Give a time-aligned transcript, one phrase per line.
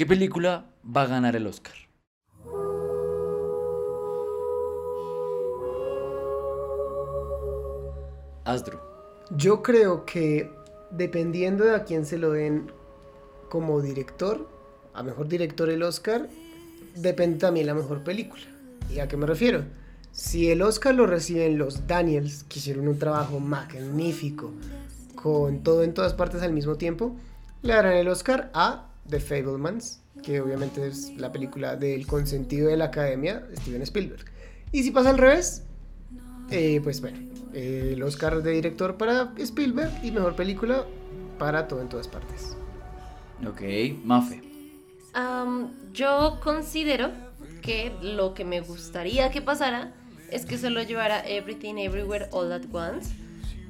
[0.00, 0.64] ¿Qué película
[0.96, 1.74] va a ganar el Oscar?
[8.46, 8.78] Asdru.
[9.36, 10.50] Yo creo que
[10.90, 12.72] dependiendo de a quién se lo den
[13.50, 14.48] como director,
[14.94, 16.30] a mejor director el Oscar,
[16.96, 18.44] depende también la mejor película.
[18.88, 19.64] ¿Y a qué me refiero?
[20.12, 24.50] Si el Oscar lo reciben los Daniels, que hicieron un trabajo magnífico,
[25.14, 27.14] con todo en todas partes al mismo tiempo,
[27.60, 32.76] le darán el Oscar a The Fablemans, que obviamente es la película del consentido de
[32.76, 34.24] la academia, Steven Spielberg.
[34.72, 35.64] Y si pasa al revés,
[36.50, 37.18] eh, pues bueno,
[37.52, 40.84] eh, el Oscar de director para Spielberg y mejor película
[41.38, 42.56] para todo en todas partes.
[43.46, 43.62] Ok,
[44.04, 44.42] Mafe.
[45.14, 47.10] Am, yo considero
[47.62, 49.92] que lo que me gustaría que pasara
[50.30, 53.10] es que se lo llevara Everything Everywhere All at Once.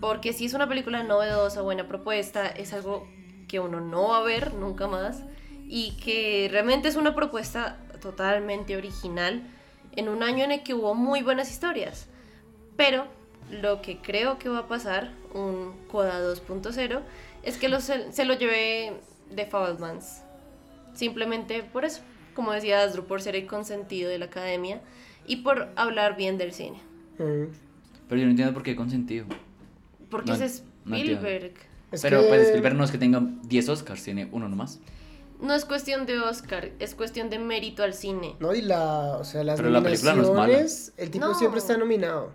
[0.01, 3.07] Porque si es una película novedosa, buena propuesta, es algo
[3.51, 5.25] que uno no va a ver nunca más.
[5.69, 9.43] Y que realmente es una propuesta totalmente original
[9.97, 12.07] en un año en el que hubo muy buenas historias.
[12.77, 13.07] Pero
[13.51, 17.01] lo que creo que va a pasar, un Coda 2.0,
[17.43, 18.93] es que lo- se, se lo lleve
[19.35, 20.23] The Fablemans.
[20.95, 22.03] Simplemente por eso,
[22.35, 24.81] como decía Asdru, por ser el consentido de la academia
[25.27, 26.79] y por hablar bien del cine.
[27.19, 27.53] Mm.
[28.09, 29.27] Pero yo no entiendo por qué consentido.
[30.11, 30.97] Porque No- es no.
[30.97, 31.55] Spielberg.
[31.93, 34.79] Es Pero que- pues Spielberg no es que tenga 10 Oscars, tiene uno nomás.
[35.41, 38.37] No es cuestión de Oscar, es cuestión de mérito al cine.
[38.41, 40.41] No, y la, o sea, las Pero la película no es mala.
[40.43, 41.35] nominaciones, el tipo No.
[41.35, 42.33] siempre está nominado.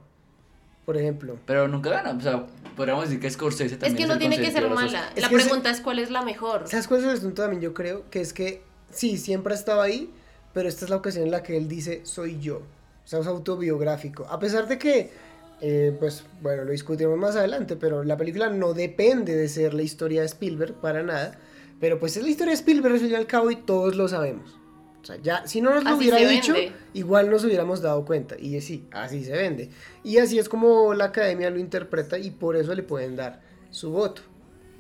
[0.86, 1.38] Por ejemplo.
[1.46, 2.12] Pero nunca gana.
[2.12, 5.12] O sea, podríamos decir que Scorsese Es también que no el tiene que ser mala.
[5.16, 6.68] Es La pregunta es cuál es la mejor.
[6.68, 7.62] ¿Sabes cuál es el asunto también?
[7.62, 10.12] Yo creo que es que sí, siempre ha estado ahí,
[10.54, 12.58] pero esta es la ocasión en la que él dice soy yo.
[12.58, 14.26] O sea, es autobiográfico.
[14.30, 15.12] A pesar de que,
[15.62, 19.84] eh, pues bueno, lo discutiremos más adelante, pero la película no depende de ser la
[19.84, 21.38] historia de Spielberg para nada.
[21.80, 24.08] Pero pues es la historia de Spielberg al fin y al cabo y todos lo
[24.08, 24.58] sabemos.
[25.02, 26.72] O sea, ya, si no nos lo Así hubiera dicho, vende.
[26.94, 28.36] igual nos hubiéramos dado cuenta.
[28.40, 29.70] Y sí, así se vende.
[30.04, 33.92] Y así es como la academia lo interpreta y por eso le pueden dar su
[33.92, 34.24] voto.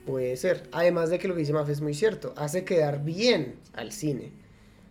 [0.05, 0.67] Puede ser.
[0.71, 2.33] Además de que lo que dice Maf es muy cierto.
[2.37, 4.31] Hace quedar bien al cine.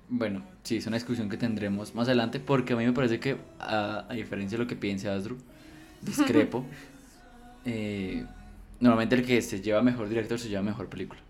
[0.09, 3.39] Bueno, sí, es una discusión que tendremos más adelante porque a mí me parece que,
[3.59, 5.39] a, a diferencia de lo que piensa Asdru,
[6.05, 6.65] discrepo.
[7.65, 8.25] eh,
[8.81, 11.21] normalmente el que se lleva mejor director se lleva mejor película.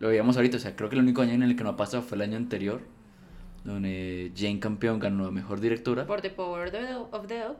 [0.00, 1.76] Lo veíamos ahorita, o sea, creo que el único año en el que no ha
[1.76, 2.80] pasado fue el año anterior,
[3.64, 6.68] donde Jane Campion ganó a mejor directora Por The Power
[7.10, 7.58] of the- Dog.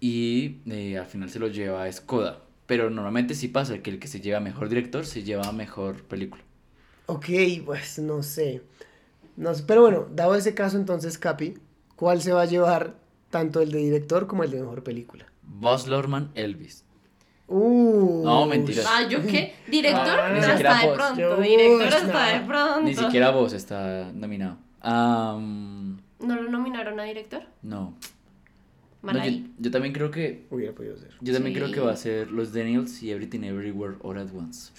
[0.00, 2.40] Y eh, al final se lo lleva a Skoda.
[2.66, 6.42] Pero normalmente sí pasa que el que se lleva mejor director se lleva mejor película.
[7.06, 7.26] Ok,
[7.64, 8.62] pues no sé.
[9.36, 9.62] No sé.
[9.66, 11.54] Pero bueno, dado ese caso entonces, Capi,
[11.94, 12.96] ¿cuál se va a llevar
[13.30, 15.26] tanto el de director como el de mejor película?
[15.46, 16.84] Buzz Lorman, Elvis.
[17.48, 18.84] Uh, No, mentiras.
[18.88, 19.54] Ah, ¿yo qué?
[19.68, 20.18] ¿Director?
[20.20, 21.20] Ah, ni hasta siquiera de pronto.
[21.20, 22.82] Yo, Director hasta de pronto.
[22.82, 24.56] Ni siquiera vos está nominado.
[24.80, 27.42] Am, ¿No lo nominaron a director?
[27.62, 27.94] no.
[29.60, 31.10] Yo, también creo que Hubiera podido ser.
[31.20, 31.60] yo también Sí.
[31.60, 34.72] creo que va a ser los Daniels y Everything Everywhere All at Once.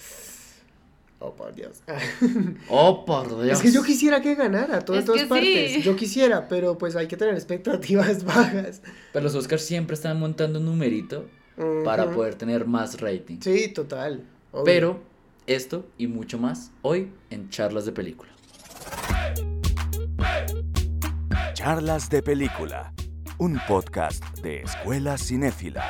[1.20, 1.82] Oh, por Dios.
[2.70, 3.58] Oh, por Dios.
[3.58, 5.72] Es que yo quisiera que ganara, todo en Es todas que partes.
[5.74, 5.82] sí.
[5.82, 8.82] Yo quisiera, pero pues hay que tener expectativas bajas.
[9.12, 11.26] Pero los Oscars siempre están montando un numerito
[11.84, 13.38] para poder tener más rating.
[13.40, 14.22] Sí, total.
[14.52, 14.64] obvio.
[14.64, 15.00] Pero
[15.48, 18.30] esto y mucho más hoy en Charlas de Película.
[21.54, 22.92] Charlas de Película,
[23.38, 25.84] un podcast de Escuela Cinéfila.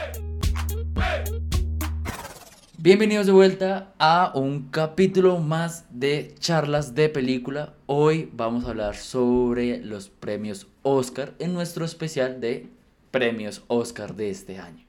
[2.89, 7.75] Bienvenidos de vuelta a un capítulo más de charlas de película.
[7.85, 12.71] Hoy vamos a hablar sobre los premios Oscar en nuestro especial de
[13.11, 14.87] premios Oscar de este año.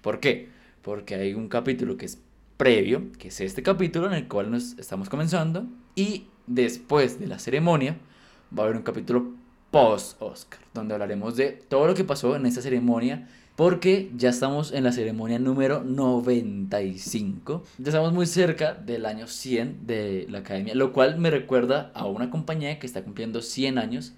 [0.00, 0.48] ¿Por qué?
[0.80, 2.18] Porque hay un capítulo que es
[2.56, 7.38] previo, que es este capítulo en el cual nos estamos comenzando, y después de la
[7.38, 7.98] ceremonia
[8.56, 9.34] va a haber un capítulo
[9.70, 14.84] post-Oscar, donde hablaremos de todo lo que pasó en esta ceremonia porque ya estamos en
[14.84, 17.62] la ceremonia número 95.
[17.78, 22.06] Ya estamos muy cerca del año 100 de la academia, lo cual me recuerda a
[22.06, 24.12] una compañía que está cumpliendo 100 años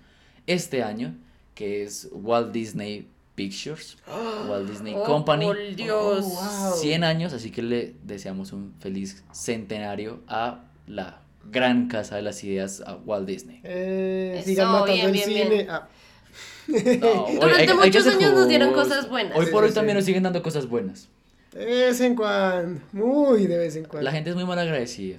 [0.47, 1.14] este año,
[1.55, 3.97] que es Walt Disney Pictures,
[4.49, 5.47] Walt Disney Oh, Company.
[5.47, 6.25] por Dios.
[6.26, 6.76] Oh, wow.
[6.76, 11.20] 100 años, así que le deseamos un feliz centenario a la
[11.50, 13.61] gran casa de las ideas, a Walt Disney.
[13.64, 15.49] Eh, sigan matando bien, el bien, cine.
[15.49, 15.67] bien.
[15.70, 15.88] Ah,
[16.69, 19.36] No, hoy Durante hay hay muchos años nos dieron cosas buenas.
[19.36, 21.08] Hoy por sí, hoy también nos siguen dando cosas buenas.
[21.52, 22.81] de vez en cuando.
[22.92, 24.02] Muy de vez en cuando.
[24.04, 25.19] La gente es muy mal agradecida.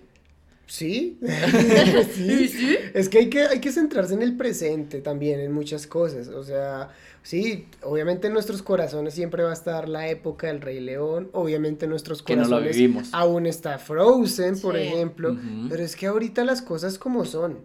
[0.68, 1.20] ¿Sí?
[2.16, 2.78] Sí, sí.
[2.94, 6.28] Es que hay, que hay que centrarse en el presente también, en muchas cosas.
[6.30, 6.90] O sea,
[7.22, 11.30] sí, obviamente en nuestros corazones siempre va a estar la época del Rey León.
[11.34, 13.10] Obviamente en nuestros Que no la corazones vivimos.
[13.12, 15.38] aún está Frozen, por ejemplo.
[15.70, 17.60] Pero es que ahorita las cosas como son.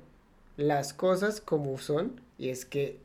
[0.57, 2.99] las cosas como son y es que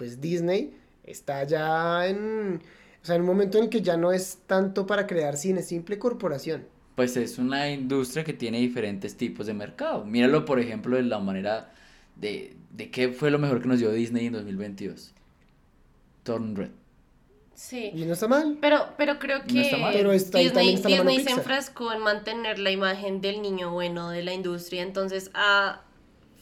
[0.00, 0.72] pues Disney
[1.04, 2.62] está ya en,
[3.02, 5.62] o sea, en un momento en el que ya no es tanto para crear cine,
[5.62, 6.64] simple corporación.
[6.94, 10.06] Pues es una industria que tiene diferentes tipos de mercado.
[10.06, 11.70] Míralo, por ejemplo, de la manera
[12.16, 15.12] de, de qué fue lo mejor que nos dio Disney en 2022.
[16.22, 16.70] Turn Red.
[17.54, 17.90] Sí.
[17.94, 18.56] Y no está mal.
[18.58, 19.92] Pero, pero creo que No está mal.
[19.92, 24.22] Pero está- Disney, está Disney se enfrascó en mantener la imagen del niño bueno de
[24.22, 25.82] la industria, entonces ha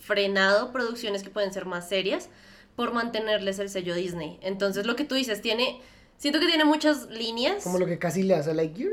[0.01, 2.31] frenado producciones que pueden ser más serias
[2.79, 4.39] por mantenerles el sello Disney.
[4.41, 5.81] Entonces lo que tú dices tiene,
[6.17, 7.65] siento que tiene muchas líneas.
[7.65, 8.93] Como lo que casi le hace a Lightyear.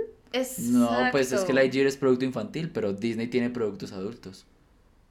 [0.59, 1.53] No, pues es que Exacto.
[1.53, 4.47] Lightyear es producto infantil, pero Disney tiene productos adultos.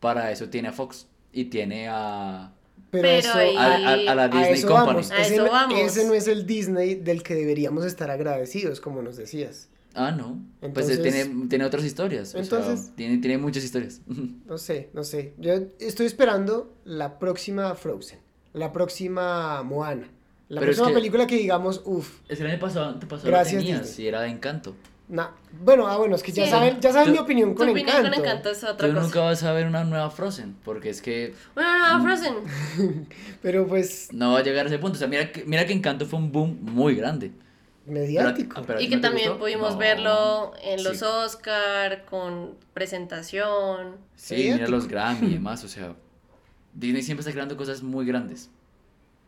[0.00, 2.53] Para eso tiene a Fox y tiene a...
[2.91, 4.87] Pero, Pero eso, ahí- a, a- a la a Disney eso Company.
[4.88, 5.11] vamos.
[5.12, 5.79] A ese, eso no, vamos.
[5.81, 9.69] ese no es el Disney del que deberíamos estar agradecidos, como nos decías.
[9.94, 10.43] Ah, no.
[10.62, 12.29] Entonces- pues tiene, tiene otras historias.
[12.31, 14.00] o sea, Entonces- tiene, tiene muchas historias.
[14.47, 15.32] No sé, no sé.
[15.38, 18.19] Yo estoy esperando la próxima Frozen,
[18.54, 20.08] la próxima Moana,
[20.48, 23.28] la Pero es próxima que- película que digamos, uff, es que el año pasado, antepasado
[23.28, 24.74] Gracias, lo tenías y era de encanto.
[25.08, 25.28] nah.
[25.60, 26.50] Bueno, ah, bueno, es que ya Sí.
[26.50, 28.10] saben, ya saben mi opinión con opinión encanto.
[28.16, 29.06] con encanto es otra Tú cosa.
[29.06, 32.34] nunca vas a ver una nueva Frozen, porque es que Bueno, no, Frozen.
[33.42, 34.96] Pero pues, no va a llegar a ese punto.
[34.96, 37.30] O sea, mira que, mira que Encanto fue un boom muy grande.
[37.86, 38.56] Pero- mediático.
[38.58, 39.40] ah, pero ¿a Y que te también gustó?
[39.44, 39.78] pudimos No.
[39.78, 41.04] verlo en los Sí.
[41.04, 43.96] Oscar con presentación.
[44.16, 44.70] Sí, mira Mediático.
[44.70, 45.94] los Grammy y demás, o sea,
[46.75, 48.50] Disney siempre está creando cosas muy grandes.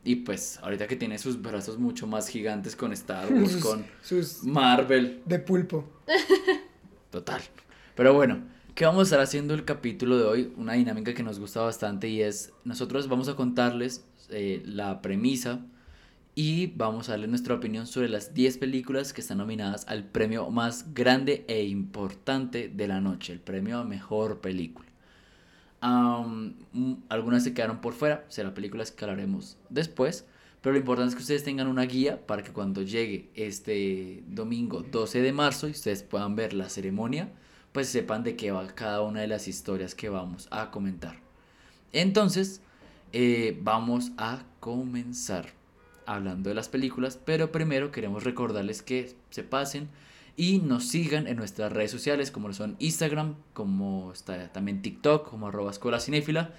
[0.04, 3.86] Y pues, ahorita que tiene sus brazos mucho más gigantes con Star Wars, sus, con
[4.02, 5.84] sus Marvel, de pulpo.
[7.10, 7.42] total.
[7.94, 8.42] Pero bueno,
[8.74, 10.52] ¿qué vamos a estar haciendo el capítulo de hoy?
[10.56, 15.60] Una dinámica que nos gusta bastante y es, nosotros vamos a contarles eh, la premisa
[16.36, 20.50] y vamos a darles nuestra opinión sobre las 10 películas que están nominadas al premio
[20.50, 24.85] más grande e importante de la noche, el premio a mejor película.
[25.80, 30.26] Algunas se quedaron por fuera, serán películas que hablaremos después,
[30.62, 34.82] pero lo importante es que ustedes tengan una guía para que cuando llegue este domingo
[34.82, 37.30] 12 de marzo y ustedes puedan ver la ceremonia,
[37.72, 41.20] pues sepan de qué va cada una de las historias que vamos a comentar.
[41.92, 42.60] Entonces,
[43.12, 45.46] eh, vamos a comenzar
[46.06, 49.88] hablando de las películas, pero primero queremos recordarles que se pasen
[50.36, 55.48] y nos sigan en nuestras redes sociales como son Instagram, como está también TikTok, como
[55.48, 56.52] arroba escuela cinéfila.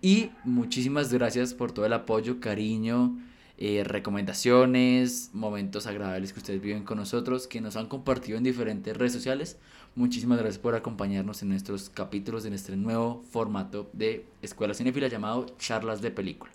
[0.00, 3.18] Y muchísimas gracias por todo el apoyo, cariño,
[3.58, 8.96] eh, recomendaciones, momentos agradables que ustedes viven con nosotros, que nos han compartido en diferentes
[8.96, 9.58] redes sociales.
[9.96, 15.46] Muchísimas gracias por acompañarnos en nuestros capítulos de nuestro nuevo formato de Escuela Cinéfila llamado
[15.58, 16.52] Charlas de Película.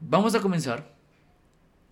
[0.00, 0.94] Vamos a comenzar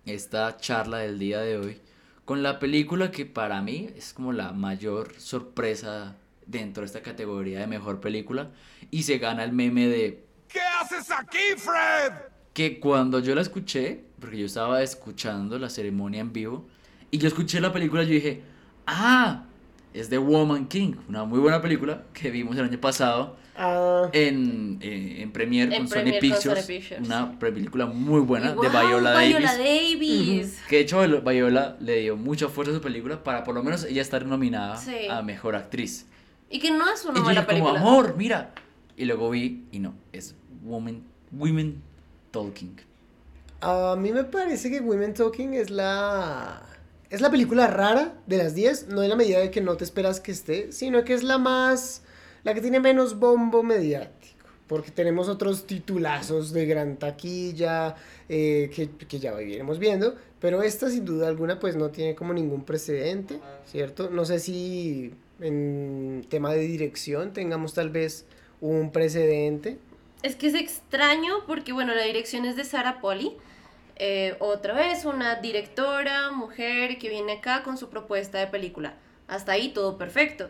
[0.05, 1.81] esta charla del día de hoy
[2.29, 6.15] con la película que para mí es como la mayor sorpresa
[6.45, 8.51] dentro de esta categoría de mejor película
[8.91, 12.13] y se gana el meme de ¿Qué haces aquí, Fred?
[12.53, 16.67] que cuando yo la escuché, porque yo estaba escuchando la ceremonia en vivo,
[17.09, 18.43] y yo escuché la película, yo dije,
[18.85, 19.45] ah,
[19.93, 24.77] es The Woman King, una muy buena película que vimos el año pasado Ah, en,
[24.81, 27.05] eh, en Premiere En con Premiere Sony con Pictures, Sony Pictures.
[27.05, 28.87] una película muy buena Y de ¡guau!
[28.87, 29.29] Viola Davis.
[29.29, 30.59] Viola Davis.
[30.69, 33.83] Que de hecho Viola le dio mucha fuerza a su película para por lo menos
[33.83, 35.07] ella estar nominada Sí.
[35.09, 36.05] a Mejor Actriz.
[36.49, 37.79] Y que no es una y yo mala como, película.
[37.81, 38.53] amor, mira.
[38.95, 41.03] Y luego vi, y no, es Woman,
[41.33, 41.81] Women
[42.31, 42.77] Talking.
[43.61, 46.61] a mí me parece que Women Talking es la...
[47.09, 49.83] Es la película rara de las 10, no en la medida de que no te
[49.83, 52.03] esperas que esté, sino que es la más...
[52.43, 54.45] La que tiene menos bombo mediático.
[54.67, 57.95] Porque tenemos otros titulazos de gran taquilla
[58.29, 60.15] eh, que, que ya iremos viendo.
[60.39, 64.09] Pero esta sin duda alguna pues no tiene como ningún precedente, ¿cierto?
[64.11, 68.25] No sé si en tema de dirección tengamos tal vez
[68.61, 69.79] un precedente.
[70.21, 73.35] Es que es extraño porque, bueno, la dirección es de Sarah Polly.
[74.01, 78.93] Eh, otra vez, una directora, mujer, que viene acá con su propuesta de película.
[79.27, 80.49] Hasta ahí todo perfecto.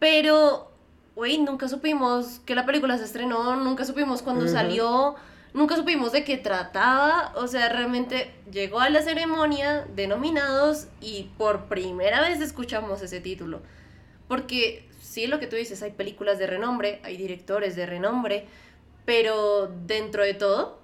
[0.00, 0.72] Pero,
[1.14, 5.14] güey, nunca supimos que la película se estrenó, nunca supimos cuándo salió,
[5.54, 7.32] nunca supimos de qué trataba.
[7.36, 13.20] O sea, realmente llegó a la ceremonia de nominados y por primera vez escuchamos ese
[13.20, 13.62] título.
[14.26, 18.46] Porque sí, lo que tú dices, hay películas de renombre, hay directores de renombre,
[19.04, 20.81] pero dentro de todo,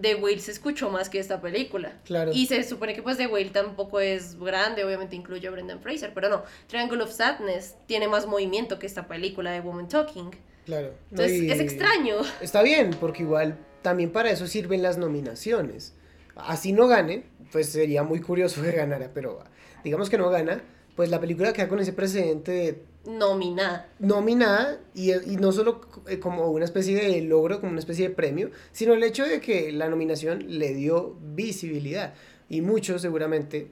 [0.00, 1.92] The Whale se escuchó más que esta película.
[2.04, 2.32] Claro.
[2.34, 6.12] Y se supone que pues The Whale tampoco es grande, obviamente incluye a Brendan Fraser,
[6.14, 10.30] pero no, Triangle of Sadness tiene más movimiento que esta película de Woman Talking.
[10.66, 10.92] Claro.
[11.10, 12.16] Entonces es extraño.
[12.40, 15.94] Está bien, porque igual también para eso sirven las nominaciones.
[16.36, 19.42] Así no gane, pues sería muy curioso que ganara, pero
[19.84, 20.62] digamos que no gana,
[20.96, 23.88] pues la película queda con ese precedente de Nominada.
[23.98, 28.14] nominada y, y no solo eh, como una especie de logro, como una especie de
[28.14, 32.14] premio, sino el hecho de que la nominación le dio visibilidad.
[32.48, 33.70] Y muchos seguramente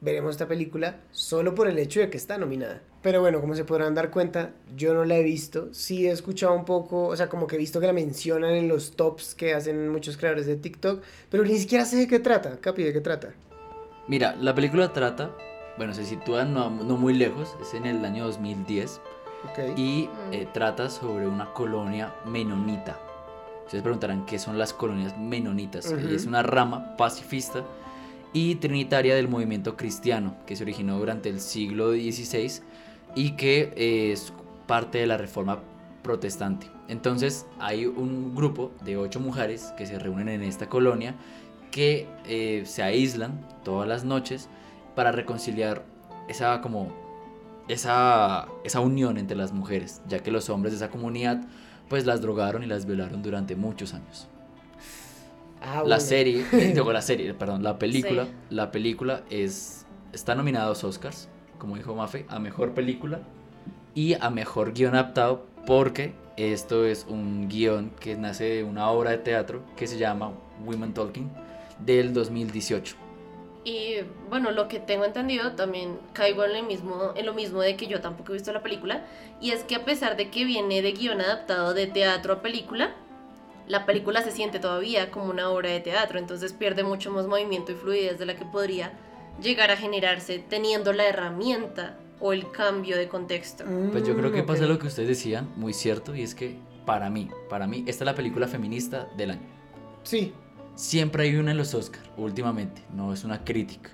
[0.00, 2.82] veremos esta película solo por el hecho de que está nominada.
[3.02, 5.72] Pero bueno, como se podrán dar cuenta, yo no la he visto.
[5.72, 8.68] Sí he escuchado un poco, o sea, como que he visto que la mencionan en
[8.68, 12.58] los tops que hacen muchos creadores de TikTok, pero ni siquiera sé de qué trata.
[12.60, 13.34] Capi, ¿de qué trata?
[14.08, 15.36] Mira, la película trata,
[15.78, 19.00] bueno, se sitúa no, no muy lejos, es en el año 2010
[19.50, 19.58] Ok.
[19.78, 20.32] y Mm.
[20.34, 22.98] eh, trata sobre una colonia menonita.
[23.64, 25.86] Ustedes preguntarán qué son las colonias menonitas.
[25.86, 26.08] Ujú.
[26.08, 27.62] Es una rama pacifista
[28.32, 32.62] y trinitaria del movimiento cristiano que se originó durante el siglo XVI
[33.14, 34.32] y que eh, es
[34.66, 35.60] parte de la reforma
[36.02, 36.66] protestante.
[36.88, 41.14] Entonces hay un grupo de ocho mujeres que se reúnen en esta colonia
[41.70, 44.48] que eh, se aíslan todas las noches
[44.98, 45.84] para reconciliar
[46.26, 46.88] esa como
[47.68, 51.40] esa, esa unión entre las mujeres, ya que los hombres de esa comunidad
[51.88, 54.26] pues las drogaron y las violaron durante muchos años.
[55.60, 56.00] Ah, La bueno.
[56.00, 58.30] serie, digo la serie, perdón, la película, Sí.
[58.50, 61.28] la película es está nominada a dos Oscars,
[61.60, 63.20] como dijo Mafe, a mejor película
[63.94, 69.12] y a mejor guion adaptado porque esto es un guion que nace de una obra
[69.12, 70.32] de teatro que se llama
[70.66, 71.30] Women Talking
[71.86, 72.96] del 2018.
[73.68, 73.96] Y
[74.30, 77.86] bueno, lo que tengo entendido también caigo en lo mismo, en lo mismo de que
[77.86, 79.04] yo tampoco he visto la película.
[79.42, 82.94] Y es que a pesar de que viene de guion adaptado de teatro a película,
[83.66, 86.18] la película se siente todavía como una obra de teatro.
[86.18, 88.92] Entonces pierde mucho más movimiento y fluidez de la que podría
[89.42, 93.64] llegar a generarse teniendo la herramienta o el cambio de contexto.
[93.92, 96.56] Pues yo creo que Mm, pasa lo que ustedes decían, muy cierto, y es que
[96.86, 99.42] para mí, para mí, esta es la película feminista del año.
[100.04, 100.32] Sí,
[100.78, 103.90] Siempre hay una en los Oscar, últimamente, no es una crítica.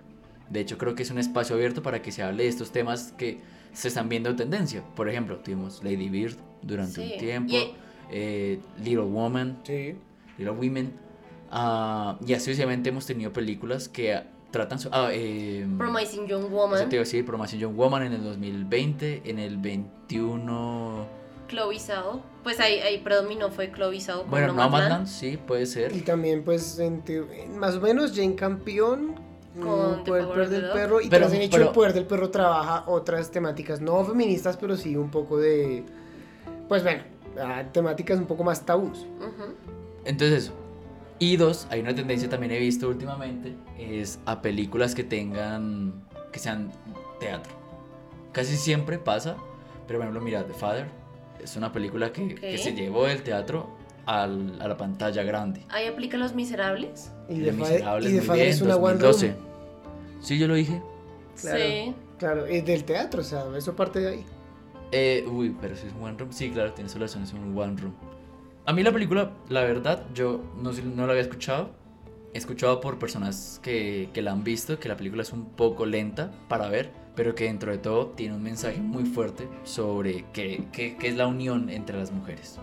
[0.50, 3.14] De hecho, creo que es un espacio abierto para que se hable de estos temas
[3.16, 3.40] que
[3.72, 4.82] se están viendo en tendencia.
[4.94, 7.74] Por ejemplo, tuvimos Lady Bird durante Sí, un tiempo, y-
[8.10, 9.94] eh, Little Woman, sí.
[10.36, 10.92] Little Women,
[11.50, 14.78] ah, y así sucesivamente hemos tenido películas que tratan...
[14.78, 18.12] so- ah, eh, Promising Young eso Woman, te iba a decir, Promising Young Woman en
[18.12, 21.23] el 2020, en el 21...
[21.54, 22.20] Chloe Zhao.
[22.42, 24.72] Pues ahí, ahí predominó fue Chloe Zhao con Bueno, Nomadland.
[24.82, 25.94] Nomadland, sí, puede ser.
[25.94, 27.02] Y también, pues, en
[27.58, 29.14] más o menos, Jane Campion
[29.60, 31.00] Con mm, el Power poder del perro.
[31.00, 34.56] Y Pero- tras el hecho pero- del poder del perro trabaja otras temáticas, no feministas,
[34.56, 35.84] pero sí un poco de.
[36.68, 37.02] Pues bueno,
[37.72, 39.06] temáticas un poco más tabús.
[39.20, 39.54] Ujú.
[40.04, 40.52] Entonces eso.
[41.20, 45.94] Y dos, hay una tendencia también he visto últimamente, es a películas que tengan,
[46.32, 46.70] que sean
[47.20, 47.52] teatro.
[48.32, 49.36] Casi siempre pasa,
[49.86, 50.86] pero por ejemplo, mira, The Father
[51.42, 52.60] es una película que, que Ok.
[52.60, 53.76] se llevó del teatro
[54.06, 55.62] al- a la pantalla grande.
[55.68, 57.12] Ahí aplica Los Miserables.
[57.28, 59.28] Y The de Miserables, y The muy bien, es una One 2012.
[59.28, 60.20] Room.
[60.20, 60.82] Sí, yo lo dije.
[61.40, 61.58] Claro.
[61.58, 61.94] Sí.
[62.18, 64.24] Claro, es del teatro, o sea, eso parte de ahí.
[64.92, 66.32] Eh, uy, pero si es un One Room.
[66.32, 67.94] Sí, claro, tienes razón, es un One Room.
[68.66, 71.70] A mí la película, la verdad, yo no, no la había escuchado.
[72.32, 75.86] He escuchado por personas que, que la han visto, que la película es un poco
[75.86, 80.64] lenta para ver, pero que dentro de todo tiene un mensaje muy fuerte sobre qué,
[80.72, 82.58] qué- qué es la unión entre las mujeres.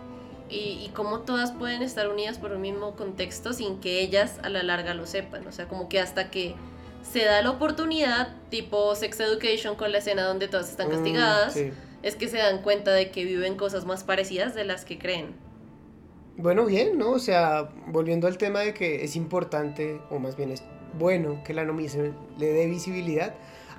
[0.50, 4.50] Y, y cómo todas pueden estar unidas por un mismo contexto sin que ellas a
[4.50, 5.48] la larga lo sepan.
[5.48, 6.56] O sea, como que hasta que
[7.04, 11.54] se da la oportunidad, tipo Sex Education con la escena donde todas están Mm, castigadas,
[11.54, 11.72] sí.
[12.04, 15.28] es que se dan cuenta de que viven cosas más parecidas de las que creen.
[16.38, 17.12] Bueno, bien, ¿no?
[17.12, 20.64] O sea, volviendo al tema de que es importante, o más bien es
[21.00, 23.34] bueno que la nominación le dé visibilidad.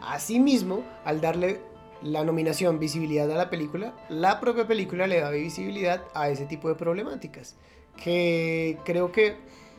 [0.08, 1.60] Asimismo, al darle
[2.02, 6.68] la nominación visibilidad a la película, la propia película le da visibilidad a ese tipo
[6.68, 7.56] de problemáticas.
[7.96, 9.36] Que creo que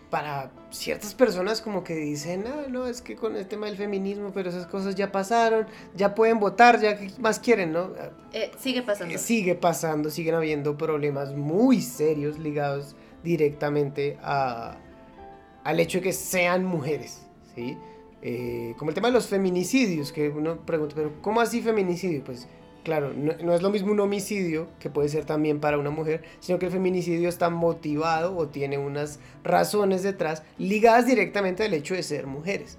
[0.10, 4.32] para ciertas personas como que dicen, ah, no, es que con el tema del feminismo,
[4.32, 5.66] pero esas cosas ya pasaron,
[5.96, 7.92] ya pueden votar, ya que más quieren, ¿no?
[8.32, 9.16] Eh, sigue pasando.
[9.16, 14.78] Eh, sigue pasando, siguen habiendo problemas muy serios ligados directamente a,
[15.64, 17.26] al hecho de que sean mujeres,
[17.56, 17.76] ¿sí?
[18.26, 22.24] Eh, como el tema de los feminicidios, que uno pregunta, pero ¿cómo así feminicidio?
[22.24, 22.48] Pues
[22.84, 26.24] claro, no, no es lo mismo un homicidio, que puede ser también para una mujer,
[26.40, 31.96] sino que el feminicidio está motivado o tiene unas razones detrás ligadas directamente al hecho
[31.96, 32.78] de ser mujeres.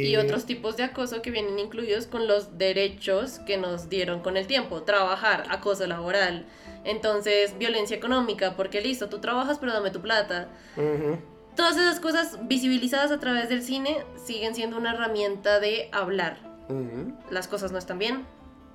[0.00, 4.20] Y Eh, otros tipos de acoso que vienen incluidos con los derechos que nos dieron
[4.22, 4.82] con el tiempo.
[4.82, 6.46] Trabajar, acoso laboral.
[6.84, 10.48] Entonces, violencia económica, porque listo, tú trabajas pero dame tu plata.
[10.76, 11.18] ujú.
[11.58, 16.38] Todas esas cosas visibilizadas a través del cine siguen siendo una herramienta de hablar.
[17.32, 18.24] Las cosas no están bien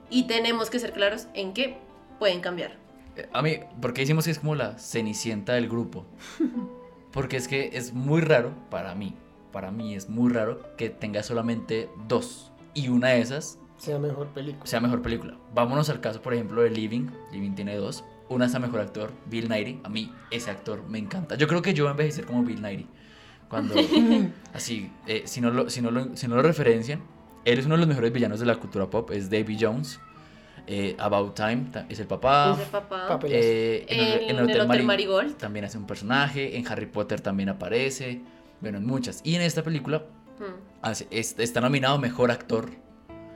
[0.09, 1.77] y tenemos que ser claros en que
[2.19, 2.75] pueden cambiar.
[3.15, 6.05] Eh, A mí, porque decimos que es como la cenicienta del grupo?
[7.13, 9.15] Porque es que es muy raro para mí,
[9.53, 12.51] para mí es muy raro que tenga solamente dos.
[12.73, 14.65] Y una de esas sea mejor película.
[14.65, 15.37] sea mejor película.
[15.53, 17.07] Vámonos al caso, por ejemplo, de Living.
[17.31, 18.03] Living tiene dos.
[18.33, 19.79] Una es a mejor actor, Bill Nighy.
[19.83, 21.35] A mí ese actor me encanta.
[21.35, 22.87] Yo creo que yo voy a envejecer como Bill Nighy.
[23.47, 23.75] Cuando,
[24.53, 27.01] así, eh, si, no lo, si, no lo, si no lo referencian,
[27.45, 29.11] él es uno de los mejores villanos de la cultura pop.
[29.11, 29.99] Es Davy Jones.
[30.65, 32.57] Eh, About Time es el papá.
[32.59, 33.07] Ese papá.
[33.07, 33.31] Papel.
[33.33, 35.35] Eh, en, el, En en el el Hotel, Hotel Mari- Marigold.
[35.37, 36.57] también hace un personaje.
[36.57, 38.21] En Harry Potter también aparece.
[38.61, 39.19] Bueno, en muchas.
[39.23, 40.03] Y en esta película
[40.39, 40.55] Hmm.
[40.81, 42.71] hace- es- está nominado mejor actor.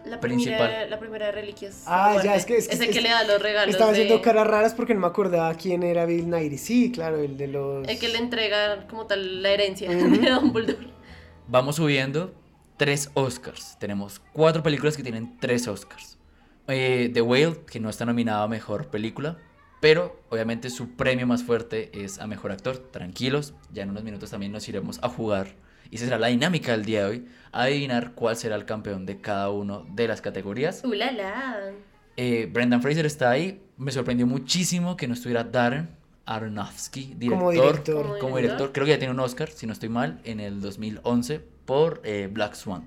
[0.07, 0.57] La Principal.
[0.57, 1.83] primera, la primera de Reliquias.
[1.85, 3.73] Ah, ya, es que- es que- el es- que le da los regalos.
[3.75, 6.57] Estaba de- haciendo caras raras porque no me acordaba quién era Bill Nighy.
[6.57, 7.87] Sí, claro, el de los.
[7.87, 9.97] El que le entrega como tal la herencia Ujú.
[10.21, 10.87] de Dumbledore.
[11.47, 12.33] Vamos subiendo
[12.77, 13.77] tres Oscars.
[13.79, 16.17] Tenemos cuatro películas que tienen tres Oscars.
[16.67, 19.37] Eh, The Whale, que no está nominada a mejor película,
[19.79, 22.77] pero obviamente su premio más fuerte es a mejor actor.
[22.77, 25.55] Tranquilos, ya en unos minutos también nos iremos a jugar.
[25.89, 27.27] Y esa será la dinámica del día de hoy.
[27.51, 30.82] Adivinar cuál será el campeón de cada uno de las categorías.
[30.84, 31.72] ¡Uh, la, la!
[32.17, 33.62] Eh, Brendan Fraser está ahí.
[33.77, 35.89] Me sorprendió muchísimo que no estuviera Darren
[36.25, 37.38] Aronofsky, director.
[37.39, 38.06] Como director.
[38.06, 40.60] Como Como director, creo que ya tiene un Oscar, si no estoy mal, en el
[40.62, 42.84] 2011 por eh, Black Swan,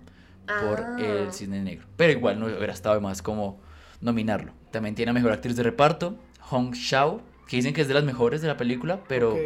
[0.47, 0.97] por Ah.
[0.99, 1.87] El Cisne Negro.
[1.97, 3.61] Pero igual no hubiera estado de más como
[4.00, 4.52] nominarlo.
[4.71, 8.04] También tiene a Mejor Actriz de Reparto, Hong Shao, que dicen que es de las
[8.04, 9.37] mejores de la película, pero...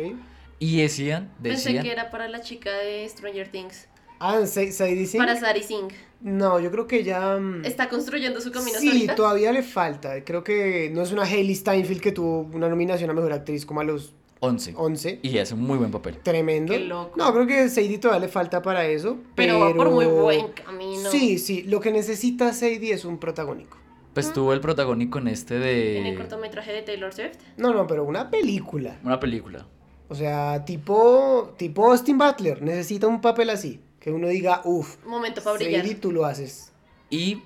[0.58, 1.84] Y decían, Pensé decían...
[1.84, 3.88] que era para la chica de Stranger Things.
[4.20, 5.20] Ah, Sa- Sadie Sink.
[5.22, 5.92] Para Sari Singh.
[6.22, 7.36] No, yo creo que ya.
[7.36, 9.14] mm, ¿Está construyendo su camino Sí, solita?
[9.14, 10.24] todavía le falta.
[10.24, 13.80] Creo que no es una Hailey Steinfeld que tuvo una nominación a mejor actriz como
[13.80, 14.74] a los 11.
[14.76, 15.20] 11.
[15.22, 16.18] Y hace un muy buen papel.
[16.22, 16.72] Tremendo.
[16.72, 17.12] Qué loco.
[17.18, 19.18] No, creo que Sadie todavía le falta para eso.
[19.34, 21.10] Pero Pero, va por muy buen camino.
[21.10, 21.62] Sí, sí.
[21.64, 23.76] Lo que necesita Sadie es un protagónico.
[24.14, 25.56] Pues tuvo el protagónico en este
[25.98, 26.18] En el de...
[26.20, 27.32] cortometraje de Taylor Swift.
[27.56, 28.96] No, no, pero una película.
[29.02, 29.66] Una película.
[30.14, 32.62] O sea, tipo, tipo Austin Butler.
[32.62, 33.80] Necesita un papel así.
[33.98, 35.80] Que uno diga, uff, Momento para brillar.
[35.80, 36.72] Sadie, tú lo haces.
[37.10, 37.42] Y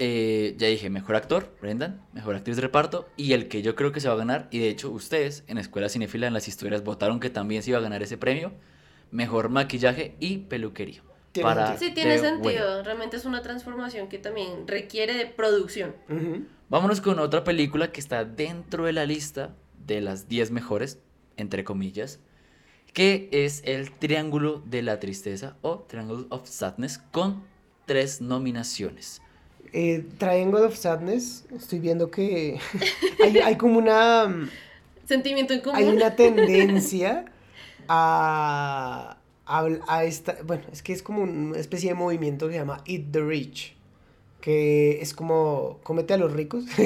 [0.00, 3.92] eh, ya dije, mejor actor, Brendan, mejor actriz de reparto, y el que yo creo
[3.92, 6.82] que se va a ganar, y de hecho ustedes en Escuela Cinefila en las historias
[6.82, 8.52] votaron que también se iba a ganar ese premio,
[9.12, 11.04] mejor maquillaje y peluquería.
[11.30, 11.78] Tiene para.
[11.78, 12.82] Sí, tiene sentido.
[12.82, 15.94] Realmente es una transformación que también requiere de producción.
[16.68, 19.54] Vámonos con otra película que está dentro de la lista
[19.86, 20.98] de las 10 mejores,
[21.36, 22.18] entre comillas,
[22.92, 27.42] que es El Triángulo de la Tristeza o Triangle of Sadness con
[27.86, 29.22] tres nominaciones.
[29.72, 32.58] Eh, Triangle of Sadness, estoy viendo que
[33.24, 34.50] hay, hay como una, mm,
[35.06, 35.78] Sentimiento en común.
[35.78, 37.24] hay una tendencia
[37.88, 39.16] a,
[39.46, 42.82] a, a esta, bueno, es que es como una especie de movimiento que se llama
[42.86, 43.74] Eat the Rich,
[44.42, 46.64] que es como cómete a los ricos,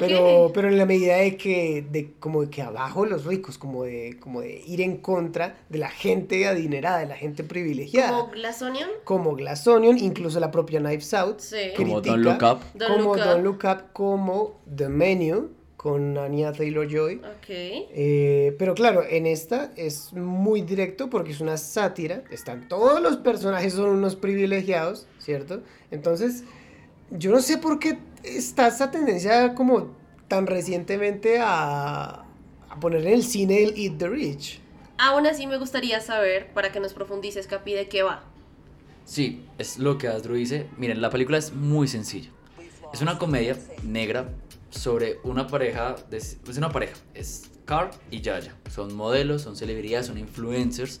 [0.00, 3.84] pero, pero en la medida de que, de como de que abajo los ricos, como
[3.84, 8.18] de, como de ir en contra de la gente adinerada, de la gente privilegiada.
[8.18, 8.88] Como Glass Onion.
[9.04, 11.56] como Glass Onion, incluso la propia Knives Out, Sí.
[11.76, 12.60] Como Don't Look Up.
[12.74, 13.44] Don't como Look Don't.
[13.44, 17.16] Look Up, como The Menu, con Anya Taylor-Joy.
[17.16, 17.48] Ok.
[17.48, 23.18] Eh, pero claro, en esta es muy directo porque es una sátira, están todos los
[23.18, 25.60] personajes son unos privilegiados, ¿cierto?
[25.90, 26.44] Entonces,
[27.18, 29.94] yo no sé por qué está esa tendencia como
[30.28, 32.24] tan recientemente a,
[32.68, 34.60] a poner en el cine el Eat the Rich.
[34.98, 38.22] Aún así me gustaría saber, para que nos profundices, Capi, de qué va.
[39.04, 40.66] Sí, es lo que Astro dice.
[40.78, 42.30] Miren, la película es muy sencilla.
[42.92, 44.28] Es una comedia negra
[44.70, 48.54] sobre una pareja, de- es una pareja, es Carl y Yaya.
[48.70, 51.00] Son modelos, son celebridades, son influencers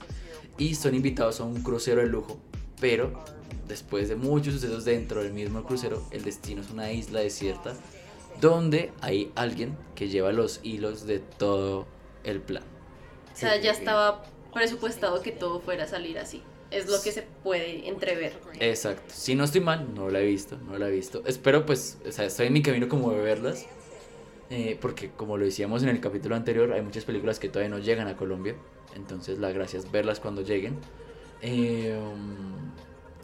[0.58, 2.38] y son invitados a un crucero de lujo.
[2.80, 3.22] Pero
[3.68, 7.74] después de muchos sucesos dentro del mismo crucero, el destino es una isla desierta
[8.40, 11.86] donde hay alguien que lleva los hilos de todo
[12.24, 12.64] el plan.
[13.32, 16.42] O sea, ya estaba presupuestado que todo fuera a salir así.
[16.70, 18.32] Es lo que se puede entrever.
[18.58, 19.12] Exacto.
[19.14, 21.22] Si no estoy mal, no la he visto, no la he visto.
[21.26, 23.66] Espero pues, o sea, estoy en mi camino como de verlas.
[24.50, 27.78] eh, porque como lo decíamos en el capítulo anterior, hay muchas películas que todavía no
[27.78, 28.54] llegan a Colombia.
[28.94, 30.78] Entonces la gracia es verlas cuando lleguen.
[31.42, 32.72] Eh, um,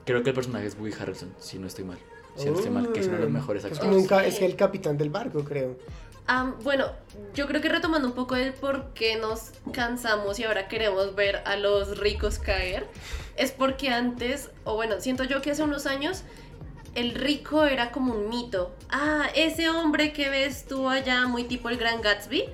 [0.08, 1.98] creo que el personaje es Woody Harrelson, si no estoy mal.
[2.36, 3.88] Si no estoy mal, que es uno de los mejores Es, actores.
[3.88, 5.76] como un ca- es el capitán del barco, creo.
[6.26, 6.86] Ah, bueno,
[7.34, 11.36] yo creo que retomando un poco el por qué nos cansamos y ahora queremos ver
[11.46, 12.86] a los ricos caer,
[13.36, 16.22] es porque antes, o bueno, siento yo que hace unos años,
[16.94, 18.72] el rico era como un mito.
[18.90, 22.44] Ah, ese hombre que ves tú allá, muy tipo el Gran Gatsby,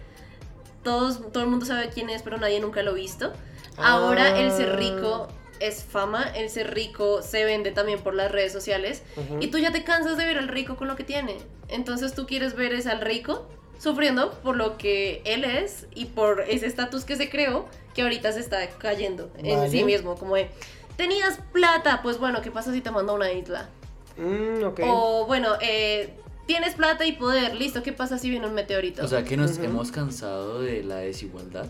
[0.83, 3.33] todos, todo el mundo sabe quién es, pero nadie nunca lo ha visto.
[3.77, 5.29] Ahora el ser rico
[5.61, 9.03] es fama, el ser rico se vende también por las redes sociales
[9.41, 11.37] y tú ya te cansas de ver al rico con lo que tiene.
[11.69, 16.43] Entonces tú quieres ver es al rico sufriendo por lo que él es y por
[16.43, 20.17] ese estatus que se creó que ahorita se está cayendo en sí mismo.
[20.17, 20.49] Como de,
[20.97, 23.69] tenías plata, pues bueno, ¿qué pasa si te mando a una isla?
[24.17, 24.65] Mm.
[24.83, 26.15] O bueno, eh,
[26.47, 29.05] tienes plata y poder, listo, ¿qué pasa si viene un meteorito?
[29.05, 31.67] O sea que nos hemos cansado de la desigualdad.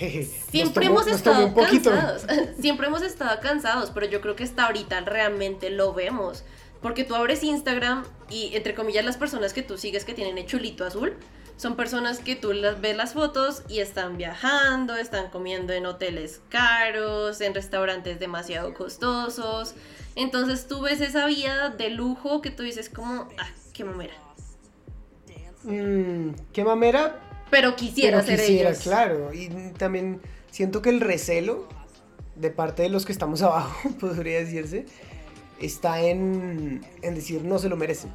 [0.50, 2.26] Siempre tomó- hemos estado cansados.
[2.60, 6.44] Siempre hemos estado cansados, pero yo creo que hasta ahorita realmente lo vemos.
[6.82, 10.46] Porque tú abres Instagram y, entre comillas, las personas que tú sigues que tienen el
[10.46, 11.14] chulito azul
[11.56, 16.40] son personas que tú las ves las fotos y están viajando, están comiendo en hoteles
[16.50, 19.74] caros, en restaurantes demasiado costosos.
[20.16, 24.14] Entonces tú ves esa vida de lujo que tú dices como, ah, qué mamera.
[25.62, 27.18] Mm, qué mamera,
[27.54, 28.82] Pero quisiera pero ser quisiera, ellos.
[28.82, 29.32] claro.
[29.32, 31.68] Y también siento que el recelo
[32.36, 34.86] de parte de los que estamos abajo, podría decirse,
[35.60, 38.10] está en, en decir no se lo merecen.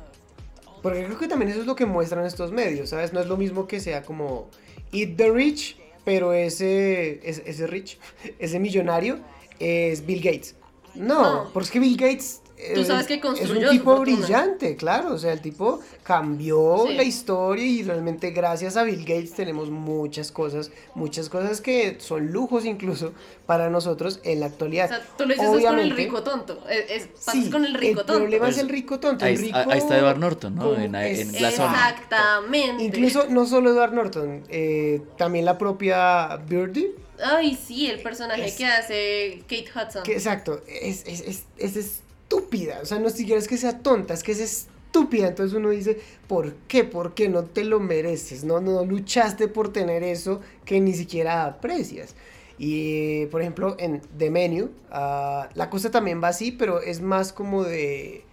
[0.82, 3.12] Porque creo que también eso es lo que muestran estos medios, ¿sabes?
[3.13, 4.49] No es lo mismo que sea como
[4.93, 7.97] Eat the Rich, pero ese, ese, ese rich,
[8.39, 9.19] ese millonario
[9.60, 10.56] es Bill Gates.
[10.95, 11.49] No, No.
[11.54, 12.41] porque es que Bill Gates
[12.74, 14.17] Tú es- sabes que es construyó un su tipo fortuna.
[14.17, 15.13] brillante, claro.
[15.13, 16.93] O sea, el tipo cambió Sí.
[16.95, 22.28] la historia y realmente gracias a Bill Gates tenemos muchas cosas, muchas cosas que son
[22.34, 23.13] lujos incluso
[23.45, 24.89] para nosotros en la O actualidad.
[24.89, 26.62] sea, tú lo dices es con el Obviamente- rico tonto.
[26.69, 28.19] Es, es- Sí, con el rico tonto.
[28.19, 29.24] problema es Pues, el rico tonto.
[29.24, 30.76] Ahí, el rico ahí está Edward Norton, ¿no?
[30.76, 31.74] En, es- en Glass Onion.
[31.74, 32.84] Exactamente.
[32.84, 36.91] Incluso no solo Edward Norton, eh, también la propia Birdie.
[37.24, 40.04] Ay, sí, el personaje Es- que hace Kate Hudson.
[40.04, 41.43] Que, exacto, es, es, es,
[41.78, 42.80] es estúpida.
[42.82, 45.28] O sea, no siquiera es que sea tonta, es que es estúpida.
[45.28, 46.84] Entonces uno dice, ¿por qué?
[46.84, 48.44] ¿Por qué no te lo mereces?
[48.44, 52.15] No, no luchaste por tener eso que ni siquiera aprecias.
[52.58, 57.34] Y, por ejemplo, en The Menu, ah, la cosa también va así, pero es más
[57.34, 58.26] como de.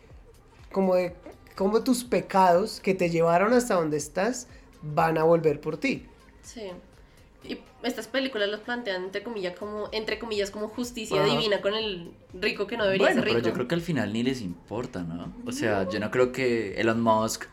[0.72, 1.14] como de.
[1.54, 4.48] como tus pecados que te llevaron hasta donde estás
[4.82, 6.06] van a volver por ti.
[6.42, 6.72] Sí.
[7.48, 11.30] Y estas películas los plantean entre comillas como, entre comillas, como justicia Ajá.
[11.32, 13.48] divina con el rico que no debería Bueno, ser pero rico.
[13.48, 15.32] yo creo que al final ni les importa, ¿no?
[15.46, 17.44] O sea, yo no creo que Elon Musk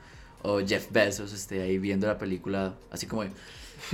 [0.42, 3.30] o Jeff Bezos esté ahí viendo la película así como, de,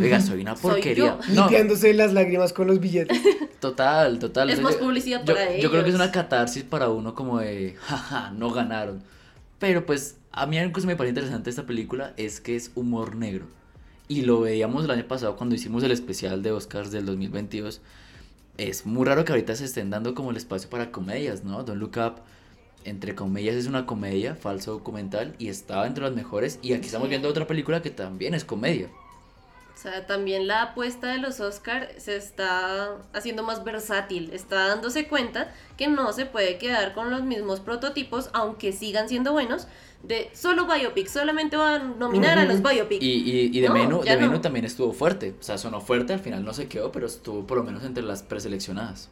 [0.01, 1.05] oiga, soy una Soy porquería.
[1.05, 1.19] yo.
[1.33, 3.21] No, Limpiándose las lágrimas con los billetes.
[3.59, 4.49] total, total.
[4.49, 6.01] Es O sea, más yo- publicidad yo, para Yo creo que es ellos.
[6.01, 9.03] una catarsis para uno como de, jaja, no ganaron.
[9.59, 12.71] Pero pues, a mí algo que me parece interesante de esta película es que es
[12.75, 13.45] humor negro.
[14.11, 17.79] Y lo veíamos el año pasado cuando hicimos el especial de Oscars del 2022.
[18.57, 21.63] Es muy raro que ahorita se estén dando como el espacio para comedias, ¿no?
[21.63, 22.15] Don't Look Up,
[22.85, 26.57] entre comillas, es una comedia, falso documental, y estaba entre las mejores.
[26.63, 28.89] Y aquí estamos viendo otra película que también es comedia.
[29.75, 35.07] O sea, también la apuesta de los Oscar se está haciendo más versátil, está dándose
[35.07, 39.67] cuenta que no se puede quedar con los mismos prototipos, aunque sigan siendo buenos,
[40.03, 43.01] de solo biopic, solamente van a nominar a los biopic.
[43.01, 44.27] Y, y, y de No, menú, ya de no.
[44.27, 45.35] menú también estuvo fuerte.
[45.39, 48.03] O sea, sonó fuerte, al final no se quedó, pero estuvo por lo menos entre
[48.03, 49.09] las preseleccionadas.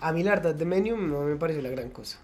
[0.00, 2.18] A mí la verdad The Menu no me pareció la gran cosa.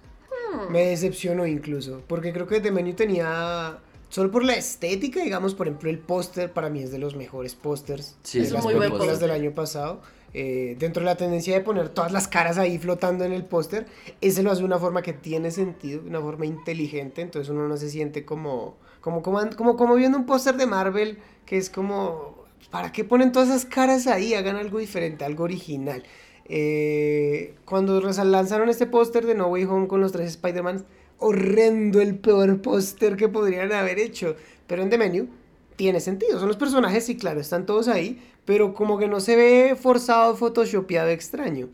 [0.53, 0.71] Hmm.
[0.73, 5.67] Me decepcionó incluso, porque creo que The Menu tenía, solo por la estética, digamos, por
[5.67, 8.75] ejemplo, el póster para mí es de los mejores pósters Sí, de es las muy
[8.75, 9.29] buen películas póster.
[9.31, 10.01] del año pasado.
[10.37, 13.87] Eh, dentro de la tendencia de poner todas las caras ahí flotando en el póster,
[14.21, 17.69] ese lo hace de una forma que tiene sentido, de una forma inteligente, entonces uno
[17.69, 22.45] no se siente como, como, como, como, viendo un póster de Marvel, que es como,
[22.73, 24.35] ¿para qué ponen todas esas caras ahí?
[24.35, 26.03] Hagan algo diferente, algo original.
[26.47, 30.85] Eh, cuando lanzaron este póster de No Way Home con los tres Spider-Man,
[31.19, 34.35] horrendo el peor póster que podrían haber hecho.
[34.67, 35.29] Pero en The Menu
[35.77, 36.39] tiene sentido.
[36.39, 40.37] Son los personajes, sí, claro, están todos ahí, pero como que no se ve forzado,
[40.37, 41.69] photoshopeado, extraño.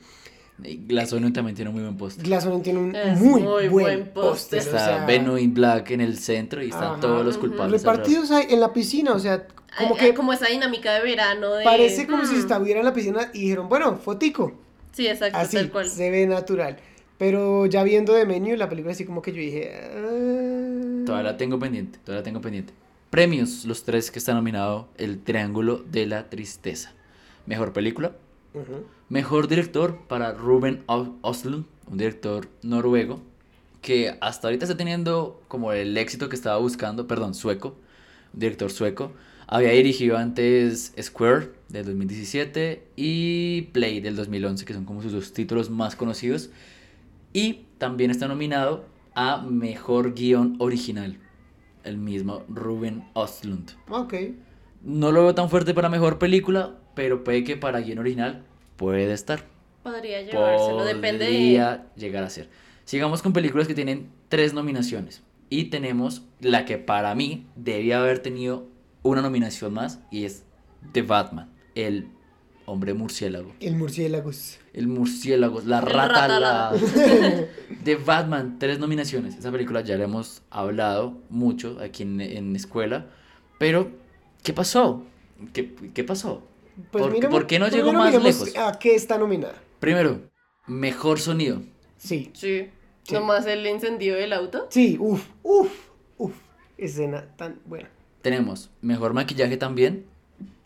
[1.12, 2.24] Onion también tiene un muy buen póster.
[2.24, 4.58] Glass Onion tiene un Es muy, muy buen buen póster.
[4.58, 4.58] póster.
[4.58, 7.00] o Está sea, Benoit Black en el centro y están Ajá.
[7.00, 7.80] todos los culpables.
[7.82, 9.46] repartidos ahí en la piscina, o sea,
[9.78, 11.64] como que como esa dinámica de verano de...
[11.64, 14.52] parece como si hmm, estuviera en la piscina y dijeron, bueno, fotico.
[14.92, 15.88] Sí, exacto, Así, tal cual.
[15.88, 16.76] se ve natural.
[17.16, 19.72] Pero ya viendo de menú la película así como que yo dije...
[19.74, 21.04] "Ah".
[21.06, 22.72] Todavía la tengo pendiente, todavía la tengo pendiente.
[23.10, 26.92] Premios, los tres que están nominados, El Triángulo de la Tristeza.
[27.46, 28.12] Mejor película.
[29.08, 33.20] Mejor director para Ruben O- Östlund, un director noruego
[33.82, 37.76] que hasta ahorita está teniendo como el éxito que estaba buscando, perdón, sueco,
[38.32, 39.12] un director sueco.
[39.46, 45.32] Había dirigido antes Square del 2017 y Play del 2011, que son como sus dos
[45.32, 46.50] títulos más conocidos.
[47.32, 51.18] Y también está nominado a Mejor Guión Original,
[51.84, 53.72] el mismo Ruben Östlund.
[53.88, 54.14] Ok.
[54.82, 58.44] No lo veo tan fuerte para Mejor Película, pero puede que para Guión Original
[58.76, 59.44] puede estar
[59.82, 61.32] Podría llevárselo, depende de...
[61.32, 62.48] podría llegar a ser.
[62.84, 65.22] Sigamos con películas que tienen tres nominaciones.
[65.48, 68.68] Y tenemos la que para mí debía haber tenido
[69.02, 70.44] una nominación más y es
[70.92, 72.08] The Batman, el
[72.70, 73.52] hombre murciélago.
[73.60, 74.30] El murciélago.
[74.72, 76.72] El murciélago, la El rata rata alada.
[77.84, 79.36] de Batman, tres nominaciones.
[79.36, 83.06] Esa película ya la hemos hablado mucho aquí en, en escuela.
[83.58, 83.90] Pero,
[84.42, 85.04] ¿qué pasó?
[85.52, 86.42] ¿Qué, qué pasó?
[86.90, 88.56] Pues ¿Por, miremos- ¿por qué no llegó primero más lejos?
[88.56, 89.54] ¿A qué está nominada?
[89.80, 90.20] Primero,
[90.66, 91.62] mejor sonido.
[91.98, 92.30] Sí.
[92.34, 92.68] Sí.
[93.02, 93.14] Sí.
[93.14, 94.68] Nomás el encendido del auto.
[94.70, 95.72] Sí, uff, uff,
[96.18, 96.34] uff.
[96.78, 97.88] Escena tan buena.
[98.22, 100.04] Tenemos mejor maquillaje también.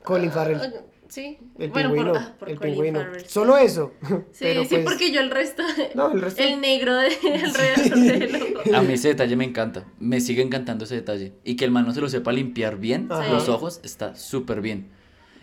[0.02, 0.60] Colin Farrell.
[1.08, 1.38] Sí.
[1.58, 2.12] El bueno, pingüino.
[2.12, 3.00] por, ah, por el Colin pingüino.
[3.00, 3.26] Farrell, sí.
[3.28, 3.92] Solo eso.
[4.32, 5.62] Sí, pero sí, pues, porque yo el resto.
[5.94, 6.42] No, el resto.
[6.42, 7.06] El negro de
[7.44, 8.76] alrededor del ojo.
[8.76, 9.84] A mí ese detalle me encanta.
[10.00, 11.34] Me sigue encantando ese detalle.
[11.44, 13.32] Y que el man no se lo sepa limpiar bien, Ajá.
[13.32, 14.90] los ojos, está súper bien.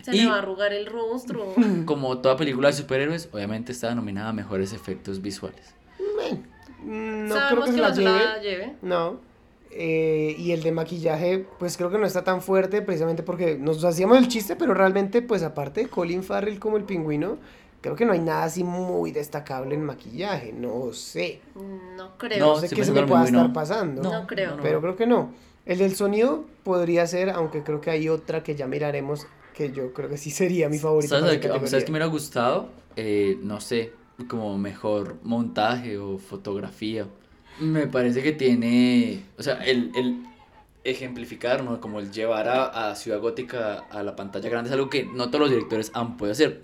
[0.02, 1.54] Se Y- le va a arrugar el rostro.
[1.84, 5.74] Como toda película de superhéroes, obviamente está nominada a mejores efectos visuales.
[6.84, 8.24] No creo Sabemos que que se la lleve.
[8.24, 8.76] la lleve.
[8.82, 9.20] No.
[9.74, 13.82] Eh, y el de maquillaje, pues creo que no está tan fuerte, precisamente porque nos
[13.84, 17.38] hacíamos el chiste, pero realmente, pues aparte de Colin Farrell como el pingüino,
[17.80, 20.52] creo que no hay nada así muy destacable en maquillaje.
[20.52, 21.40] No sé.
[21.96, 22.38] No creo.
[22.38, 23.52] No No, sé qué se no, me pueda estar no.
[23.52, 24.02] pasando.
[24.02, 24.58] No creo.
[24.60, 25.32] Pero creo que no.
[25.64, 29.92] El del sonido podría ser, aunque creo que hay otra que ya miraremos, que yo
[29.94, 31.18] creo que sí sería mi favorita.
[31.20, 32.68] ¿Sabes, qué- ¿Sabes qué me hubiera gustado?
[32.96, 33.92] Eh, no sé,
[34.28, 37.06] como mejor montaje o fotografía.
[37.60, 40.24] Me parece que tiene, o sea, el, el
[40.84, 41.80] ejemplificar, ¿no?
[41.80, 45.28] Como el llevar a, a Ciudad Gótica a la pantalla grande es algo que no
[45.28, 46.62] todos los directores han podido hacer.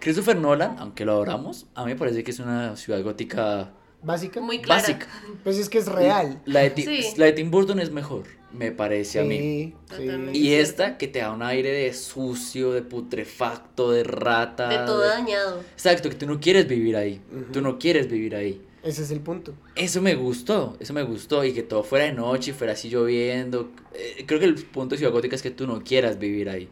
[0.00, 3.70] Christopher Nolan, aunque lo adoramos, a mí me parece que es una Ciudad Gótica
[4.00, 4.40] ¿Básica?
[4.40, 4.80] Muy clara.
[4.80, 5.08] básica.
[5.42, 6.40] Pues es que es real.
[6.46, 7.14] La de, Sí.
[7.16, 9.74] la de Tim Burton es mejor, me parece a mí.
[9.96, 10.08] Sí.
[10.34, 14.68] Y Es esta que te da un aire de sucio, de putrefacto, de rata.
[14.68, 15.60] De todo de- dañado.
[15.72, 17.20] Exacto, que tú no quieres vivir ahí.
[17.52, 18.62] Tú no quieres vivir ahí.
[18.88, 19.52] Ese es el punto.
[19.74, 21.44] Eso me gustó, eso me gustó.
[21.44, 23.70] Y que todo fuera de noche y fuera así lloviendo.
[23.92, 26.68] Eh, creo que el punto de Ciudad Gótica es que tú no quieras vivir ahí.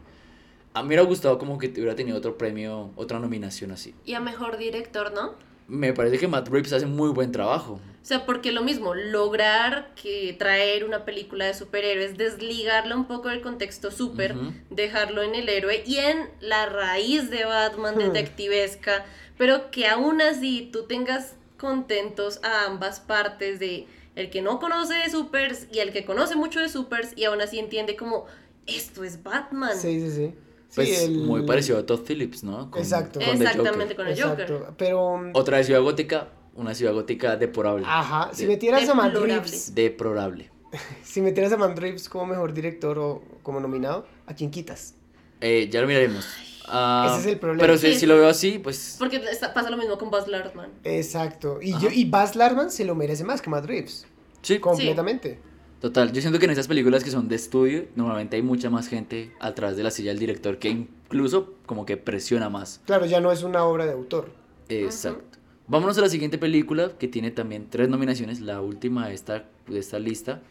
[0.73, 3.93] A mí me hubiera gustado como que hubiera tenido otro premio, otra nominación así.
[4.05, 5.35] Y a mejor director, ¿no?
[5.67, 7.73] Me parece que Matt Reeves hace muy buen trabajo.
[7.73, 13.27] O sea, porque lo mismo, lograr que traer una película de superhéroes, desligarla un poco
[13.27, 14.33] del contexto super,
[14.69, 17.99] dejarlo en el héroe y en la raíz de Batman Hmm.
[18.13, 19.05] detectivesca,
[19.37, 24.93] pero que aún así tú tengas contentos a ambas partes de el que no conoce
[24.95, 28.25] de supers y el que conoce mucho de supers y aún así entiende como
[28.65, 29.75] esto es Batman.
[29.77, 30.33] Sí, sí, sí.
[30.69, 32.69] Sí, Pues el- muy parecido a Todd Phillips, ¿no?
[32.69, 33.19] Con- Exacto.
[33.19, 33.95] con Exactamente Joker.
[33.95, 34.51] con el Joker.
[34.51, 34.75] Exacto.
[34.77, 37.85] Pero, um, Otra de Ciudad Gótica, una Ciudad Gótica deplorable.
[37.87, 39.35] ajá, si De- metieras a Matt Deplorable.
[39.43, 40.51] Reeves, Deplorable.
[41.03, 44.95] si metieras a Matt Reeves como mejor director o como nominado, ¿a quién quitas?
[45.39, 46.27] Eh, ya lo miraremos.
[46.67, 47.61] Ah, Ese es el problema.
[47.61, 47.99] Pero si, Sí.
[48.01, 50.69] si lo veo así, pues Porque está- pasa lo mismo con Buzz Lartman.
[50.83, 51.59] Exacto.
[51.61, 51.83] Y, Ajá.
[51.83, 54.05] yo, y Baz Luhrmann se lo merece más que Matt Reeves.
[54.41, 55.39] sí, Completamente.
[55.81, 56.11] total.
[56.13, 59.31] Yo siento que en esas películas que son de estudio, normalmente hay mucha más gente
[59.39, 62.81] atrás de la silla del director que incluso como que presiona más.
[62.85, 64.31] Claro, ya no es una obra de autor.
[64.69, 65.37] Exacto.
[65.67, 69.79] Vámonos a la siguiente película que tiene también tres nominaciones, la última de esta, de
[69.79, 70.41] esta lista.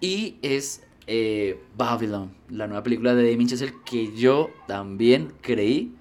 [0.00, 5.94] Y es eh, Babylon, la nueva película de Damien Chazelle que yo también creí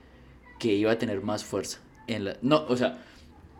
[0.60, 1.80] que iba a tener más fuerza.
[2.08, 3.00] En la, no, o sea,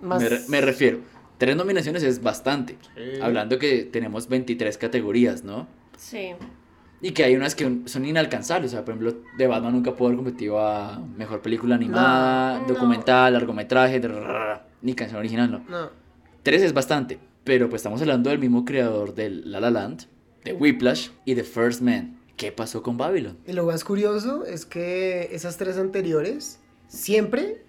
[0.02, 0.22] Más...
[0.22, 1.00] me, re- me refiero,
[1.38, 2.78] tres nominaciones es bastante.
[3.22, 5.68] Hablando que tenemos 23 categorías, ¿no?
[5.98, 6.32] Sí.
[7.02, 8.72] Y que hay unas que son inalcanzables.
[8.72, 12.68] O sea, por ejemplo, de Batman nunca pudo haber competido a mejor película animada, No.
[12.68, 14.02] documental, largometraje,
[14.82, 15.60] ni canción original, no.
[15.70, 15.90] No.
[16.44, 20.06] Tres es bastante, pero pues estamos hablando del mismo creador de La La Land,
[20.46, 22.18] de Whiplash y de First Man.
[22.38, 23.38] ¿Qué pasó con Babylon?
[23.48, 27.64] Y lo más curioso es que esas tres anteriores siempre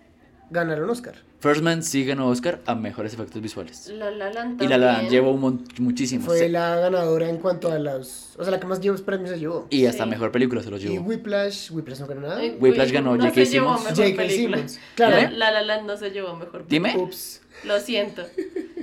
[0.51, 1.15] ganaron Oscar.
[1.39, 3.89] First Man sí ganó Oscar a mejores efectos visuales.
[3.89, 6.25] La La Land Y La La Land llevó un muchísimos.
[6.27, 8.35] Fue la ganadora en cuanto a los...
[8.39, 9.67] O sea, la que más llevos premios se llevó.
[9.71, 10.11] Y hasta Sí.
[10.11, 11.05] mejor película se lo Y llevó.
[11.05, 12.41] Whiplash, Whiplash no ganó nada.
[12.59, 13.35] Whiplash ganó no J.K.
[13.35, 13.85] se llevó Simmons.
[13.85, 14.17] mejor J.K.
[14.17, 14.57] película.
[14.57, 14.81] Simmons.
[14.97, 15.17] Claro.
[15.17, 16.91] La, La La Land no se llevó mejor película.
[16.93, 17.05] Dime.
[17.05, 17.43] Ups.
[17.65, 18.23] Lo siento.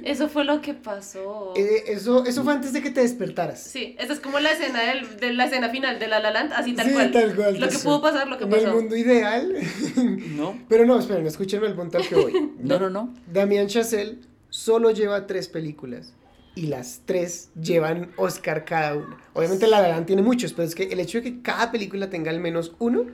[0.03, 1.53] Eso fue lo que pasó.
[1.55, 3.61] Eh, eso, eso fue antes de que te despertaras.
[3.63, 6.51] Sí, esa es como la escena del, de la escena final de La La Land,
[6.53, 7.11] así tal Sí, cual.
[7.11, 8.67] tal cual, Lo que pudo pasar, lo que en pasó.
[8.67, 9.55] el mundo ideal.
[10.35, 12.51] No, Pero no, esperen, escúchenme el punto al que voy.
[12.59, 13.13] no, no, no.
[13.31, 14.17] Damien Chazelle
[14.49, 16.13] solo lleva tres películas
[16.55, 19.17] y las tres llevan Oscar cada una.
[19.33, 22.09] Obviamente La La Land tiene muchos, pero es que el hecho de que cada película
[22.09, 23.05] tenga al menos uno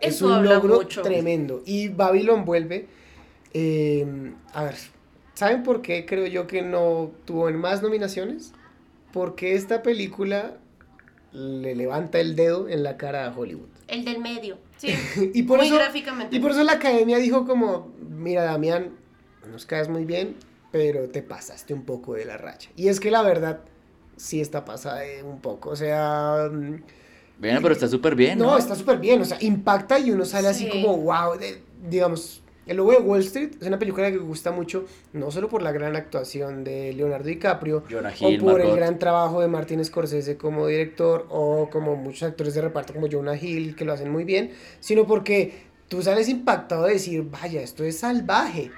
[0.00, 1.02] es un logro mucho.
[1.02, 1.62] tremendo.
[1.64, 2.86] Y Babylon vuelve.
[3.54, 4.04] eh,
[4.54, 4.74] a ver,
[5.42, 8.52] ¿saben por qué creo yo que no tuvo en más nominaciones?
[9.12, 10.56] Porque esta película
[11.32, 13.68] le levanta el dedo en la cara a Hollywood.
[13.88, 14.58] El del medio.
[14.76, 14.94] Sí.
[15.34, 16.36] y por Muy eso gráficamente.
[16.36, 18.90] y por eso la academia dijo como, mira Damián,
[19.50, 20.36] nos caes muy bien,
[20.70, 22.70] pero te pasaste un poco de la racha.
[22.76, 23.60] Y es que la verdad
[24.16, 26.48] sí está pasada un poco, o sea,
[27.38, 28.46] Bueno, pero está súper bien, ¿no?
[28.52, 30.70] no, está súper bien, o sea, impacta y uno sale así Sí.
[30.70, 34.52] como, wow, de- digamos, El Lobo de Wall Street es una película que me gusta
[34.52, 39.00] mucho, no solo por la gran actuación de Leonardo DiCaprio, Jonah o por el gran
[39.00, 43.74] trabajo de Martin Scorsese como director, o como muchos actores de reparto como Jonah Hill,
[43.74, 47.98] que lo hacen muy bien, sino porque tú sales impactado de decir, vaya, esto es
[47.98, 48.70] salvaje.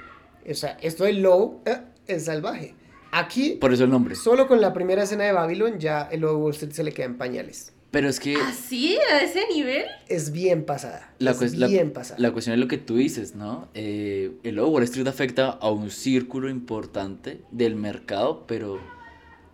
[0.51, 2.75] O sea, esto del lobo eh, es salvaje.
[3.13, 4.15] Aquí, Por eso el nombre.
[4.15, 6.93] solo con la primera escena de Babylon, ya el Lobo de Wall Street se le
[6.93, 7.74] queda en pañales.
[7.95, 8.99] Pero es que ¿Así?
[9.13, 9.85] ¿A ese nivel?
[10.09, 11.15] Es bien pasada.
[11.21, 12.19] la, es cues- la- bien pasada.
[12.21, 13.69] la cuestión es lo que tú dices, ¿no?
[13.75, 18.81] Eh, el Wall Street afecta a un círculo importante del mercado, pero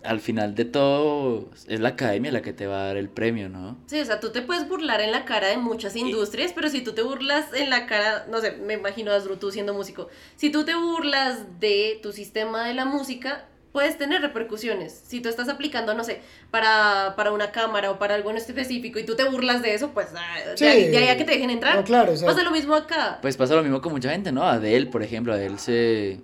[0.03, 3.51] al final de todo es la academia la que te va a dar el premio,
[3.51, 3.77] ¿no?
[3.85, 6.81] Sí, o sea, tú te puedes burlar en la cara de muchas industrias, pero si
[6.81, 10.09] tú te burlas en la cara, no sé, me imagino a Asdru, tú siendo músico,
[10.37, 14.93] si tú te burlas de tu sistema de la música, puedes tener repercusiones.
[15.07, 18.99] Si tú estás aplicando, no sé, para, para una cámara o para algo en específico
[18.99, 20.65] y tú te burlas de eso, pues ah, de, Sí.
[20.65, 21.77] ahí, de ahí a que te dejen entrar.
[21.77, 23.19] No, claro, o sea, Pasa lo mismo acá.
[23.23, 24.43] Pues pasa lo mismo con mucha gente, ¿no?
[24.45, 26.21] Adele, por ejemplo, Adele se,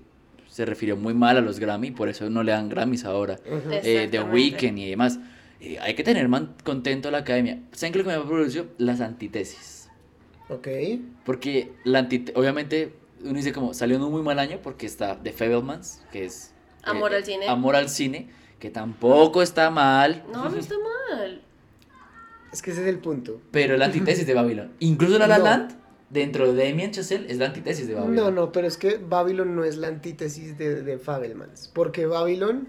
[0.48, 3.34] se refirió muy mal a los Grammy, por eso no le dan Grammys ahora.
[3.46, 3.70] Ujú.
[3.70, 4.34] eh, The Exactamente.
[4.34, 5.18] Weeknd y demás.
[5.60, 7.60] Eh, hay que tener man- contento a la academia.
[7.72, 8.66] ¿Saben qué es lo que me produjo?
[8.78, 9.88] Las antítesis.
[10.48, 10.68] Ok.
[11.24, 15.32] Porque la obviamente uno dice como salió en un muy mal año porque está The
[15.32, 16.52] Fablemans, que es...
[16.86, 17.48] eh, Amor al cine.
[17.48, 20.24] Amor al cine, que tampoco está mal.
[20.32, 20.74] No, no está
[21.10, 21.42] mal.
[22.52, 23.40] Es que ese es el punto.
[23.50, 24.72] Pero la antítesis de Babylon.
[24.78, 25.44] Incluso La La No.
[25.44, 25.72] Land,
[26.10, 28.14] dentro de Damien Chazelle, es la antítesis de Babylon.
[28.14, 31.70] No, no, pero es que Babylon no es la antítesis de, de Fabelmans.
[31.74, 32.68] Porque Babylon.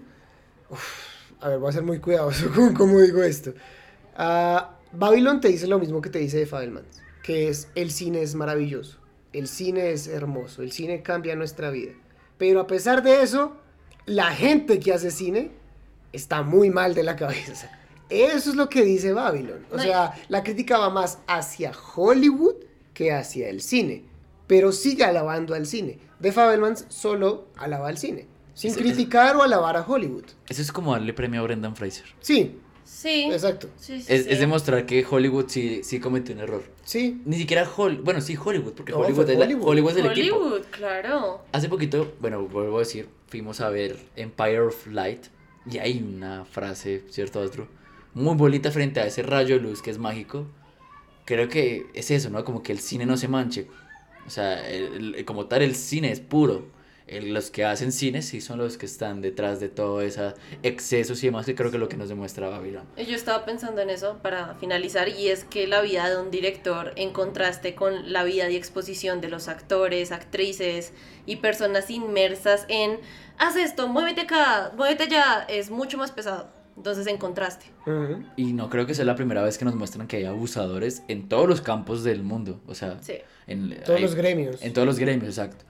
[0.68, 0.82] uf,
[1.40, 3.54] a ver, voy a ser muy cuidadoso con cómo digo esto.
[4.16, 8.22] Ah, Babylon te dice lo mismo que te dice de Fabelmans: que es el cine
[8.22, 8.98] es maravilloso,
[9.32, 11.92] el cine es hermoso, el cine cambia nuestra vida.
[12.36, 13.56] Pero a pesar de eso,
[14.08, 15.50] la gente que hace cine
[16.12, 17.70] está muy mal de la cabeza.
[18.10, 19.66] Eso es lo que dice Babylon.
[19.70, 22.54] O No, sea, la crítica va más hacia Hollywood
[22.94, 24.04] que hacia el cine.
[24.46, 25.98] Pero sigue alabando al cine.
[26.18, 28.26] De Fabelmans solo alaba al cine.
[28.54, 30.24] Sin Ese- criticar o alabar a Hollywood.
[30.48, 32.06] Eso es como darle premio a Brendan Fraser.
[32.20, 32.58] Sí,
[32.90, 33.28] Sí.
[33.30, 33.68] exacto.
[33.78, 34.30] Sí, sí, Es, sí.
[34.32, 36.62] es demostrar que Hollywood sí, sí cometió un error.
[36.84, 37.20] Sí.
[37.26, 39.68] Ni siquiera Hollywood, bueno, sí Hollywood, porque No, Hollywood, es la- Hollywood.
[39.68, 40.36] Hollywood es el equipo.
[40.36, 41.44] Hollywood, claro.
[41.52, 45.26] Hace poquito, bueno, vuelvo a decir, fuimos a ver Empire of Light
[45.70, 47.68] y hay una frase, ¿cierto, Astro?
[48.14, 50.46] Muy bonita frente a ese rayo de luz que es mágico.
[51.26, 52.42] Creo que es eso, ¿no?
[52.44, 53.66] Como que el cine no se manche.
[54.26, 56.66] O sea, el- el- como tal, el cine es puro.
[57.08, 61.22] El- los que hacen cine sí son los que están detrás de todo ese excesos
[61.22, 62.84] y demás, que creo que es lo que nos demuestra Babylon.
[62.96, 66.92] Yo estaba pensando en eso para finalizar y es que la vida de un director
[66.96, 70.92] en contraste con la vida y exposición de los actores, actrices
[71.26, 72.98] y personas inmersas en
[73.38, 76.48] haz esto, muévete acá, muévete allá, es mucho más pesado.
[76.76, 77.66] Entonces en contraste.
[78.36, 81.28] Y no creo que sea la primera vez que nos muestran que hay abusadores en
[81.28, 82.60] todos los campos del mundo.
[82.68, 83.14] O sea, Sí.
[83.48, 84.62] en Todos hay- los gremios.
[84.62, 85.64] En todos los gremios, exacto.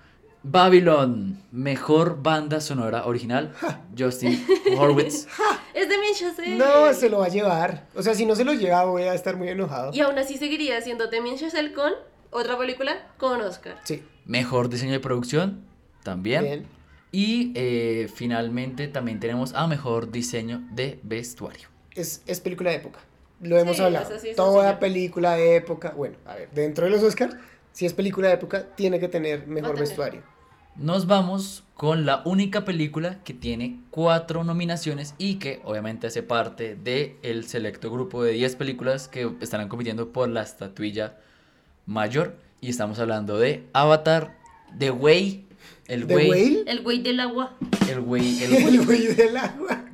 [0.50, 3.54] Babylon, mejor banda sonora original,
[3.98, 4.44] Justin
[4.78, 5.26] Horwitz.
[5.74, 6.56] Es de Chazelle.
[6.56, 7.86] No, se lo va a llevar.
[7.94, 9.92] O sea, si no se lo lleva, voy a estar muy enojado.
[9.94, 11.92] Y aún así seguiría siendo Damien Chazelle con
[12.30, 13.76] otra película con Oscar.
[13.84, 14.02] Sí.
[14.24, 15.64] Mejor diseño de producción,
[16.02, 16.42] también.
[16.42, 16.66] Bien.
[17.12, 21.68] Y eh, finalmente también tenemos a mejor diseño de vestuario.
[21.94, 23.00] Es, es película de época.
[23.40, 24.10] Lo hemos Sí, hablado.
[24.10, 25.92] eso sí es Toda película de época.
[25.96, 27.36] Bueno, a ver, dentro de los Oscars,
[27.72, 29.88] si es película de época, tiene que tener mejor tener.
[29.88, 30.22] vestuario.
[30.78, 36.76] Nos vamos con la única película que tiene cuatro nominaciones y que obviamente hace parte
[36.76, 41.16] del el selecto grupo de 10 películas que estarán compitiendo por la estatuilla
[41.84, 42.36] mayor.
[42.60, 44.38] Y estamos hablando de Avatar,
[44.78, 45.48] The Way,
[45.88, 46.64] el ¿The Way, Whale?
[46.68, 47.56] El güey del agua.
[47.90, 49.84] el Way, el, El güey del agua.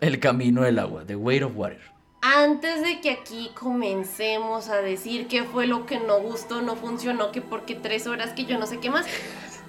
[0.00, 1.94] el camino del agua, The Way of Water.
[2.26, 7.32] Antes de que aquí comencemos a decir qué fue lo que no gustó, no funcionó,
[7.32, 9.04] que porque tres horas, que yo no sé qué más.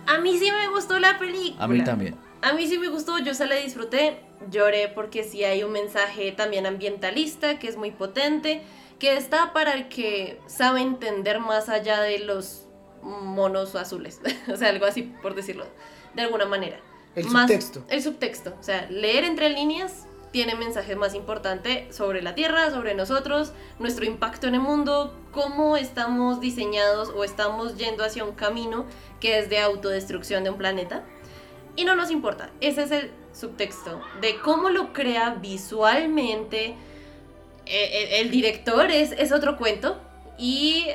[0.08, 1.64] A mí sí me gustó la película.
[1.64, 2.16] A mí también.
[2.42, 4.20] A mí sí me gustó, yo se la disfruté,
[4.52, 8.62] lloré porque sí hay un mensaje también ambientalista que es muy potente,
[9.00, 12.68] que está para el que sabe entender más allá de los
[13.02, 14.20] monos azules,
[14.52, 15.66] o sea, algo así por decirlo
[16.14, 16.80] de alguna manera.
[17.16, 17.84] El Más- subtexto.
[17.90, 22.94] El subtexto, o sea, leer entre líneas tiene mensajes más importantes sobre la Tierra, sobre
[22.94, 28.86] nosotros, nuestro impacto en el mundo, cómo estamos diseñados o estamos yendo hacia un camino
[29.26, 31.04] que es de autodestrucción de un planeta.
[31.76, 36.76] Y no nos importa, ese es el subtexto de cómo lo crea visualmente.
[37.66, 40.00] Eh, eh, el director es, es otro cuento
[40.38, 40.86] y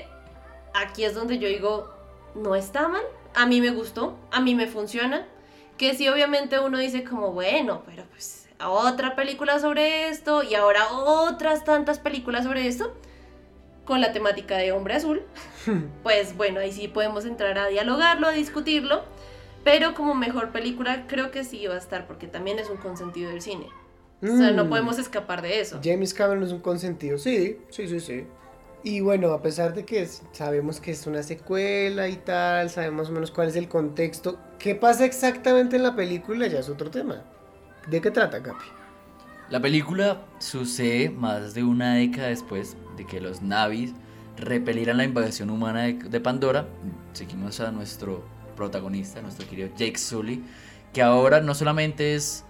[0.75, 1.93] aquí es donde yo digo,
[2.37, 3.03] no está mal,
[3.35, 5.27] a mí me gustó, a mí me funciona,
[5.77, 10.93] que sí obviamente uno dice como, bueno, pero pues otra película sobre esto y ahora
[10.93, 12.95] otras tantas películas sobre esto.
[13.91, 15.23] Con la temática de hombre azul,
[16.05, 19.03] pues bueno, ahí sí podemos entrar a dialogarlo, a discutirlo.
[19.65, 23.31] Pero como mejor película creo que sí va a estar porque también es un consentido
[23.31, 23.67] del cine.
[24.23, 24.69] O sea, no Mm.
[24.69, 25.81] podemos escapar de eso.
[25.83, 28.27] James Cameron es un consentido, sí, sí, sí, sí.
[28.85, 33.09] Y bueno, a pesar de que sabemos que es una secuela y tal, sabemos más
[33.11, 36.47] o menos cuál es el contexto, ¿qué pasa exactamente en la película?
[36.47, 37.25] Ya es otro tema.
[37.89, 38.65] ¿De qué trata, Capi?
[39.51, 43.93] La película sucede más de una década después de que los Navis
[44.37, 46.69] repelieran la invasión humana de, Pandora.
[47.15, 48.23] Seguimos a nuestro
[48.57, 50.45] protagonista, nuestro querido Jake Sully,
[50.93, 52.45] que ahora no solamente es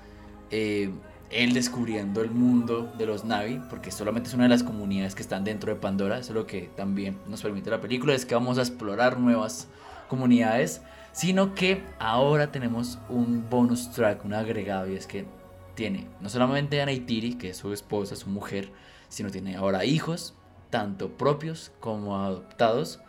[0.50, 0.90] eh,
[1.30, 5.22] él descubriendo el mundo de los Navi, porque solamente es una de las comunidades que
[5.22, 8.34] están dentro de Pandora, eso es lo que también nos permite la película, es que
[8.34, 9.68] vamos a explorar nuevas
[10.08, 10.82] comunidades,
[11.12, 15.39] sino que ahora tenemos un bonus track, un agregado, y es que
[15.80, 18.70] tiene no solamente a Neytiri, que es su esposa, su mujer,
[19.08, 20.34] sino tiene ahora hijos,
[20.68, 23.00] tanto propios como adoptados,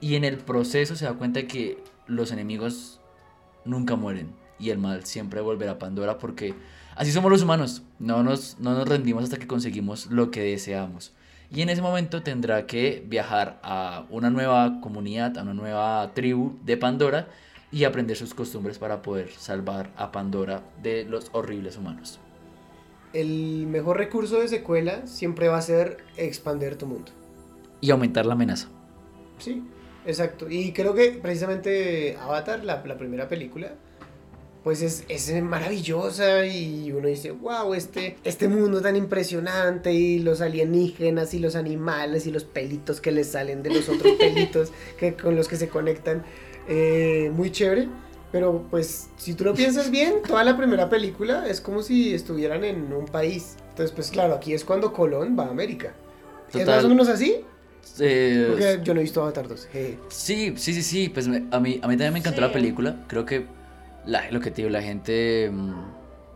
[0.00, 3.00] y en el proceso se da cuenta que los enemigos
[3.64, 6.54] nunca mueren y el mal siempre volverá a Pandora porque
[6.94, 11.12] así somos los humanos, no nos, no nos rendimos hasta que conseguimos lo que deseamos.
[11.50, 16.60] Y en ese momento tendrá que viajar a una nueva comunidad, a una nueva tribu
[16.64, 17.28] de Pandora
[17.72, 22.18] y aprender sus costumbres para poder salvar a Pandora de los horribles humanos.
[23.12, 27.12] El mejor recurso de secuela siempre va a ser expander tu mundo.
[27.80, 28.68] Y aumentar la amenaza.
[29.38, 29.62] Sí,
[30.06, 30.48] exacto.
[30.48, 33.72] Y creo que precisamente Avatar, la, la primera película,
[34.62, 40.40] pues es, es maravillosa y uno dice, wow, este, este mundo tan impresionante y los
[40.42, 45.14] alienígenas y los animales y los pelitos que les salen de los otros pelitos que,
[45.14, 46.24] con los que se conectan,
[46.70, 47.88] eh, muy chévere.
[48.32, 52.62] Pero pues si tú lo piensas bien, toda la primera película es como si estuvieran
[52.64, 53.56] en un país.
[53.70, 55.92] Entonces pues claro, aquí es cuando Colón va a América.
[56.46, 56.76] ¿Es Total.
[56.76, 57.44] más o menos así?
[57.98, 59.66] Eh, Porque yo no he visto Avatar 2.
[59.72, 59.98] jeje.
[60.10, 62.52] Sí, sí, sí, sí, pues me- a mí, a mí también me encantó la Sí.
[62.54, 63.04] película.
[63.08, 63.46] Creo que
[64.06, 65.70] la, lo que te digo, la gente, mm,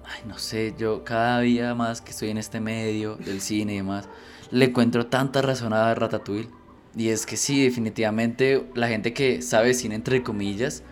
[0.04, 3.76] ay, no sé, yo cada día más que estoy en este medio del cine y
[3.76, 4.08] demás,
[4.50, 6.48] le encuentro tanta razón a Ratatouille.
[6.96, 10.82] Y es que sí, definitivamente la gente que sabe cine entre comillas,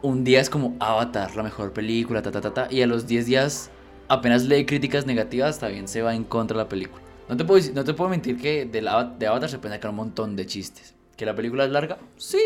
[0.00, 3.06] un día es como Avatar, la mejor película, ta, ta, ta, ta, y a los
[3.06, 3.70] 10 días
[4.08, 7.02] apenas lee críticas negativas, también se va en contra de la película.
[7.28, 9.96] No te puedo, no te puedo mentir que de, la, Avatar se pueden sacar un
[9.96, 10.94] montón de chistes.
[11.16, 11.98] ¿Que la película es larga?
[12.16, 12.38] Sí.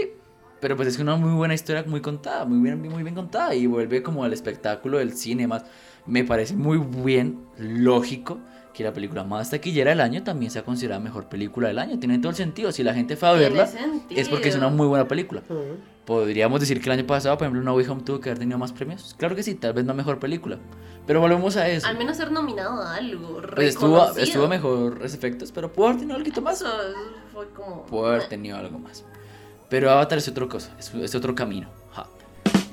[0.60, 3.66] Pero pues es una muy buena historia, muy contada, muy bien, muy bien contada y
[3.66, 5.64] vuelve como al espectáculo del cine y demás.
[6.06, 8.40] Me parece muy bien, lógico,
[8.72, 11.98] que la película más taquillera del año también sea considerada mejor película del año.
[11.98, 12.72] Tiene todo el sentido.
[12.72, 14.20] Si la gente fue a Tiene verla, sentido.
[14.20, 15.42] es porque es una muy buena película.
[15.48, 15.76] Ujú.
[16.06, 18.58] Podríamos decir que el año pasado, por ejemplo, No Way Home tuvo que haber tenido
[18.58, 19.14] más premios.
[19.18, 20.58] Claro que sí, tal vez no mejor película.
[21.06, 21.86] Pero volvemos a eso.
[21.86, 23.40] Al menos ser nominado a algo.
[23.54, 26.60] Pues estuvo, estuvo mejores efectos, pero pudo haber tenido algo más.
[26.60, 26.70] Eso
[27.32, 27.84] fue como.
[27.86, 29.04] Pudo haber tenido algo más.
[29.68, 31.68] Pero Avatar es otra cosa, es, es otro camino.
[31.92, 32.06] ja.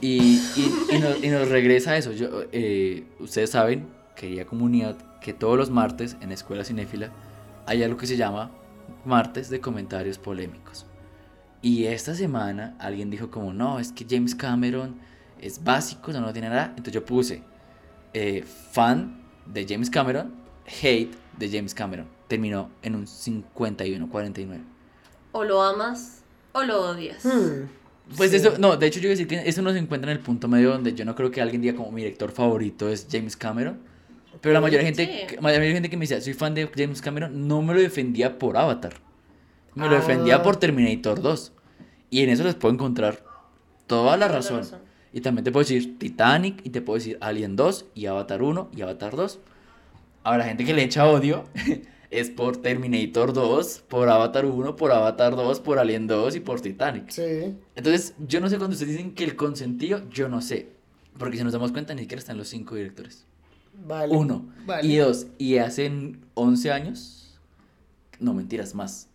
[0.02, 2.12] Y, y, y nos, y nos regresa a eso.
[2.12, 7.12] Yo, eh, ustedes saben, querida comunidad, que todos los martes en Escuela Cinéfila
[7.66, 8.52] hay algo que se llama
[9.06, 10.86] martes de comentarios polémicos.
[11.62, 15.00] Y esta semana alguien dijo como, no, es que James Cameron
[15.42, 16.68] es básico, no, no tiene nada.
[16.70, 17.44] Entonces yo puse
[18.14, 20.34] eh, fan de James Cameron,
[20.82, 22.08] hate de James Cameron.
[22.28, 24.66] Terminó en un 51-49.
[25.32, 27.24] O lo amas o lo odias.
[27.24, 27.70] Hmm,
[28.16, 28.38] Pues sí.
[28.38, 30.24] eso, no, de hecho yo iba a decir que eso no se encuentra en el
[30.24, 33.38] punto medio donde yo no creo que alguien diga como mi director favorito es James
[33.38, 33.80] Cameron.
[34.42, 37.48] Pero la mayoría de gente, la gente que me decía soy fan de James Cameron
[37.48, 38.94] no me lo defendía por Avatar.
[39.76, 40.44] Me lo defendía Ah.
[40.44, 41.52] por Terminator 2.
[42.10, 43.24] Y en eso les puedo encontrar
[43.88, 44.62] toda la razón.
[45.14, 48.70] Y también te puedo decir Titanic y te puedo decir Alien 2 y Avatar 1
[48.76, 49.40] y Avatar 2.
[50.24, 51.46] Ahora, la gente que le echa odio
[52.12, 56.62] es por Terminator 2, por Avatar 1, por Avatar 2, por Alien 2 y por
[56.62, 57.10] Titanic.
[57.10, 57.56] Sí.
[57.76, 60.70] Entonces, yo no sé cuando ustedes dicen que el consentido, yo no sé.
[61.18, 63.26] Porque si nos damos cuenta, ni siquiera están los cinco directores.
[63.86, 64.16] Vale.
[64.16, 64.48] Uno.
[64.66, 64.88] Vale.
[64.88, 65.28] Y dos.
[65.38, 65.92] Y hace
[66.34, 67.40] 11 años,
[68.20, 69.08] no mentiras, más.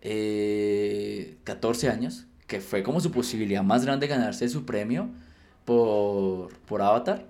[0.00, 5.08] eh, 14 años, que fue como su posibilidad más grande de ganarse su premio
[5.64, 7.26] por, por Avatar,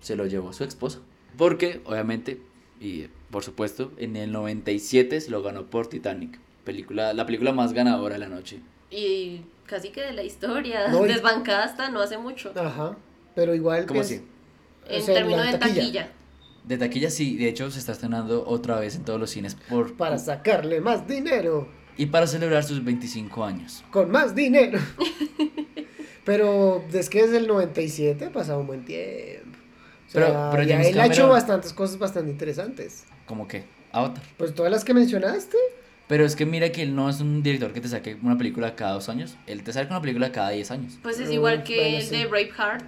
[0.00, 1.00] se lo llevó su esposa.
[1.38, 2.40] Porque, obviamente,
[2.80, 6.38] y por supuesto, en el 97 se lo ganó por Titanic.
[6.64, 8.60] Película, la película más ganadora de la noche.
[8.90, 10.88] Y casi que de la historia.
[10.88, 12.52] No, y- Desbancada hasta no hace mucho.
[12.56, 12.96] Ajá.
[13.34, 13.86] Pero igual.
[13.86, 14.24] ¿Cómo pues, así?
[14.88, 15.80] En sea, términos de taquilla.
[15.80, 16.12] taquilla.
[16.66, 19.96] De taquilla sí, de hecho se está estrenando otra vez en todos los cines por
[19.96, 21.68] Para sacarle más dinero.
[21.96, 23.84] y para celebrar sus 25 años.
[23.90, 24.78] Con más dinero.
[26.24, 29.56] Pero es que desde el 97 ha pasado un buen tiempo.
[30.08, 33.04] O sea, Pero- pero ya él ha hecho bastantes cosas bastante interesantes.
[33.26, 34.22] Como que Avatar.
[34.36, 35.56] Pues todas las que mencionaste.
[36.08, 38.76] Pero es que mira que él no es un director que te saque una película
[38.76, 39.36] cada dos años.
[39.46, 40.98] Él te saca una película cada 10 años.
[41.02, 42.16] Pues es Mm, igual que bueno, el sí.
[42.16, 42.84] de Braveheart.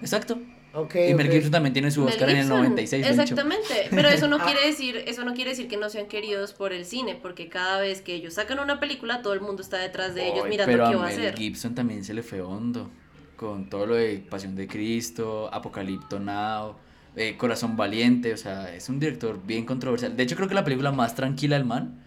[0.00, 0.38] Exacto.
[0.74, 1.32] Ok, y Mel ok.
[1.34, 2.58] Gibson también tiene su Oscar en el Gibson.
[2.62, 3.02] 96.
[3.04, 3.22] de hecho.
[3.22, 4.44] Exactamente, pero eso no Ah.
[4.46, 7.80] quiere decir, eso no quiere decir que no sean queridos por el cine, porque cada
[7.80, 10.84] vez que ellos sacan una película, todo el mundo está detrás de ellos mirando pero
[10.88, 11.36] qué a va a Mel hacer.
[11.36, 12.90] Gibson también se le fue hondo.
[13.36, 16.76] Con todo lo de Pasión de Cristo, Apocalipto Now,
[17.16, 18.32] eh, Corazón Valiente.
[18.32, 20.16] O sea, es un director bien controversial.
[20.16, 22.02] De hecho, creo que la película más tranquila del man.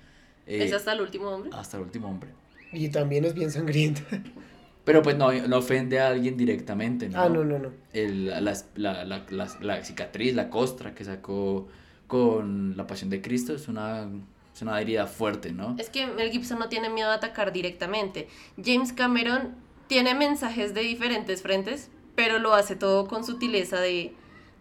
[0.48, 1.50] eh, Es hasta el último hombre.
[1.54, 2.30] hasta el último hombre.
[2.72, 4.02] Y también es bien sangrienta.
[4.86, 7.22] Pero pues no, no ofende a alguien directamente, ¿no?
[7.22, 7.72] Ah, no, no, no.
[7.92, 8.40] El- la,
[8.76, 11.68] la, la, la- la cicatriz, la costra que sacó
[12.08, 14.08] con la Pasión de Cristo es una,
[14.54, 15.76] es una herida fuerte, ¿no?
[15.80, 18.28] Es que Mel Gibson no tiene miedo a atacar directamente.
[18.64, 19.56] James Cameron
[19.88, 24.14] tiene mensajes de diferentes frentes, pero lo hace todo con sutileza de,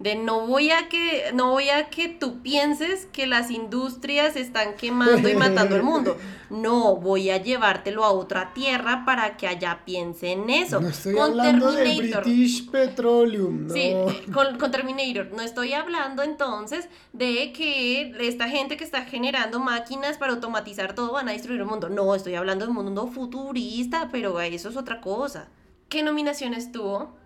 [0.04, 4.74] de no voy a que no voy a que tú pienses que las industrias están
[4.74, 6.18] quemando y matando al mundo.
[6.50, 10.78] No, voy a llevártelo a otra tierra para que allá piense en eso.
[10.82, 12.22] No estoy con hablando de Terminator.
[12.22, 13.72] British Petroleum, no.
[13.72, 13.94] Sí,
[14.30, 15.32] con, con Terminator.
[15.34, 21.12] No estoy hablando entonces de que esta gente que está generando máquinas para automatizar todo
[21.12, 21.88] van a destruir el mundo.
[21.88, 25.48] No, estoy hablando de un mundo futurista, pero eso es otra cosa.
[25.88, 27.16] ¿Qué nominaciones tuvo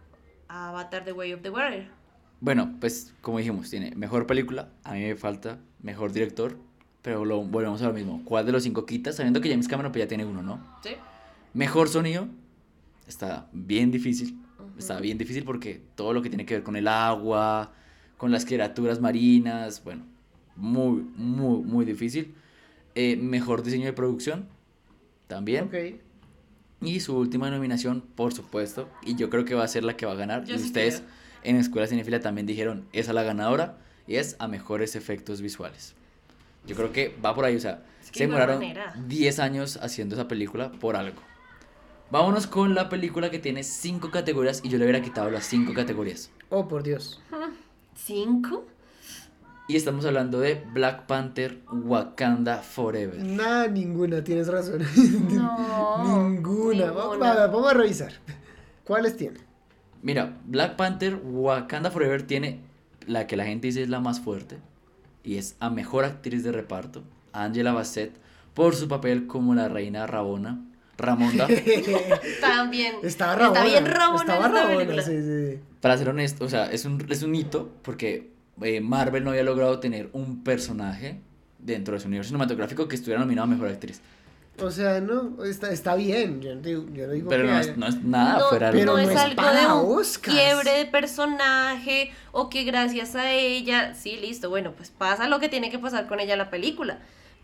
[0.47, 1.98] Avatar The Way of the Water?
[2.41, 6.57] Bueno, pues como dijimos, tiene mejor película, a mí me falta mejor director,
[7.03, 8.23] pero lo, volvemos a lo mismo.
[8.25, 9.17] ¿Cuál de los cinco quitas?
[9.17, 10.65] Sabiendo que James Cameron pues, ya tiene uno, ¿no?
[10.83, 10.91] ¿Sí?
[11.55, 12.29] Mejor sonido,
[13.07, 14.39] está bien difícil.
[14.79, 17.73] Está bien difícil porque todo lo que tiene que ver con el agua,
[18.17, 20.05] con las criaturas marinas, bueno,
[20.55, 22.35] muy, muy, muy difícil.
[22.95, 24.47] Eh, mejor diseño de producción,
[25.27, 25.65] también.
[25.65, 25.75] Ok.
[26.81, 30.07] Y su última nominación, por supuesto, y yo creo que va a ser la que
[30.07, 30.45] va a ganar.
[30.45, 31.11] Yo y sí ustedes creo.
[31.43, 35.95] En Escuela Cinefila también dijeron, esa es la ganadora, y es a mejores efectos visuales.
[36.67, 38.95] Yo creo que va por ahí, o sea, Es que se demoraron manera.
[39.07, 41.21] 10 años haciendo esa película por algo.
[42.11, 45.75] Vámonos con la película que tiene 5 categorías y yo le hubiera quitado las 5
[45.75, 46.31] categorías.
[46.49, 47.21] Oh, por Dios.
[47.95, 48.65] ¿Cinco?
[49.69, 53.23] Y estamos hablando de Black Panther Wakanda Forever.
[53.23, 54.83] Nada, ninguna, tienes razón.
[55.31, 56.29] No.
[56.31, 56.91] ninguna.
[56.93, 57.33] Vamos, ninguna.
[57.33, 58.13] a- vamos a revisar.
[58.85, 59.41] ¿Cuáles tiene?
[60.03, 62.61] Mira, Black Panther Wakanda Forever tiene
[63.07, 64.59] la que la gente dice es la más fuerte
[65.25, 68.13] y es a mejor actriz de reparto, Angela Bassett,
[68.55, 70.61] por su papel como la reina Rabona,
[70.97, 71.47] Ramonda.
[72.41, 72.97] También.
[73.03, 73.65] Estaba Rabona.
[73.65, 75.61] Está bien Rabona Estaba Rabona, sí, sí.
[75.81, 78.31] Para ser honesto, o sea, es un, es un hito porque
[78.63, 81.21] eh, Marvel no había logrado tener un personaje
[81.59, 84.01] dentro de su universo cinematográfico que estuviera nominado a mejor actriz.
[84.61, 86.41] O sea, no, está, está bien.
[86.43, 88.49] Yo no digo, yo no digo Pero que no es, haya- no es nada no,
[88.49, 90.37] fuera de pero no es es algo para de un Oscars.
[90.37, 95.49] quiebre de personaje o que gracias a ella, sí, listo, bueno, pues pasa lo que
[95.49, 96.99] tiene que pasar con ella en la película.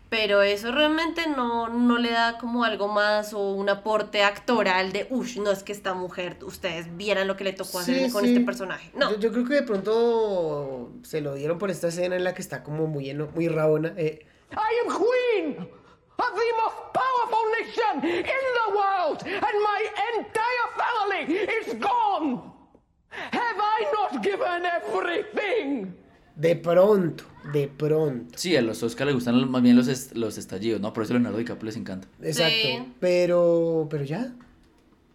[0.07, 5.07] Pero eso realmente no, no le da como algo más o un aporte actoral de,
[5.09, 8.23] uff, no es que esta mujer, ustedes vieran lo que le tocó Sí, hacer con
[8.23, 8.33] sí.
[8.33, 8.91] este personaje.
[8.95, 12.33] No, Yo, yo creo que de pronto se lo dieron por esta escena en la
[12.35, 13.93] que está como muy, eno- muy rabona.
[13.97, 15.67] eh, I am queen
[16.17, 19.81] of the most powerful nation in the world, and my
[20.17, 22.51] entire family is gone.
[23.09, 25.93] Have I not given everything?
[26.35, 28.37] de pronto, de pronto.
[28.37, 30.91] Sí, a los Oscar les gustan más bien los, est- los estallidos, ¿no?
[30.91, 32.09] Por eso Leonardo DiCaprio les encanta.
[32.21, 32.53] Exacto.
[32.61, 32.93] Sí.
[32.99, 34.33] Pero, pero ya.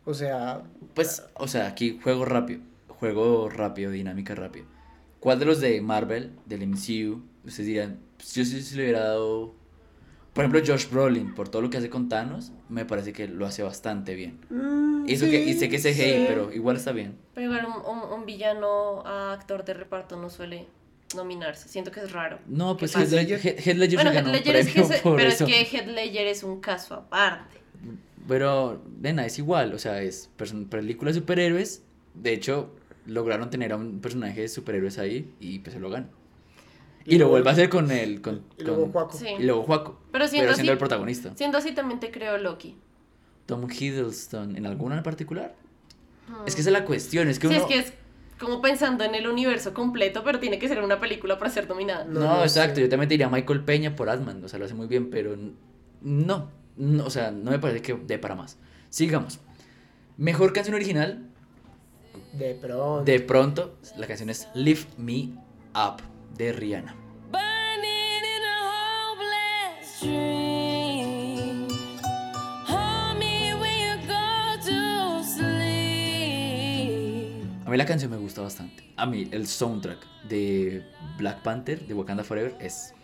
[0.07, 0.63] O sea,
[0.95, 2.63] Pues, o sea, aquí juego rápido.
[2.89, 4.65] Juego rápido, dinámica rápido.
[5.21, 9.05] ¿Cuál de los de Marvel, del MCU, ustedes dirán, pues yo sí, sí le hubiera
[9.05, 9.55] dado...
[10.33, 13.47] Por ejemplo, Josh Brolin, por todo lo que hace con Thanos, me parece que lo
[13.47, 14.39] hace bastante bien.
[14.49, 16.25] mm, Y, eso sí, que, y sé que es CGI, sí.
[16.29, 17.17] pero igual está bien.
[17.35, 20.67] pero igual un, un- un villano a actor de reparto no suele
[21.17, 21.69] nominarse.
[21.69, 22.39] Siento que es raro.
[22.47, 23.11] No, pues ¿Qué Heath?
[23.11, 25.17] Ledger, Heath- Heath Ledger Bueno, se Heath ganó un Ledger es que, premio se- por
[25.17, 25.45] pero eso.
[25.47, 27.57] es que Heath Ledger es un caso aparte.
[28.29, 30.31] Pero, nena, es igual, o sea, es
[30.69, 31.83] película de superhéroes.
[32.15, 32.73] De hecho,
[33.07, 36.11] lograron tener a un personaje de superhéroes ahí y pues se lo ganan.
[37.11, 38.21] Y, Y lo vuelve a hacer con el...
[38.23, 39.19] Con, Y luego con- Juaco.
[39.19, 39.27] Sí.
[39.39, 40.01] Y luego Juaco.
[40.13, 41.33] Pero siendo así- el protagonista.
[41.35, 42.77] Siendo así, también te creo Loki.
[43.47, 45.55] Tom Hiddleston, ¿en alguna en particular?
[46.47, 47.63] Es que esa es la cuestión, es que Sí, uno...
[47.65, 47.93] es que es
[48.39, 52.05] como pensando en el universo completo, pero tiene que ser una película para ser nominada.
[52.05, 52.83] No, No, no exacto, sé.
[52.83, 55.37] yo también te diría Michael Peña por Ant-Man, o sea, lo hace muy bien, pero
[56.01, 58.57] no, no, o sea, no me parece que dé para más.
[58.89, 59.41] Sigamos.
[60.17, 61.27] Mejor canción original,
[62.33, 63.03] De pronto.
[63.05, 65.31] de pronto, la canción es Lift Me
[65.75, 66.01] Up,
[66.39, 66.95] de Rihanna.
[77.67, 78.83] A mí la canción me gusta bastante.
[78.97, 79.99] A mí el soundtrack
[80.29, 80.85] de
[81.19, 82.95] Black Panther, de Wakanda Forever, es...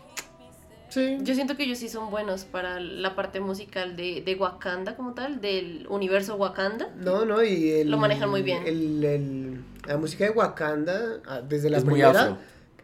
[0.89, 1.17] Sí.
[1.21, 5.13] Yo siento que ellos sí son buenos para la parte musical de, de Wakanda como
[5.13, 6.89] tal, del universo Wakanda.
[6.97, 8.63] No, no, y el, Lo manejan muy bien.
[8.65, 12.21] el- el- la música de Wakanda, ah, desde la Es muy primera.
[12.21, 12.37] afro.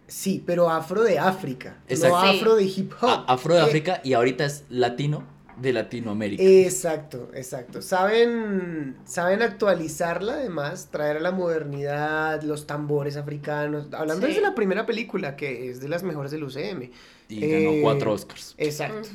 [0.07, 1.77] Sí, pero afro de África.
[1.87, 2.15] Exacto.
[2.17, 3.09] No afro de hip hop.
[3.09, 5.23] A- Afro de Eh, África y ahorita es latino
[5.57, 6.41] de Latinoamérica.
[6.43, 7.81] Exacto, exacto.
[7.81, 13.87] Saben, saben actualizarla además, traer a la modernidad, los tambores africanos.
[13.93, 14.33] Hablando Sí.
[14.33, 16.91] desde la primera película, que es de las mejores del UCM.
[17.29, 18.53] y ganó eh, cuatro Oscars.
[18.57, 19.07] Exacto.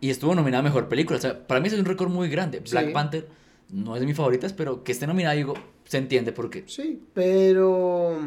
[0.00, 1.18] Y estuvo nominada a Mejor Película.
[1.18, 2.60] O sea, para mí es un récord muy grande.
[2.70, 2.92] Black Sí.
[2.92, 3.28] Panther
[3.70, 6.64] no es de mis favoritas, pero que esté nominada, digo, se entiende por qué.
[6.66, 8.18] Sí, pero.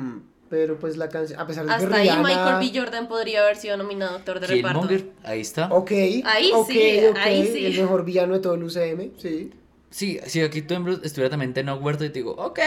[0.50, 1.40] Pero pues la canción.
[1.40, 2.80] A pesar de que Hasta ahí Rihanna- Michael B.
[2.80, 4.80] Jordan podría haber sido nominado actor de reparto.
[5.24, 5.68] Ahí está.
[5.72, 5.92] Ok.
[6.26, 7.66] Ahí ok, sí, ok, ahí sí.
[7.68, 9.52] El mejor villano de todo el UCM, sí.
[9.92, 12.60] Sí, si aquí tú en- estuviera también Tecno Huerta y te digo, ok,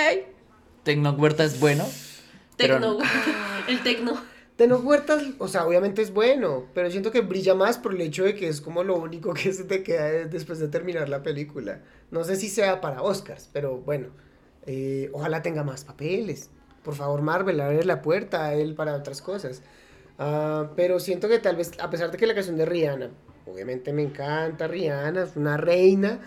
[0.85, 1.85] Tecno Huerta es bueno.
[2.57, 2.99] Tecno, no.
[3.69, 4.21] el tecno.
[4.57, 8.23] Teno Huertas, o sea, obviamente es bueno, pero siento que brilla más por el hecho
[8.23, 11.23] de que es como lo único que se te queda de- después de terminar la
[11.23, 11.81] película.
[12.11, 14.09] No sé si sea para Oscars, pero bueno,
[14.67, 16.51] eh, ojalá tenga más papeles.
[16.83, 19.63] Por favor, Marvel, abre la puerta a él para otras cosas.
[20.19, 23.11] Ah, pero siento que tal vez, a pesar de que la canción de Rihanna,
[23.47, 26.21] obviamente me encanta Rihanna, es una reina.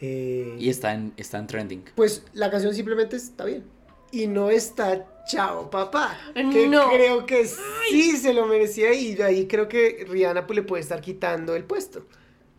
[0.00, 1.84] eh, Y está en, está en trending.
[1.94, 3.64] pues la canción simplemente está bien.
[4.12, 6.16] Y no está Chao Papá.
[6.34, 6.88] Que No.
[6.90, 7.44] creo que
[7.90, 11.56] sí se lo merecía y de ahí creo que Rihanna pues, le puede estar quitando
[11.56, 12.06] el puesto.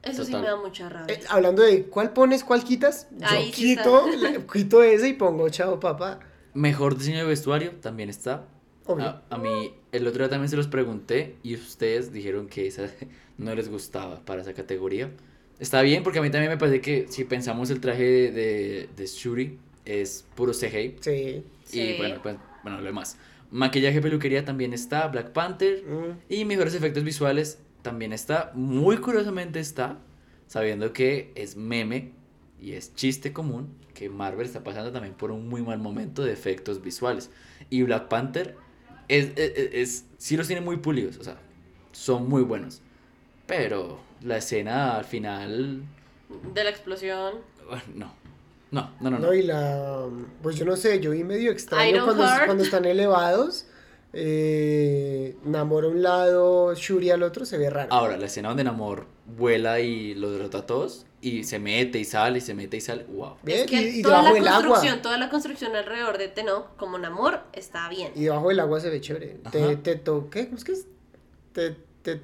[0.03, 1.15] Eso sí me da mucha rabia.
[1.15, 5.47] Eh, hablando de cuál pones, cuál quitas, yo sí quito, la- quito ese y pongo
[5.49, 6.19] Chao Papá.
[6.53, 8.47] Mejor diseño de vestuario también está.
[8.85, 9.05] Obvio.
[9.05, 12.89] A, a mí, el otro día también se los pregunté y ustedes dijeron que esa
[13.37, 15.11] no les gustaba para esa categoría.
[15.59, 18.89] Está bien, porque a mí también me parece que si pensamos el traje de, de,
[18.95, 20.97] de Shuri es puro CGI.
[21.01, 21.43] Sí.
[21.65, 21.81] Sí.
[21.81, 23.17] Y bueno, pues, bueno, lo demás.
[23.49, 25.07] Maquillaje, peluquería también está.
[25.07, 25.83] Black Panther.
[25.83, 26.19] Mm.
[26.29, 28.51] Y mejores efectos visuales también está.
[28.53, 29.99] Muy curiosamente está.
[30.47, 32.11] Sabiendo que es meme
[32.61, 33.69] y es chiste común.
[33.97, 37.29] Que Marvel está pasando también por un muy mal momento de efectos visuales.
[37.69, 38.55] Y Black Panther
[39.07, 41.17] es, es, es- es- sí los tiene muy pulidos.
[41.17, 41.37] O sea,
[41.93, 42.81] son muy buenos.
[43.47, 45.81] Pero la escena al final.
[46.53, 47.35] De la explosión.
[47.95, 48.13] No.
[48.69, 49.17] No, no, no.
[49.19, 49.27] no.
[49.27, 50.05] No, y la.
[50.43, 53.65] Pues yo no sé, yo vi medio extraño cuando, cuando están elevados.
[54.13, 57.91] Eh, Namor a un lado, Shuri al otro, se ve raro.
[57.91, 61.05] Ahora, la escena donde Namor vuela y los derrota a todos.
[61.19, 63.03] Y se mete y sale y se mete y sale.
[63.05, 63.37] Wow.
[63.41, 64.61] Bien, es que y, y toda la del agua.
[64.61, 68.11] construcción, toda la construcción alrededor de Teno, como Namor, está bien.
[68.15, 69.39] Y debajo del agua se ve chévere.
[69.51, 69.75] Te, Ajá.
[69.81, 70.85] te toqué, ¿cómo es que es?
[71.53, 71.71] Te,
[72.03, 72.19] te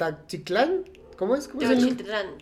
[1.18, 1.48] ¿cómo es?
[1.48, 1.60] ¿Cómo?
[1.60, 2.38] Teotitlán,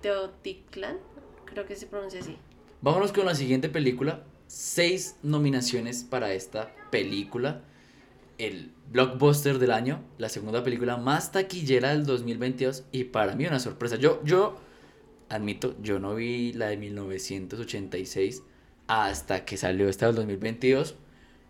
[0.00, 0.98] Teotitlán,
[1.44, 2.36] creo que se pronuncia así.
[2.80, 4.24] Vámonos con la siguiente película.
[4.46, 7.60] Seis nominaciones para esta película.
[8.40, 10.02] El blockbuster del año.
[10.16, 12.84] La segunda película más taquillera del 2022.
[12.90, 13.96] Y para mí una sorpresa.
[13.96, 14.56] Yo, yo
[15.28, 18.42] admito, yo no vi la de 1986
[18.86, 20.94] hasta que salió esta del 2022.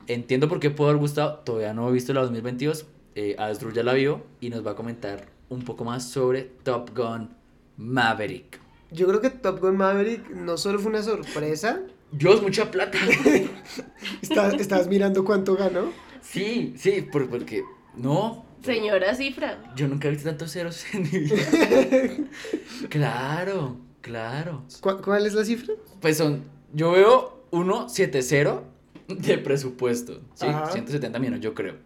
[0.08, 1.38] Entiendo por qué pudo haber gustado.
[1.44, 2.86] Todavía no he visto la 2022.
[3.14, 6.90] Eh, Asdru ya la vio y nos va a comentar un poco más sobre Top
[6.96, 7.30] Gun
[7.76, 8.58] Maverick.
[8.90, 11.82] Yo creo que Top Gun Maverick no solo fue una sorpresa.
[12.10, 12.98] Dios, mucha plata.
[14.22, 16.09] Estás, estabas mirando cuánto ganó.
[16.22, 17.62] Sí, sí, por- porque
[17.96, 19.72] no, Señora cifra.
[19.74, 21.36] yo nunca he visto tantos ceros en mi vida.
[22.88, 24.62] claro, claro.
[24.80, 25.74] ¿Cu- ¿Cuál es la cifra?
[26.00, 27.44] Pues son, yo veo
[27.88, 28.62] 170
[29.08, 30.70] de presupuesto, sí, Ajá.
[30.72, 31.76] 170 millones, yo creo.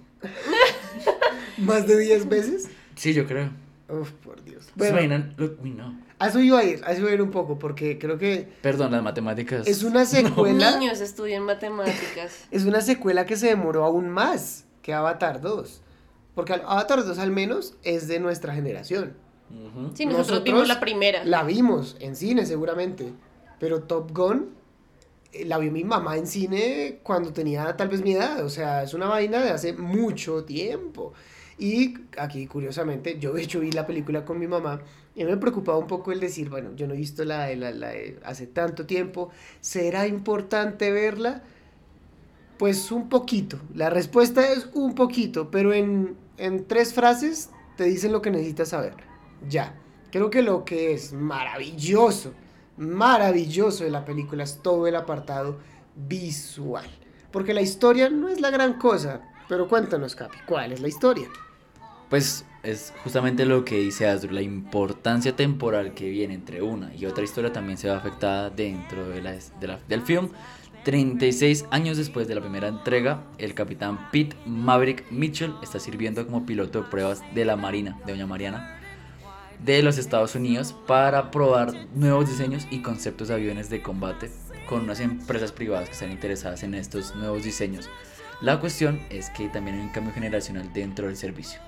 [1.58, 2.68] ¿Más de 10 veces?
[2.96, 3.50] Sí, yo creo.
[3.88, 4.64] Uf, por Dios.
[4.66, 5.34] ¿Se Bueno, imaginan?
[5.36, 6.00] Lo- Uy, no.
[6.18, 8.48] a eso iba a ir, a eso iba a ir un poco, porque creo que
[8.62, 9.66] Perdón, las matemáticas.
[9.66, 10.78] es una secuela.
[10.78, 12.46] Niños estudian matemáticas.
[12.50, 15.82] Es una secuela que se demoró aún más que Avatar 2.
[16.34, 19.14] Porque Avatar 2 al menos es de nuestra generación.
[19.50, 19.92] Ujú.
[19.94, 21.24] Sí, nosotros, vimos la primera.
[21.24, 23.12] La vimos en cine seguramente.
[23.60, 24.48] Pero Top Gun
[25.32, 28.44] eh, la vio mi mamá en cine cuando tenía tal vez mi edad.
[28.44, 31.12] O sea, es una vaina de hace mucho tiempo.
[31.58, 34.80] Y aquí, curiosamente, yo de hecho vi la película con mi mamá
[35.14, 37.70] y me preocupaba un poco el decir, bueno, yo no he visto la de la,
[37.70, 39.30] la de hace tanto tiempo.
[39.60, 41.42] ¿Será importante verla?
[42.58, 43.58] Pues un poquito.
[43.74, 48.70] La respuesta es un poquito, pero en, en tres frases te dicen lo que necesitas
[48.70, 48.94] saber.
[49.48, 49.74] Ya.
[50.10, 52.34] Creo que lo que es maravilloso,
[52.76, 55.58] maravilloso de la película es todo el apartado
[55.96, 56.88] visual.
[57.32, 59.22] Porque la historia no es la gran cosa.
[59.48, 61.28] Pero cuéntanos, Capi, ¿cuál es la historia?
[62.14, 67.06] Pues es justamente lo que dice Asdru, la importancia temporal que viene entre una y
[67.06, 70.28] otra historia también se ve afectada dentro de la, de la- del film.
[70.84, 76.46] 36 años después de la primera entrega, el capitán Pete Maverick Mitchell está sirviendo como
[76.46, 78.78] piloto de pruebas de la Marina, de Doña Mariana,
[79.64, 84.30] de los Estados Unidos para probar nuevos diseños y conceptos de aviones de combate
[84.68, 87.90] con unas empresas privadas que están interesadas en estos nuevos diseños.
[88.40, 91.58] La cuestión es que también hay un cambio generacional dentro del servicio.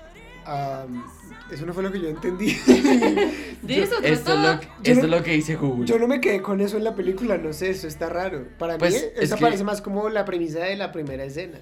[0.47, 1.03] Am,
[1.51, 2.53] eso no fue lo que yo entendí.
[3.61, 5.85] De eso Esto es lo, que- Yo esto es no- lo que dice Google.
[5.85, 8.45] Yo no me quedé con eso en la película, no sé, eso está raro.
[8.57, 11.59] Para Pues, mí, es eso que- parece más como la premisa de la primera escena.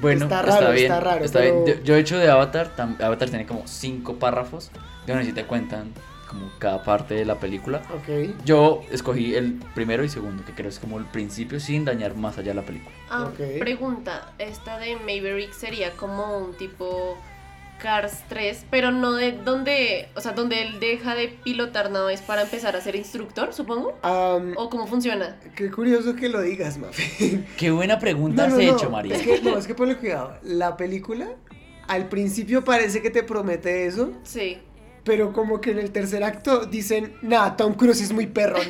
[0.00, 0.84] Bueno, Está está, raro, bien.
[0.92, 1.54] está raro, está bien.
[1.64, 4.70] pero- Yo, yo he hecho de Avatar, tam- Avatar tiene como cinco párrafos,
[5.06, 5.92] donde sí te cuentan
[6.28, 7.82] como cada parte de la película.
[7.94, 8.34] Ok.
[8.44, 12.36] Yo escogí el primero y segundo, que creo es como el principio sin dañar más
[12.36, 12.94] allá la película.
[13.08, 13.30] Ah.
[13.60, 17.16] Pregunta, esta de Maverick sería como un tipo
[17.80, 22.42] Cars 3, pero no de donde, o sea, donde él deja de pilotar naves para
[22.42, 23.98] empezar a ser instructor, supongo.
[24.02, 25.38] ¿O cómo funciona?
[25.54, 27.44] Qué curioso que lo digas, Mafe.
[27.56, 29.16] Qué buena pregunta No, has no, hecho, María.
[29.16, 30.38] Es que, no, es que ponle cuidado.
[30.42, 31.28] La película,
[31.88, 34.58] al principio parece que te promete eso, Sí.
[35.06, 38.66] Pero como que en el tercer acto dicen, nah, Tom Cruise es muy perrón.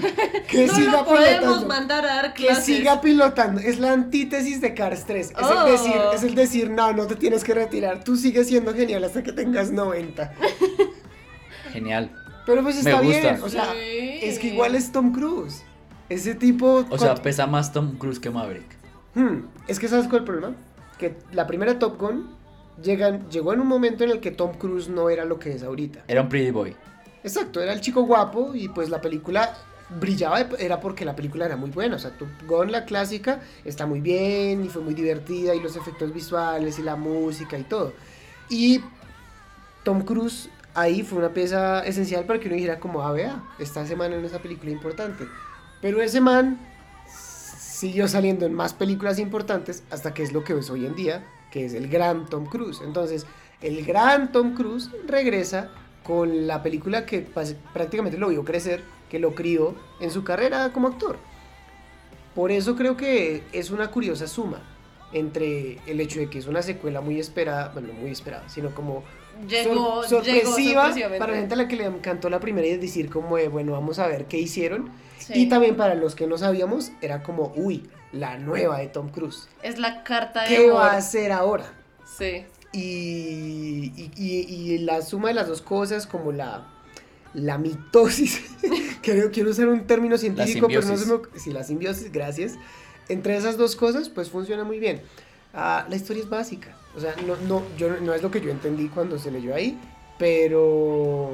[0.49, 1.66] Que No siga lo podemos pilotando.
[1.66, 3.61] mandar a dar Que siga pilotando.
[3.61, 5.30] Es la antítesis de Cars 3.
[5.30, 5.64] Es Oh.
[5.66, 8.05] el decir, es el decir, no, no te tienes que retirar.
[8.05, 10.32] Tú sigues siendo genial hasta que tengas 90.
[11.72, 12.11] Genial.
[12.47, 13.20] Pero pues Me está gusta.
[13.20, 13.43] bien.
[13.43, 14.18] O sea, Sí.
[14.22, 15.64] es que igual es Tom Cruise.
[16.09, 16.84] Ese tipo.
[16.91, 18.76] O sea, pesa más Tom Cruise que Maverick.
[19.14, 20.57] Hmm, es que ¿sabes cuál es el problema?
[20.99, 22.28] Que la primera Top Gun
[22.83, 25.62] llegan, llegó en un momento en el que Tom Cruise no era lo que es
[25.62, 26.05] ahorita.
[26.09, 26.77] Era un pretty boy.
[27.22, 29.57] Exacto, era el chico guapo y pues la película
[30.01, 31.97] brillaba, era porque la película era muy buena.
[31.97, 35.77] O sea, Top Gun, la clásica, está muy bien y fue muy divertida y los
[35.77, 37.93] efectos visuales y la música y todo.
[38.49, 38.81] Y
[39.83, 43.87] Tom Cruise ahí fue una pieza esencial para que uno dijera como, ah, vea, esta
[43.87, 45.27] semana en esa película importante.
[45.81, 46.59] Pero ese man
[47.09, 51.24] siguió saliendo en más películas importantes hasta que es lo que es hoy en día,
[51.57, 52.83] que es el gran Tom Cruise.
[52.85, 53.27] Entonces,
[53.63, 55.71] el gran Tom Cruise regresa
[56.05, 57.21] con la película que
[57.73, 61.17] prácticamente lo vio crecer, que lo crió en su carrera como actor.
[62.35, 64.61] Por eso creo que es una curiosa suma
[65.15, 68.75] entre el hecho de que es una secuela muy esperada, bueno, no muy esperada, sino
[68.75, 69.03] como
[69.49, 71.19] Llegó, sor- llegó sorpresiva sorpresivamente.
[71.19, 73.49] para la gente a la que le encantó la primera y es decir como de,
[73.49, 74.91] bueno, vamos a ver qué hicieron.
[75.19, 75.33] Sí.
[75.35, 79.49] Y también para los que no sabíamos, era como, uy, la nueva de Tom Cruise.
[79.63, 80.75] Es la carta de ¿Qué amor.
[80.77, 81.73] va a hacer ahora?
[82.05, 82.45] Sí.
[82.73, 86.67] Y, y, y- y la suma de las dos cosas, como la,
[87.35, 88.43] la mitosis,
[89.03, 91.43] creo, quiero usar un término científico, pero no simbiosis.
[91.43, 92.55] Sí, la simbiosis, gracias.
[93.09, 95.01] Entre esas dos cosas, pues funciona muy bien.
[95.55, 98.51] Ah, la historia es básica, o sea, no, no, yo, no es lo que yo
[98.51, 99.79] entendí cuando se leyó ahí,
[100.19, 101.31] pero,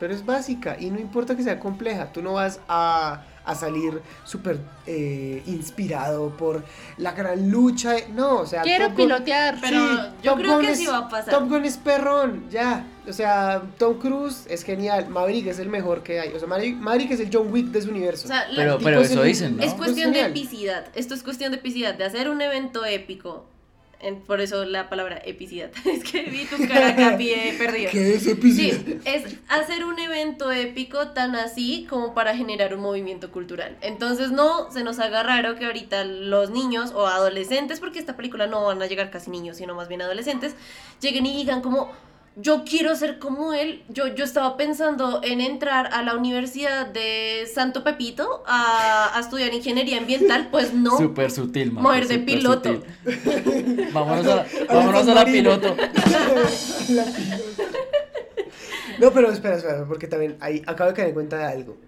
[0.00, 4.02] pero es básica y no importa que sea compleja, tú no vas a, a salir
[4.24, 6.62] súper eh, inspirado por
[6.98, 8.62] la gran lucha, de- no, o sea...
[8.62, 9.58] Quiero Top Gun- pilotear.
[9.60, 9.78] Pero
[10.22, 11.32] yo Top creo Gun que es- sí va a pasar.
[11.32, 12.84] Top Gun es perrón, ya.
[13.08, 15.08] O sea, Tom Cruise es genial.
[15.08, 16.32] Maverick es el mejor que hay.
[16.32, 18.24] O sea, Maverick, Maverick es el John Wick de su universo.
[18.24, 19.62] O sea, Pero, tipo pero es eso el- dicen, ¿no?
[19.62, 20.86] Es cuestión de epicidad.
[20.96, 23.46] Esto es cuestión de epicidad, de hacer un evento épico.
[24.26, 25.70] Por eso la palabra epicidad.
[25.84, 27.90] es que vi tu cara cambié perdido.
[27.90, 28.76] ¿Qué es epicidad?
[28.84, 33.76] Sí, es hacer un evento épico tan así como para generar un movimiento cultural.
[33.80, 38.46] Entonces no se nos haga raro que ahorita los niños o adolescentes, porque esta película
[38.46, 40.54] no van a llegar casi niños, sino más bien adolescentes,
[41.00, 41.90] lleguen y digan como,
[42.36, 43.82] yo quiero ser como él.
[43.88, 49.52] Yo, yo estaba pensando en entrar a la Universidad de Santo Pepito a, a estudiar
[49.54, 50.96] ingeniería ambiental, pues no.
[50.98, 51.82] Súper sutil, man.
[51.82, 52.82] Mover de piloto.
[53.92, 55.74] vámonos a, vámonos a la piloto.
[55.76, 57.62] La piloto.
[59.00, 61.78] no, pero espera, espera, porque también ahí acabo de caer en cuenta de algo.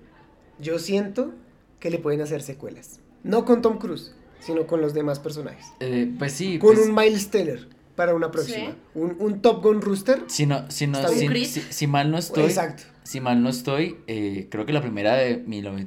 [0.59, 1.32] Yo siento
[1.78, 3.01] que le pueden hacer secuelas.
[3.22, 5.66] No con Tom Cruise, sino con los demás personajes.
[5.80, 6.59] Eh, pues sí.
[6.59, 8.57] Con pues, un Miles Teller para una próxima.
[8.70, 8.74] Sí.
[8.94, 10.22] Un, un Top Gun Rooster.
[10.28, 12.84] si, no, si, no, si, mal no estoy, Exacto.
[13.03, 15.36] si mal no estoy, eh, creo que la primera de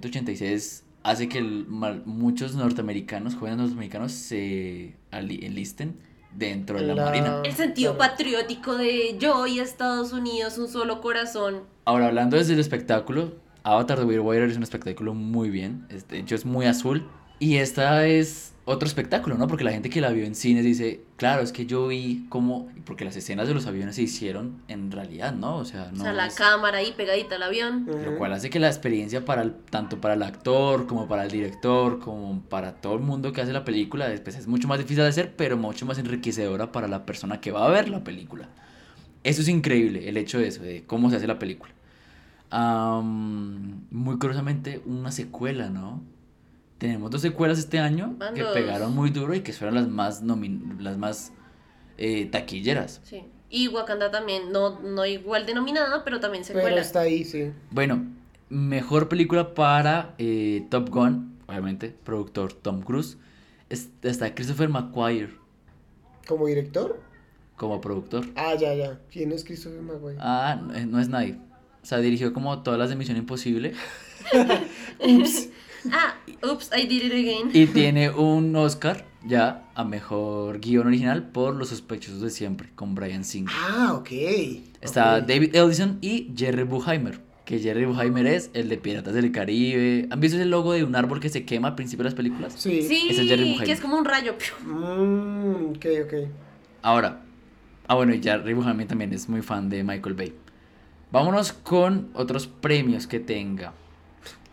[0.05, 5.95] 1986 hace que el- mal- muchos norteamericanos, jóvenes norteamericanos, se enlisten
[6.35, 7.41] dentro de la, La- marina.
[7.43, 8.11] El sentido Claro.
[8.11, 11.61] patriótico de yo y Estados Unidos, un solo corazón.
[11.85, 13.33] Ahora, hablando desde el espectáculo,
[13.63, 15.85] Avatar The Way of Water es un espectáculo muy bien.
[15.89, 17.07] es- De hecho, es muy azul.
[17.39, 19.47] Y esta es otro espectáculo, ¿no?
[19.47, 22.69] Porque la gente que la vio en cines dice, claro, es que yo vi cómo...
[22.85, 25.57] Porque las escenas de los aviones se hicieron en realidad, ¿no?
[25.57, 27.87] O sea, no o sea, la es- cámara ahí pegadita al avión.
[27.87, 31.31] Lo cual hace que la experiencia para el- tanto para el actor como para el
[31.31, 35.03] director como para todo el mundo que hace la película después es mucho más difícil
[35.03, 38.47] de hacer pero mucho más enriquecedora para la persona que va a ver la película
[39.23, 41.71] Eso es increíble, el hecho de eso, de cómo se hace la película.
[43.01, 46.01] Muy curiosamente, una secuela, ¿no?
[46.81, 48.53] Tenemos dos secuelas este año Van que dos.
[48.53, 51.31] pegaron muy duro y que fueron las más, nomin- las más
[51.99, 53.01] eh, taquilleras.
[53.03, 53.23] Sí.
[53.51, 57.51] Y Wakanda también, no, no igual denominada, pero también se Pero está ahí, sí.
[57.69, 58.03] Bueno,
[58.49, 63.17] mejor película para eh, Top Gun, obviamente, productor Tom Cruise.
[63.69, 65.29] Es- está Christopher McQuarrie
[66.27, 66.99] ¿Como director?
[67.57, 68.25] como productor.
[68.35, 68.99] Ah, ya, ya.
[69.11, 70.17] ¿Quién es Christopher Maguire?
[70.19, 71.37] Ah, no, eh, no es nadie.
[71.83, 73.73] O sea, dirigió como todas las de Misión Imposible
[75.91, 77.49] Ah, oops, I did it again.
[77.53, 82.95] y tiene un Oscar ya a mejor guion original por Los sospechosos de siempre con
[82.95, 83.53] Brian Singer.
[83.55, 84.09] Ah, ok.
[84.81, 85.21] Está.
[85.21, 90.07] David Ellison y Jerry Bruckheimer, que Jerry Bruckheimer es el de Piratas del Caribe.
[90.09, 92.53] ¿Han visto ese logo de un árbol que se quema al principio de las películas?
[92.57, 92.81] Sí.
[92.81, 94.35] Sí, Ese es Jerry que es como un rayo.
[94.65, 96.13] Mm, ok, ok.
[96.81, 97.21] Ahora,
[97.87, 100.33] ah bueno, y Jerry Bruckheimer también es muy fan de Michael Bay.
[101.11, 103.73] Vámonos con otros premios que tenga.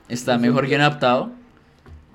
[0.09, 1.31] Está Mejor Guión Adaptado,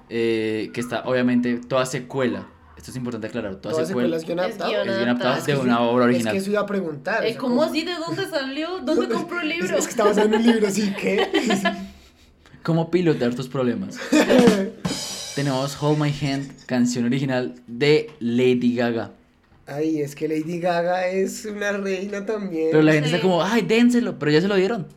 [0.09, 2.47] eh, que está obviamente toda secuela.
[2.77, 4.71] Esto es importante aclarar, toda ¿Todas secuela secuelas guion Es adaptado?
[4.71, 5.37] guion es guion adaptado adaptado.
[5.37, 6.33] Es que de una obra Es original.
[6.33, 7.21] que eso iba a preguntar.
[7.21, 7.83] o Eh, sea, ¿Cómo así?
[7.83, 8.79] ¿De dónde salió?
[8.79, 9.77] ¿Dónde compró el Es, libro?
[9.77, 11.27] es que está basado en un libro, así que.
[12.63, 13.97] ¿Cómo pilotear tus problemas?
[15.35, 19.11] Tenemos Hold My Hand, canción original de Lady Gaga.
[19.65, 22.67] Ay, es que Lady Gaga es una reina también.
[22.71, 23.15] Pero la gente Sí.
[23.15, 24.87] está como, ay, dénselo, pero ya se lo dieron.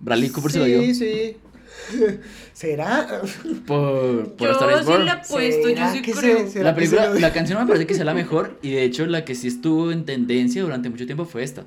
[0.00, 1.36] Bradley Cooper se lo dio Sí, sí.
[2.52, 3.20] ¿Será?
[3.66, 5.04] por, por Yo Star is sí Born.
[5.04, 6.48] le apuesto, yo ¿Será sí creo.
[6.50, 9.06] se- La se película, la canción me parece que sea la mejor y de hecho
[9.06, 11.64] la que sí estuvo en tendencia durante mucho tiempo fue esta.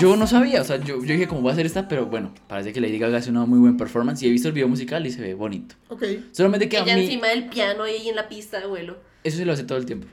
[0.00, 2.32] Yo no sabía, o sea, yo, yo dije cómo va a ser esta, pero bueno,
[2.48, 5.06] parece que Lady Gaga hace una muy buena performance y he visto el video musical
[5.06, 5.74] y se ve bonito.
[5.88, 6.02] Ok.
[6.32, 8.96] Solamente que a Ella mí encima del piano y ahí en la pista, abuelo.
[9.24, 10.06] eso se lo hace todo el tiempo.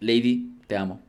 [0.00, 1.00] Lady, te amo.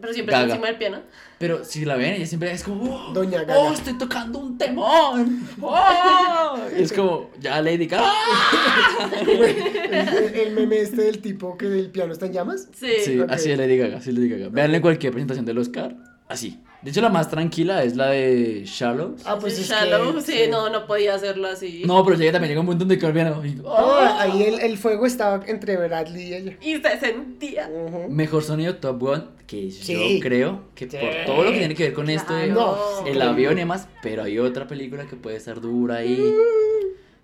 [0.00, 0.44] Pero siempre Gaga.
[0.44, 0.98] está encima del piano.
[1.38, 3.58] Pero si la ven, ella siempre es como, oh, Doña Gaga.
[3.58, 5.48] oh, estoy tocando un temón.
[5.60, 6.56] Oh.
[6.78, 8.12] Y es como, ya Lady Gaga.
[9.20, 12.68] el, el meme este del tipo que el piano está en llamas.
[12.74, 12.92] Sí.
[13.04, 13.30] Sí, ok.
[13.30, 14.48] así es Lady Gaga, así es Lady Gaga.
[14.50, 15.96] Veanle cualquier presentación del Oscar,
[16.28, 16.60] así.
[16.80, 19.22] De hecho, la más tranquila es la de Shallows.
[19.24, 21.82] Ah, pues es Shallow, que, sí, no, no podía hacerlo así.
[21.84, 23.44] No, pero ella también llega un punto donde piano.
[23.44, 23.98] y- ¡oh!
[24.18, 26.56] ahí el, el fuego estaba entre Bradley y ella.
[26.60, 27.68] Y se sentía.
[28.08, 30.18] Mejor sonido Top Gun, que Sí.
[30.18, 30.96] yo creo que Sí.
[31.00, 32.78] por todo lo que tiene que ver con esto, de Claro.
[33.02, 36.32] No, el avión y demás, pero hay otra película que puede estar dura ahí.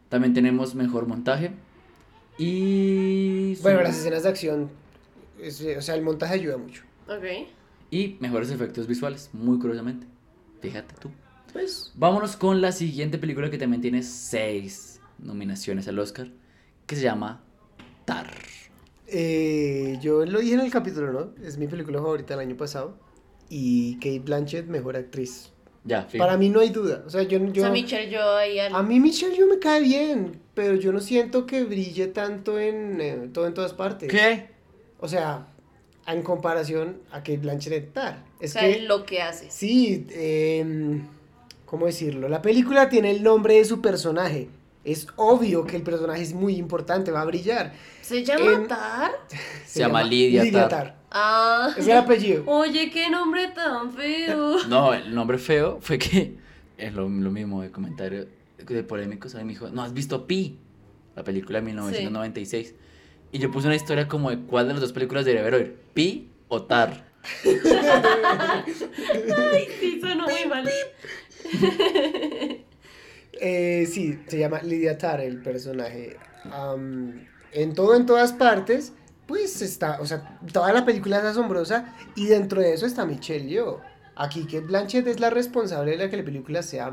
[0.08, 1.52] También tenemos mejor montaje.
[2.38, 3.54] Y.
[3.62, 4.70] Bueno, las escenas de acción,
[5.40, 6.82] es- o sea, el montaje ayuda mucho.
[7.08, 7.46] Ok.
[7.94, 10.06] Y mejores efectos visuales, muy curiosamente.
[10.60, 11.10] Fíjate tú.
[11.52, 16.26] Pues, Vámonos con la siguiente película que también tiene seis nominaciones al Oscar,
[16.86, 17.42] que se llama
[18.04, 18.32] Tar.
[19.06, 21.46] eh, yo lo dije en el capítulo, ¿no?
[21.46, 22.98] Es mi película favorita del año pasado.
[23.48, 25.52] Y Kate Blanchett, mejor actriz.
[25.84, 26.24] Ya, fijo.
[26.24, 27.04] Para mí no hay duda.
[27.06, 27.38] O sea, yo...
[27.40, 30.74] O yo sea, Michelle, yo ahí al- A mí Michelle yo me cae bien, pero
[30.74, 34.08] yo no siento que brille tanto en eh, todo en todas partes.
[34.10, 34.48] ¿Qué?
[34.98, 35.46] O sea,
[36.06, 38.22] en comparación a Kate Blanchett Tar.
[38.40, 39.50] O Es sea, que lo que hace.
[39.50, 41.00] sí, eh,
[41.66, 42.28] ¿cómo decirlo?
[42.28, 44.48] La película tiene el nombre de su personaje.
[44.84, 47.72] Es obvio que el personaje es muy importante, va a brillar.
[48.02, 49.12] ¿Se llama En- Tar?
[49.66, 50.96] Se llama Lydia Tar.
[51.10, 51.72] Ah.
[51.76, 52.42] Es el apellido.
[52.46, 54.56] Oye, qué nombre tan feo.
[54.68, 56.34] No, el nombre feo fue que
[56.76, 58.26] es lo, lo mismo de comentario
[58.58, 59.28] de polémico.
[59.30, 59.46] ¿sabes?
[59.46, 60.58] Me dijo, ¿no has visto Pi?
[61.16, 62.74] La película de 1996.
[63.34, 65.76] Y yo puse una historia como de cuál de las dos películas debería haber hoy,
[65.92, 67.04] Pi o Tar.
[67.44, 67.52] Ay,
[69.80, 70.70] sí, sonó muy mal.
[73.32, 76.16] Eh, sí, se llama Lydia Tarr el personaje.
[77.50, 78.92] En todo, en todas partes,
[79.26, 83.48] pues está, o sea, toda la película es asombrosa y dentro de eso está Michelle
[83.48, 83.80] Yeoh.
[84.14, 86.92] Aquí Kate Blanchett es la responsable de la que la película sea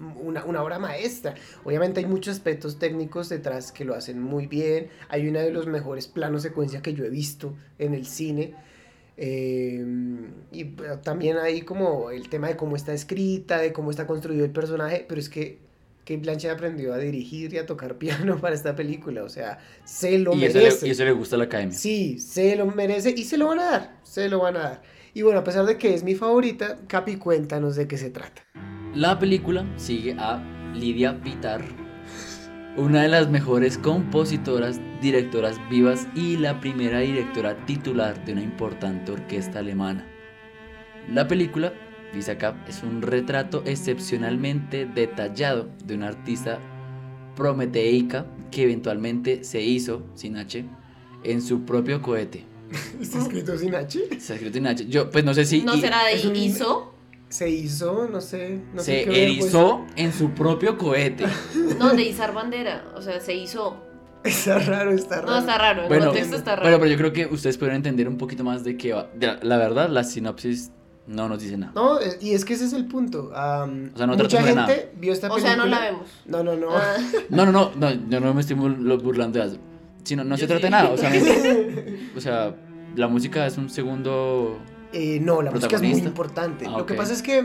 [0.00, 1.34] una, una obra maestra.
[1.64, 4.88] Obviamente hay muchos aspectos técnicos detrás que lo hacen muy bien.
[5.08, 8.54] Hay uno de los mejores planos secuencia que yo he visto en el cine.
[9.16, 9.84] Eh,
[10.50, 14.44] y pero también hay como el tema de cómo está escrita, de cómo está construido
[14.44, 15.58] el personaje, pero es que
[16.04, 20.18] Kate Blanchett aprendió a dirigir y a tocar piano para esta película, o sea, se
[20.18, 20.78] lo Y eso, merece.
[20.82, 21.78] le, y eso le gusta a la academia.
[21.78, 24.82] Sí, se lo merece y se lo van a dar, se lo van a dar.
[25.14, 28.42] Y bueno, a pesar de que es mi favorita, Capi, cuéntanos de qué se trata.
[28.94, 30.42] La película sigue a
[30.74, 31.64] Lidia Pitar,
[32.76, 39.12] una de las mejores compositoras, directoras vivas y la primera directora titular de una importante
[39.12, 40.06] orquesta alemana.
[41.08, 41.72] La película
[42.12, 46.58] dice acá, es un retrato excepcionalmente detallado de una artista
[47.36, 50.64] prometeica que eventualmente se hizo, sin H,
[51.22, 52.44] en su propio cohete.
[53.00, 54.00] ¿Está escrito sin H?
[54.10, 54.86] Ha escrito en H.
[54.88, 55.62] Yo, pues no sé si...
[55.62, 56.89] ¿No y- será de ISO?
[57.30, 58.60] Se hizo, no sé.
[58.74, 61.24] No sé se qué hubiera erizó en su propio cohete.
[61.78, 62.84] No, de izar bandera.
[62.94, 63.76] O sea, se hizo.
[64.24, 65.30] Está raro, está raro.
[65.30, 65.82] No, está raro.
[65.84, 66.64] El Bueno, contexto está raro.
[66.66, 69.08] pero, pero yo creo que ustedes pueden entender un poquito más de qué va.
[69.14, 70.72] de la, la verdad, la sinopsis
[71.06, 71.72] no nos dice nada.
[71.74, 73.30] No, eh, y es que ese es el punto.
[73.34, 74.74] am, O sea, no mucha gente nada.
[74.98, 76.06] vio esta o sea, no la vemos.
[76.26, 76.68] No, no, no.
[76.76, 76.96] Ah,
[77.30, 79.56] No, no, no, no, yo no me estoy bur- burlando de eso.
[80.04, 80.70] Sino, no se Yo trata de sí.
[80.72, 80.90] nada.
[80.90, 81.12] O sea,
[82.16, 82.54] o sea,
[82.96, 84.58] la música es un segundo.
[84.92, 86.66] Eh, no, la música es muy importante.
[86.68, 87.38] Ah, Lo que pasa es que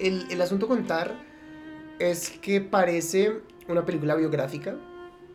[0.00, 1.14] el, el asunto con Tar
[1.98, 4.76] es que parece una película biográfica,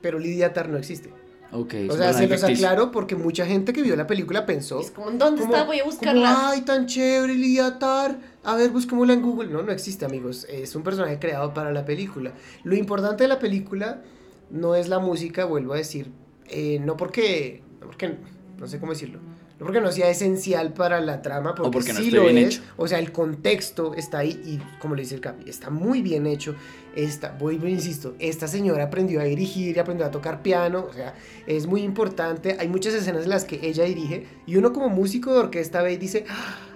[0.01, 1.13] pero Lydia Tar no existe.
[1.51, 4.79] Ok, O sea, se los aclaro porque mucha gente que vio la película pensó.
[4.81, 5.65] es como, ¿dónde como- está?
[5.65, 6.49] Voy a como, buscarla.
[6.51, 8.19] Ay, tan chévere, Lydia Tar.
[8.43, 9.49] A ver, busquémosla en Google.
[9.49, 10.45] No, no existe, amigos.
[10.47, 12.33] Es un personaje creado para la película.
[12.63, 14.03] Lo importante de la película
[14.51, 16.11] no es la música, vuelvo a decir.
[16.49, 17.63] eh, no porque.
[17.79, 18.15] No porque.
[18.59, 19.19] No sé cómo decirlo.
[19.60, 22.55] No porque no sea esencial para la trama, porque, sí lo bien es.
[22.55, 22.64] hecho.
[22.78, 26.28] O sea, el contexto está ahí y, como le dice el Capi, está muy bien
[26.28, 26.55] hecho.
[26.95, 30.88] Esta, voy, voy, insisto, esta señora aprendió a dirigir y aprendió a tocar piano.
[30.89, 31.14] O sea,
[31.45, 32.55] es muy importante.
[32.57, 35.93] Hay muchas escenas en las que ella dirige y uno como músico de orquesta ve
[35.93, 36.24] y dice,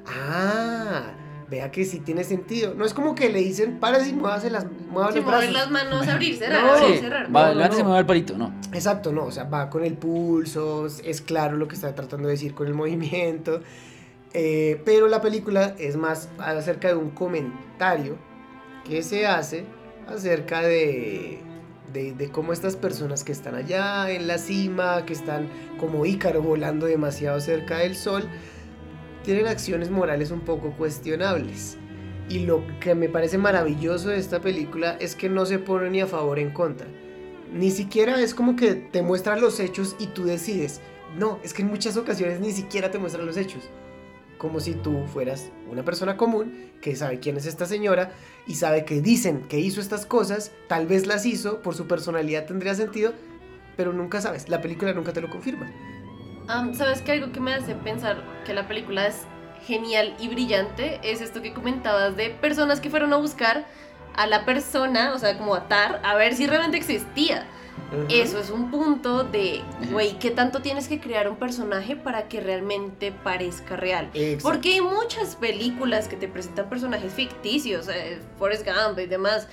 [0.05, 1.13] ah,
[1.53, 2.73] vea que sí tiene sentido.
[2.75, 5.51] No es como que le dicen, para y muévase las, mueva Si los brazos.
[5.53, 6.71] las manos, abrir, cerrar, No.
[6.73, 7.25] abrir, Sí, cerrar.
[7.35, 7.87] va, No, no, levántese y no.
[7.89, 8.53] mueva el palito, no.
[8.73, 12.33] Exacto, no, o sea, va con el pulso, es claro lo que está tratando de
[12.33, 13.61] decir con el movimiento,
[14.33, 18.17] eh, pero la película es más acerca de un comentario
[18.83, 19.65] que se hace
[20.07, 21.39] acerca de,
[21.93, 25.47] de, de cómo estas personas que están allá en la cima, que están
[25.79, 28.23] como Ícaro volando demasiado cerca del sol,
[29.23, 31.77] tienen acciones morales un poco cuestionables.
[32.29, 36.01] Y lo que me parece maravilloso de esta película es que no se pone ni
[36.01, 36.87] a favor ni en contra.
[37.53, 40.81] Ni siquiera es como que te muestra los hechos y tú decides.
[41.17, 43.69] No, es que en muchas ocasiones ni siquiera te muestra los hechos.
[44.37, 48.13] Como si tú fueras una persona común que sabe quién es esta señora
[48.47, 52.45] y sabe que dicen que hizo estas cosas, tal vez las hizo, por su personalidad
[52.45, 53.13] tendría sentido,
[53.77, 54.49] pero nunca sabes.
[54.49, 55.71] La película nunca te lo confirma.
[56.73, 57.13] ¿Sabes qué?
[57.13, 59.25] Algo que me hace pensar que la película es
[59.65, 63.65] genial y brillante es esto que comentabas de personas que fueron a buscar
[64.15, 67.47] a la persona, o sea, como atar, a ver si realmente existía.
[68.09, 72.41] Eso es un punto de, güey, ¿qué tanto tienes que crear un personaje para que
[72.41, 74.09] realmente parezca real?
[74.15, 74.49] Exacto.
[74.49, 79.47] Porque hay muchas películas que te presentan personajes ficticios, eh, Forrest Gump y demás,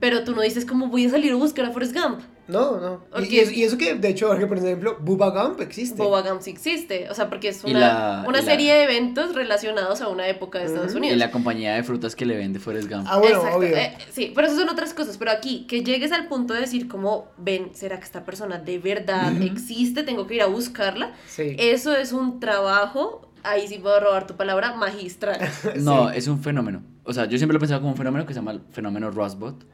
[0.00, 2.20] pero tú no dices cómo voy a salir a buscar a Forrest Gump.
[2.48, 3.02] No, no.
[3.22, 6.02] Y- eso, y eso que, de hecho, ahora que por ejemplo, Bubba Gump existe.
[6.02, 9.34] Boba Gump sí existe, o sea, porque es una, la- una la- serie de eventos
[9.34, 10.94] relacionados a una época de Estados.
[10.94, 11.14] Unidos.
[11.14, 13.06] Y la compañía de frutas que le vende Forrest Gump.
[13.08, 13.76] Ah, bueno, Exacto, obvio.
[13.76, 15.18] eh, sí, pero eso son otras cosas.
[15.18, 18.78] Pero aquí, que llegues al punto de decir, como, ven, ¿será que esta persona de
[18.78, 20.02] verdad existe?
[20.02, 21.12] Tengo que ir a buscarla.
[21.26, 21.54] sí.
[21.58, 25.38] Eso es un trabajo, ahí sí puedo robar tu palabra, magistral.
[25.76, 26.82] No, es un fenómeno.
[27.04, 29.10] O sea, yo siempre lo he pensado como un fenómeno que se llama el fenómeno
[29.10, 29.64] Rosbot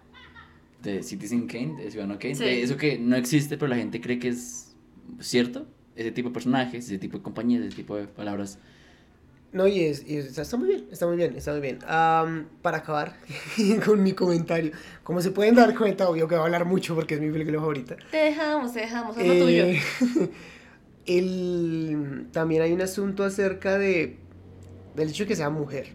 [0.84, 2.34] de Citizen Kane, de Ciudadano Kane.
[2.36, 2.44] Sí.
[2.44, 4.74] de eso que no existe, pero la gente cree que es
[5.20, 5.66] cierto.
[5.96, 8.58] Ese tipo de personajes, ese tipo de compañías, ese tipo de palabras.
[9.52, 11.78] No, y, es, y es- está muy bien, está muy bien, está muy bien.
[11.86, 13.16] Am, para acabar
[13.86, 14.72] con mi comentario,
[15.04, 17.60] como se pueden dar cuenta, obvio que voy a hablar mucho porque es mi película
[17.60, 17.96] favorita.
[18.10, 19.64] te dejamos, te dejamos, haz lo tuyo.
[19.66, 19.80] Eh,
[21.06, 24.18] el, también hay un asunto acerca de
[24.96, 25.88] del hecho de que sea mujer,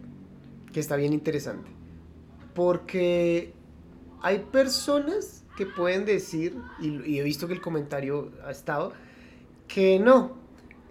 [0.74, 1.70] que está bien interesante.
[2.54, 3.54] Porque
[4.22, 8.94] hay personas que pueden decir, y, he visto que el comentario ha estado,
[9.68, 10.38] que no.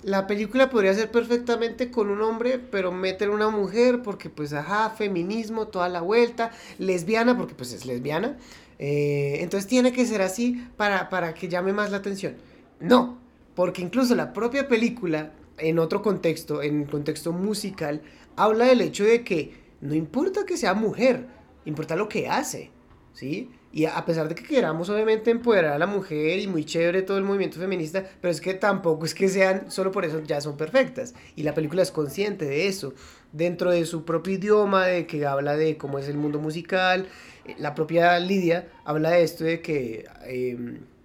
[0.02, 4.90] La película podría ser perfectamente con un hombre, pero meter una mujer porque pues ajá,
[4.90, 8.36] feminismo, toda la vuelta, lesbiana porque pues es lesbiana.
[8.78, 12.36] eh, entonces tiene que ser así para, para que llame más la atención.
[12.78, 13.18] No,
[13.54, 18.02] porque incluso la propia película, en otro contexto, en contexto musical,
[18.36, 21.26] habla del hecho de que no importa que sea mujer,
[21.64, 22.70] importa lo que hace,
[23.18, 23.50] ¿sí?
[23.72, 27.18] Y a pesar de que queramos obviamente empoderar a la mujer y muy chévere todo
[27.18, 30.56] el movimiento feminista, pero es que tampoco es que sean, solo por eso ya son
[30.56, 31.14] perfectas.
[31.36, 32.94] Y la película es consciente de eso,
[33.32, 37.06] dentro de su propio idioma, de que habla de cómo es el mundo musical.
[37.44, 40.56] Eh, La propia Lidia habla de esto de que eh,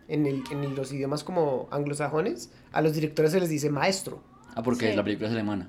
[0.07, 4.21] en, el- en los idiomas como anglosajones, a los directores se les dice maestro.
[4.55, 4.95] Ah, porque Sí.
[4.95, 5.67] la película es alemana.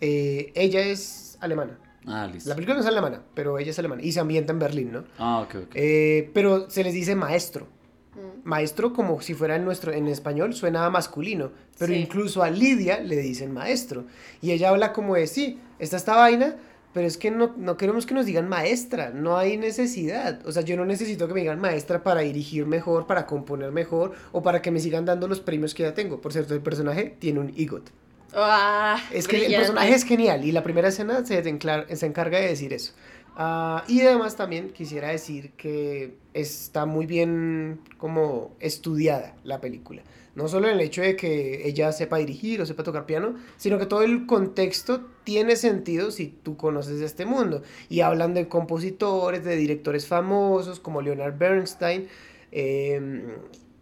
[0.00, 1.78] Eh, ella es alemana.
[2.06, 2.48] Ah, listo.
[2.48, 5.04] La película no es alemana, pero ella es alemana y se ambienta en Berlín, ¿no?
[5.18, 5.70] Ah, ok, ok.
[5.74, 7.66] Eh, pero se les dice maestro.
[8.14, 8.48] Mm.
[8.48, 11.98] Maestro como si fuera en nuestro en español suena a masculino, pero Sí.
[11.98, 14.06] incluso a Lidia le dicen maestro
[14.40, 16.56] y ella habla como de sí, está esta vaina,
[16.94, 20.40] pero es que no, no queremos que nos digan maestra, no hay necesidad.
[20.46, 24.12] O sea, yo no necesito que me digan maestra para dirigir mejor, para componer mejor
[24.32, 26.20] o para que me sigan dando los premios que ya tengo.
[26.20, 27.90] Por cierto, el personaje tiene un EGOT.
[28.34, 32.48] Ah, Es que el personaje es genial y la primera escena se, se encarga de
[32.48, 32.92] decir eso.
[33.40, 40.02] Ah, y además también quisiera decir que está muy bien como estudiada la película.
[40.34, 43.86] No solo el hecho de que ella sepa dirigir o sepa tocar piano, sino que
[43.86, 47.62] todo el contexto tiene sentido si tú conoces este mundo.
[47.88, 52.08] Y hablan de compositores, de directores famosos como Leonard Bernstein.
[52.52, 53.00] eh,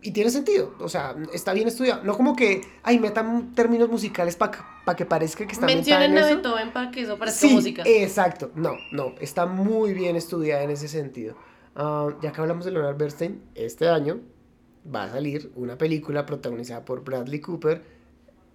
[0.06, 2.04] y tiene sentido, o sea, está bien estudiado.
[2.04, 6.26] No como que, ay, metan términos musicales para que parezca que está Mencionen a.
[6.26, 7.82] Beethoven para que eso parezca Sí, música.
[7.84, 8.52] exacto.
[8.54, 11.36] No, no, está muy bien estudiada en ese sentido.
[11.74, 14.20] Ah, ya que hablamos de Leonard Bernstein, este año
[14.94, 17.82] va a salir una película protagonizada por Bradley Cooper,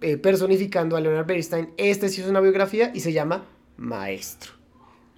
[0.00, 1.74] eh, personificando a Leonard Bernstein.
[1.76, 3.44] Este sí es una biografía y se llama
[3.76, 4.52] Maestro.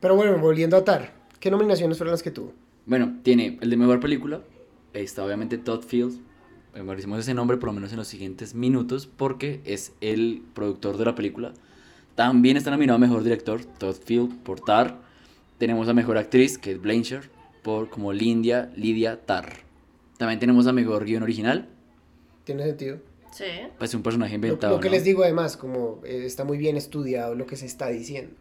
[0.00, 2.52] Pero bueno, volviendo a Tar, ¿qué nominaciones fueron las que tuvo?
[2.86, 4.40] Bueno, tiene el de mejor película.
[4.94, 6.20] Está obviamente Todd Fields.
[6.74, 11.04] Memorizamos ese nombre por lo menos en los siguientes minutos porque es el productor de
[11.04, 11.52] la película.
[12.14, 15.00] También está nominado a mejor director, Todd Field por Tar.
[15.58, 17.24] Tenemos a mejor actriz, que es Blanchard,
[17.62, 19.58] por como Lindia, Lidia Tar.
[20.18, 21.68] También tenemos a mejor guion original,
[22.44, 22.98] ¿Tiene sentido?
[23.32, 23.44] Sí.
[23.78, 24.74] pues un personaje Lo, inventado.
[24.76, 24.94] lo que ¿no?
[24.94, 28.32] les digo además, como eh, está muy bien estudiado lo que se está diciendo.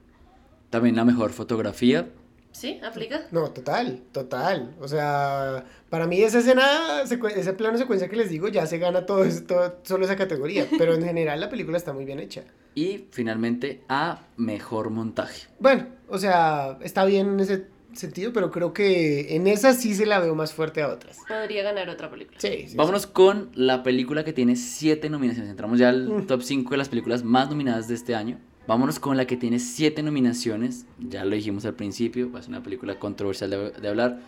[0.70, 2.10] También la mejor fotografía.
[2.54, 3.28] Sí, aplica.
[3.32, 4.74] No, total, total.
[4.80, 9.06] O sea, para mí esa escena, ese plano secuencia que les digo, ya se gana
[9.06, 10.66] todo, eso- todo- solo esa categoría.
[10.78, 12.44] Pero en general la película está muy bien hecha.
[12.76, 15.48] Y finalmente a mejor montaje.
[15.60, 20.08] Bueno, o sea, está bien en ese sentido, pero creo que en esa sí se
[20.08, 21.20] la veo más fuerte a otras.
[21.28, 22.40] Podría ganar otra película.
[22.40, 22.76] Sí, sí.
[22.76, 25.52] Vámonos con la película que tiene siete nominaciones.
[25.52, 26.26] Entramos ya al Mm.
[26.26, 28.40] top 5 de las películas más nominadas de este año.
[28.68, 30.86] Vámonos con la que tiene siete nominaciones.
[31.00, 34.20] Ya lo dijimos al principio, es una película controversial de, de hablar.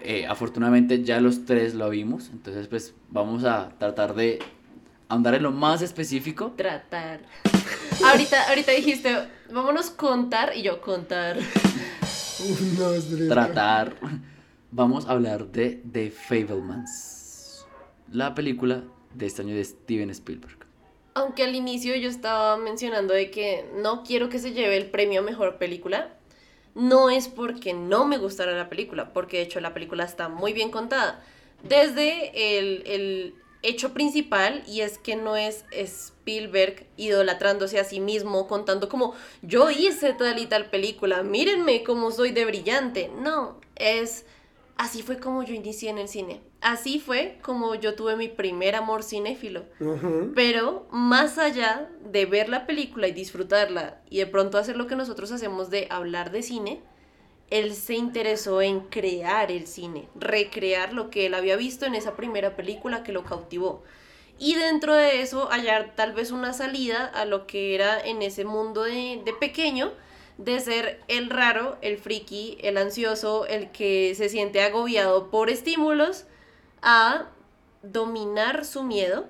[0.00, 2.30] Eh, afortunadamente ya los tres lo vimos.
[2.32, 4.40] Entonces pues vamos a tratar de
[5.08, 6.52] ahondar en lo más específico.
[6.56, 7.20] Tratar.
[8.04, 11.38] ahorita, ahorita dijiste, vámonos contar, y yo contar.
[12.76, 13.94] Tres, Tratar.
[14.70, 17.64] Vamos a hablar de The Fablemans.
[18.10, 18.82] La película
[19.14, 20.63] de este año de Steven Spielberg.
[21.14, 25.20] Aunque al inicio yo estaba mencionando de que no quiero que se lleve el premio
[25.20, 26.12] a mejor película,
[26.74, 30.52] no es porque no me gustara la película, porque de hecho la película está muy
[30.52, 31.24] bien contada.
[31.62, 38.46] Desde el, el hecho principal, y es que no es Spielberg idolatrándose a sí mismo,
[38.46, 43.10] contando como yo hice tal y tal película, mírenme cómo soy de brillante.
[43.20, 44.26] No, es
[44.76, 46.40] así fue como yo inicié en el cine.
[46.64, 49.64] Así fue como yo tuve mi primer amor cinéfilo.
[50.34, 54.96] Pero más allá de ver la película y disfrutarla y de pronto hacer lo que
[54.96, 56.80] nosotros hacemos de hablar de cine,
[57.50, 62.16] él se interesó en crear el cine, recrear lo que él había visto en esa
[62.16, 63.82] primera película que lo cautivó.
[64.38, 68.46] Y dentro de eso hallar tal vez una salida a lo que era en ese
[68.46, 69.92] mundo de, de pequeño,
[70.38, 76.24] de ser el raro, el friki, el ansioso, el que se siente agobiado por estímulos,
[76.84, 77.30] a
[77.82, 79.26] dominar su miedo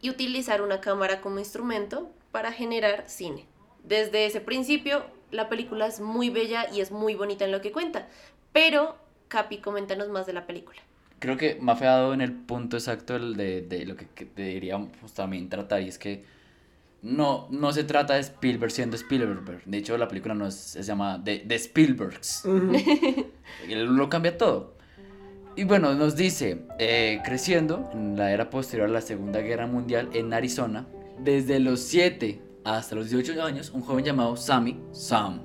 [0.00, 3.46] y utilizar una cámara como instrumento para generar cine.
[3.84, 7.70] Desde ese principio, la película es muy bella y es muy bonita en lo que
[7.70, 8.08] cuenta.
[8.52, 8.96] Pero,
[9.28, 10.80] Capi, coméntanos más de la película.
[11.18, 14.24] Creo que me ha dado en el punto exacto el de, de lo que, que
[14.24, 16.24] deberíamos también tratar y es que
[17.02, 19.62] no, no se trata de Spielberg siendo Spielberg.
[19.66, 22.44] De hecho, la película no es, se llama de, de Spielbergs.
[23.68, 24.74] Él lo cambia todo.
[25.56, 30.08] Y bueno, nos dice, eh, creciendo en la era posterior a la Segunda Guerra Mundial
[30.12, 30.86] en Arizona,
[31.18, 35.42] desde los 7 hasta los 18 años, un joven llamado Sammy, Sam.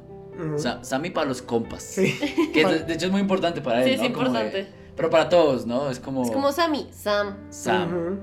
[0.55, 2.17] Sa- Sammy para los compas, Sí.
[2.53, 4.13] que de, de hecho es muy importante para Sí, él, es ¿no?
[4.15, 4.67] Como de- importante.
[4.95, 5.89] pero para todos, ¿no?
[5.91, 7.35] Es como, Es como Sammy, Sam.
[7.49, 8.19] Sam,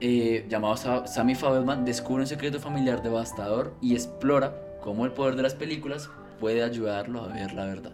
[0.00, 5.36] eh, llamado Sa- Sammy Fabelman, descubre un secreto familiar devastador y explora cómo el poder
[5.36, 6.10] de las películas
[6.40, 7.92] puede ayudarlo a ver la verdad.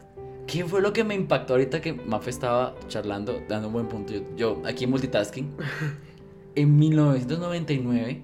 [0.51, 4.13] ¿Qué fue lo que me impactó ahorita que Mafe estaba charlando, dando un buen punto?
[4.15, 5.51] Yo, yo aquí en multitasking.
[6.55, 8.23] En 1999,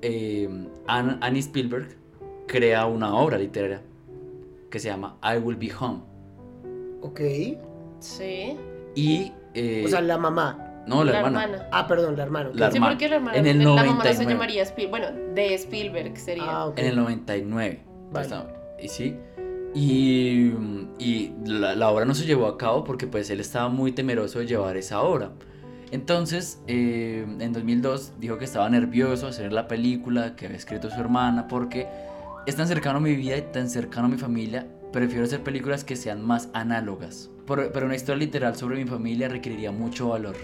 [0.00, 0.48] eh,
[0.86, 1.88] Ann- Annie Spielberg
[2.46, 3.82] crea una obra literaria
[4.70, 6.00] que se llama I Will Be Home.
[7.02, 7.20] Ok.
[7.98, 8.56] Sí.
[8.94, 9.30] Y.
[9.52, 10.84] eh, O sea, la mamá.
[10.86, 11.44] no, la, la hermana.
[11.44, 11.68] hermana.
[11.70, 12.50] Ah, perdón, la hermana.
[12.54, 12.92] La Sí, hermana.
[12.94, 14.32] porque la hermana En el la mamá no se 99.
[14.32, 14.90] llamaría Spielberg.
[15.12, 16.44] Bueno, de Spielberg sería.
[16.46, 16.78] Ah, ok.
[16.78, 17.80] En el 99.
[18.10, 18.28] Vale.
[18.80, 19.16] Y sí.
[19.74, 20.52] Y,
[20.98, 24.38] y la, la obra no se llevó a cabo porque pues él estaba muy temeroso
[24.38, 25.32] de llevar esa obra.
[25.90, 30.90] Entonces, eh, en 2002 dijo que estaba nervioso de hacer la película que había escrito
[30.90, 31.86] su hermana porque
[32.46, 35.84] es tan cercano a mi vida y tan cercano a mi familia, prefiero hacer películas
[35.84, 37.30] que sean más análogas.
[37.46, 40.36] Por- pero una historia literal sobre mi familia requeriría mucho valor.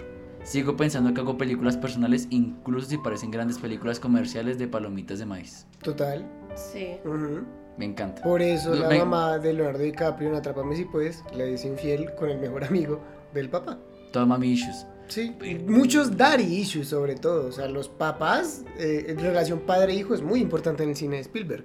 [0.43, 5.25] Sigo pensando que hago películas personales incluso si parecen grandes películas comerciales de palomitas de
[5.25, 5.67] maíz.
[5.83, 6.25] Total.
[6.55, 6.95] Sí.
[7.05, 7.41] Ujú.
[7.77, 8.21] Me encanta.
[8.21, 12.13] Por eso la me- mamá de Leonardo DiCaprio en Atrápame si puedes le dice infiel
[12.15, 12.99] con el mejor amigo
[13.33, 13.77] del papá.
[14.11, 14.85] Todas mami issues.
[15.07, 15.35] Sí,
[15.67, 17.47] muchos daddy issues sobre todo.
[17.47, 21.21] O sea, los papás, eh, en relación padre-hijo es muy importante en el cine de
[21.23, 21.63] Spielberg.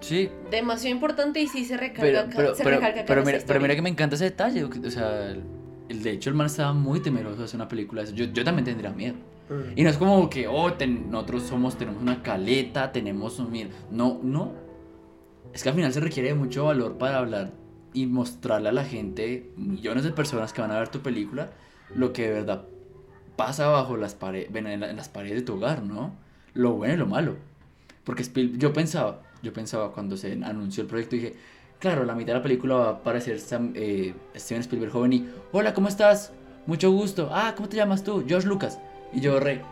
[0.00, 3.22] Sí, Demasiado importante y sí se recarga pero, acá- pero, se pero, recalca acá pero
[3.24, 4.64] mira, pero mira que me encanta ese detalle.
[4.64, 5.42] O sea, el,
[5.90, 8.04] el- de hecho el man estaba muy temeroso de hacer una película.
[8.04, 9.16] Yo, yo también tendría miedo.
[9.50, 9.72] Mm.
[9.78, 13.50] Y no es como que, oh, ten- nosotros somos, tenemos una caleta, tenemos un...
[13.50, 13.68] mir-".
[13.90, 14.52] No, no.
[15.52, 17.50] Es que al final se requiere de mucho valor para hablar
[17.92, 21.50] y mostrarle a la gente, millones de personas que van a ver tu película,
[21.94, 22.64] lo que de verdad
[23.36, 26.14] pasa bajo las paredes, en, la- en las paredes de tu hogar, ¿no?
[26.54, 27.36] Lo bueno y lo malo.
[28.04, 31.34] Porque Spiel- yo pensaba, yo pensaba cuando se anunció el proyecto, dije,
[31.80, 35.28] claro, la mitad de la película va a aparecer Sam- eh, Steven Spielberg joven y,
[35.52, 36.32] hola, ¿cómo estás?
[36.66, 37.28] Mucho gusto.
[37.32, 38.24] Ah, ¿cómo te llamas tú?
[38.26, 38.78] George Lucas.
[39.12, 39.62] Y yo re,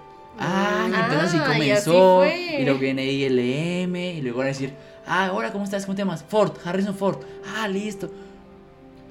[0.41, 2.17] ah, y entonces así Ah, y así comenzó.
[2.19, 2.57] fue.
[2.61, 4.73] Y luego viene ILM, y luego van a decir,
[5.09, 5.85] ah, hola, ¿cómo estás?
[5.85, 6.25] ¿Cómo te llamas?
[6.29, 7.19] Ford, Harrison Ford.
[7.57, 8.11] Ah, listo.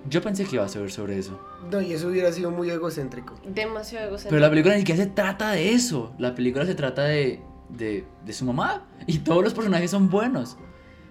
[0.09, 1.39] Yo pensé que iba a saber sobre eso.
[1.69, 3.35] No, y eso hubiera sido muy egocéntrico.
[3.45, 4.29] Demasiado egocéntrico.
[4.29, 6.13] Pero la película ni siquiera se trata de eso.
[6.17, 8.85] La película se trata de, de, de su mamá.
[9.05, 10.57] Y todos los personajes son buenos.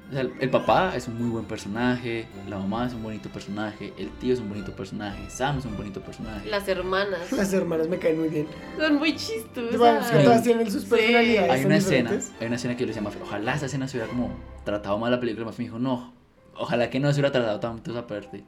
[0.09, 2.29] O sea, el, papá es un muy buen personaje.
[2.49, 3.93] La mamá es un bonito personaje.
[3.99, 5.29] El tío es un bonito personaje.
[5.29, 6.49] Sam es un bonito personaje.
[6.49, 8.47] Las hermanas Las hermanas me caen muy bien.
[8.79, 10.11] son muy chistosas.
[10.11, 10.91] que todas tienen sus Sí.
[10.91, 11.51] personalidades.
[11.51, 12.33] Hay una escena, diferentes.
[12.41, 14.31] hay una escena que yo le decía ojalá esa escena se hubiera como
[14.65, 15.45] tratado mal la película.
[15.47, 16.13] Mafe me dijo, no,
[16.57, 18.45] ojalá que no se hubiera tratado tanto esa parte.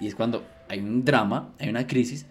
[0.00, 2.26] Y es cuando hay un drama, hay una crisis,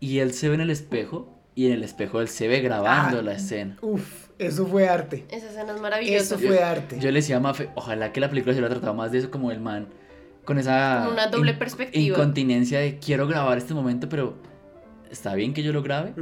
[0.00, 3.18] y él se ve en el espejo, y en el espejo él se ve grabando
[3.18, 3.22] Ah.
[3.22, 3.76] la escena.
[3.80, 5.24] Uf, eso fue arte.
[5.30, 6.16] Esa escena es maravillosa.
[6.36, 6.98] Eso fue arte.
[7.00, 9.30] Yo le decía a Mafe, ojalá que la película se hubiera tratado más de eso
[9.30, 9.88] como el man,
[10.44, 12.16] con esa Con una doble perspectiva.
[12.16, 14.34] incontinencia de quiero grabar este momento, pero
[15.10, 16.14] está bien que yo lo grabe.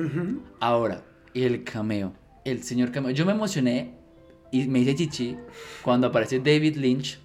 [0.60, 1.02] Ahora,
[1.34, 2.12] el cameo,
[2.44, 3.10] el señor cameo.
[3.10, 3.94] Yo me emocioné
[4.50, 5.36] y me hice chichi
[5.82, 7.18] cuando aparece David Lynch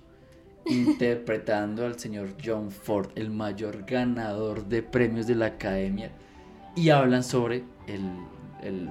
[0.66, 6.12] interpretando al señor John Ford, el mayor ganador de premios de la academia.
[6.76, 8.02] Y hablan sobre el,
[8.64, 8.90] el-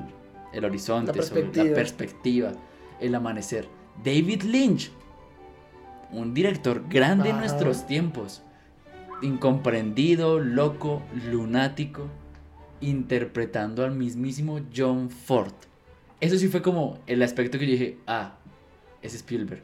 [0.52, 1.74] el horizonte, La sobre la perspectiva.
[1.74, 2.52] perspectiva,
[3.00, 3.68] el amanecer.
[4.04, 4.90] David Lynch,
[6.12, 7.44] un director grande en Ajá.
[7.46, 8.42] nuestros tiempos,
[9.22, 12.06] incomprendido, loco, lunático,
[12.80, 15.52] interpretando al mismísimo John Ford.
[16.20, 18.34] Eso sí fue como el aspecto que yo dije, ah,
[19.02, 19.62] es Spielberg.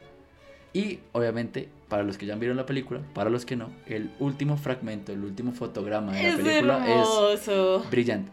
[0.73, 4.57] Y obviamente, para los que ya vieron la película, para los que no, el último
[4.57, 7.83] fragmento, el último fotograma de la Es película hermoso.
[7.83, 8.31] es brillante.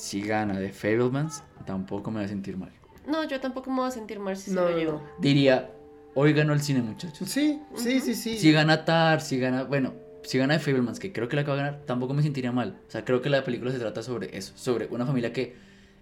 [0.00, 2.70] Si gana de Fablemans, tampoco me voy a sentir mal.
[3.06, 4.92] No, yo tampoco me voy a sentir mal si No, se lo llevo.
[4.92, 5.02] no.
[5.18, 5.70] Diría,
[6.14, 7.28] hoy ganó el cine, muchachos.
[7.28, 8.38] Sí, sí, sí, sí.
[8.38, 11.58] Si gana Tar, si gana, bueno, si gana de Fablemans, que creo que la acaba
[11.58, 12.78] de ganar, tampoco me sentiría mal.
[12.88, 15.54] O sea, creo que la película se trata sobre eso, sobre una familia que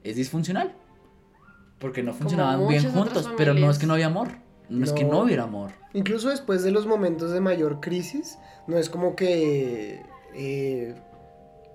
[0.05, 0.73] es disfuncional.
[1.81, 4.29] Porque no funcionaban bien juntos, pero no es que no había amor.
[4.69, 5.11] No, es que No.
[5.12, 5.73] no hubiera amor.
[5.95, 8.39] Incluso después de los momentos de mayor crisis,
[8.69, 10.03] no es como que
[10.35, 10.95] eh,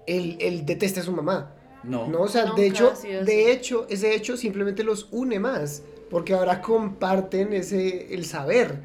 [0.07, 1.51] él, él deteste a su mamá.
[1.83, 2.07] No.
[2.07, 2.93] No, o sea, Nunca de hecho,
[3.25, 8.79] de hecho, ese hecho simplemente los une más, porque ahora comparten ese el saber.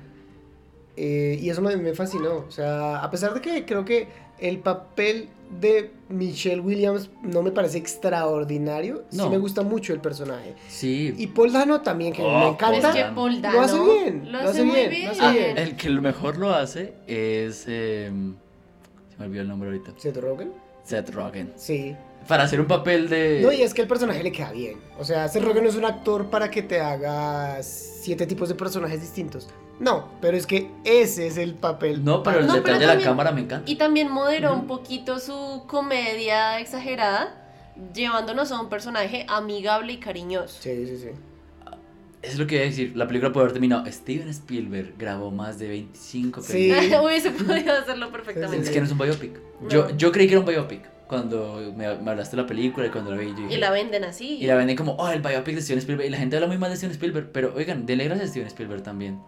[0.96, 2.44] Eh, y eso me, me fascinó.
[2.48, 4.08] O sea, a pesar de que creo que
[4.40, 5.28] el papel
[5.60, 9.30] de Michelle Williams no me parece extraordinario, sí No.
[9.30, 10.54] me gusta mucho el personaje.
[10.68, 11.14] Sí.
[11.16, 12.92] Y Paul Dano también, que Oh, me Es encanta.
[12.92, 15.04] que Paul Dano Lo hace bien, Lo hace, muy bien.
[15.06, 15.58] lo hace Ah, bien.
[15.58, 17.64] el que lo mejor lo hace es.
[17.68, 18.10] eh,
[19.10, 19.92] se me olvidó el nombre ahorita.
[19.96, 20.52] ¿Seth Rogen?
[20.84, 21.52] Seth Rogen.
[21.56, 21.96] Sí.
[22.28, 23.40] Para hacer un papel de.
[23.42, 24.76] No, y es que el personaje le queda bien.
[24.98, 28.54] O sea, Seth Rogen no es un actor para que te haga siete tipos de
[28.54, 29.48] personajes distintos.
[29.80, 32.04] No, pero es que ese es el papel.
[32.04, 33.70] No, pero el No, detalle pero de la también- cámara me encanta.
[33.70, 37.34] Y también moderó un poquito su comedia exagerada,
[37.94, 40.56] llevándonos a un personaje amigable y cariñoso.
[40.60, 41.08] Sí, sí, sí.
[42.20, 42.92] Es lo que iba a decir.
[42.96, 43.86] La película puede haber terminado.
[43.86, 46.52] Steven Spielberg grabó más de 25 Sí.
[46.72, 47.00] películas.
[47.04, 48.66] Hubiese podido hacerlo perfectamente.
[48.66, 49.38] Es que no es un biopic.
[49.62, 49.68] No.
[49.68, 52.90] Yo, yo creí que era un biopic cuando me, me hablaste de la película y
[52.90, 53.28] cuando la vi.
[53.28, 54.36] Yo dije, Y la venden así.
[54.40, 56.06] y la venden como, oh, el biopic de Steven Spielberg.
[56.08, 57.30] Y la gente habla muy mal de Steven Spielberg.
[57.32, 59.18] Pero oigan, denle gracias a Steven Spielberg también.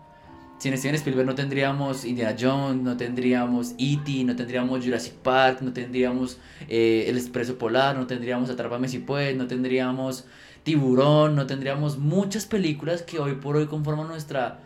[0.59, 5.73] Sin Steven Spielberg no tendríamos Indiana Jones, no tendríamos E.T., no tendríamos Jurassic Park, no
[5.73, 6.36] tendríamos
[6.69, 10.27] eh, El Expreso Polar, no tendríamos Atrápame si puedes, no tendríamos
[10.62, 14.61] Tiburón, no tendríamos muchas películas que hoy por hoy conforman nuestra,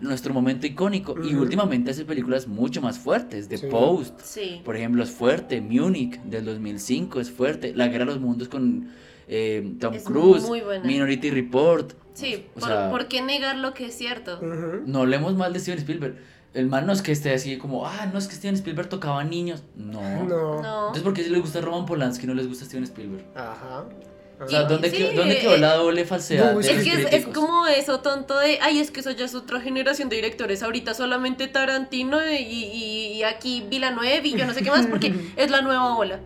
[0.00, 1.14] nuestro momento icónico.
[1.22, 3.48] Y últimamente hace películas mucho más fuertes.
[3.48, 3.66] The Sí.
[3.70, 4.60] Post, Sí.
[4.64, 5.60] por ejemplo, es fuerte.
[5.60, 7.74] Munich del 2005 es fuerte.
[7.74, 8.88] La Guerra de los Mundos con
[9.28, 10.84] eh, Tom Es Cruise, muy buena.
[10.84, 11.92] Minority Report.
[12.14, 14.40] Sí, O por, sea- ¿por qué negar lo que es cierto?
[14.86, 16.16] No hablemos mal de Steven Spielberg.
[16.54, 19.22] El man no es que esté así como, ah, no es que Steven Spielberg tocaba
[19.24, 19.64] niños.
[19.76, 20.00] No.
[20.24, 20.62] No.
[20.62, 20.76] No.
[20.86, 23.24] Entonces, ¿por qué si les gusta Roman Polanski y no les gusta Steven Spielberg?
[23.34, 23.84] Ajá.
[24.38, 26.92] O sea, ¿dónde, sí, quedó, ¿dónde eh, quedó la doble falsedad no, de es que
[26.92, 30.16] es, es como eso tonto de, ay, es que eso ya es otra generación de
[30.16, 30.62] directores.
[30.62, 35.14] Ahorita solamente Tarantino y, y, y aquí Villanueva y yo no sé qué más, porque
[35.36, 36.20] es la nueva ola.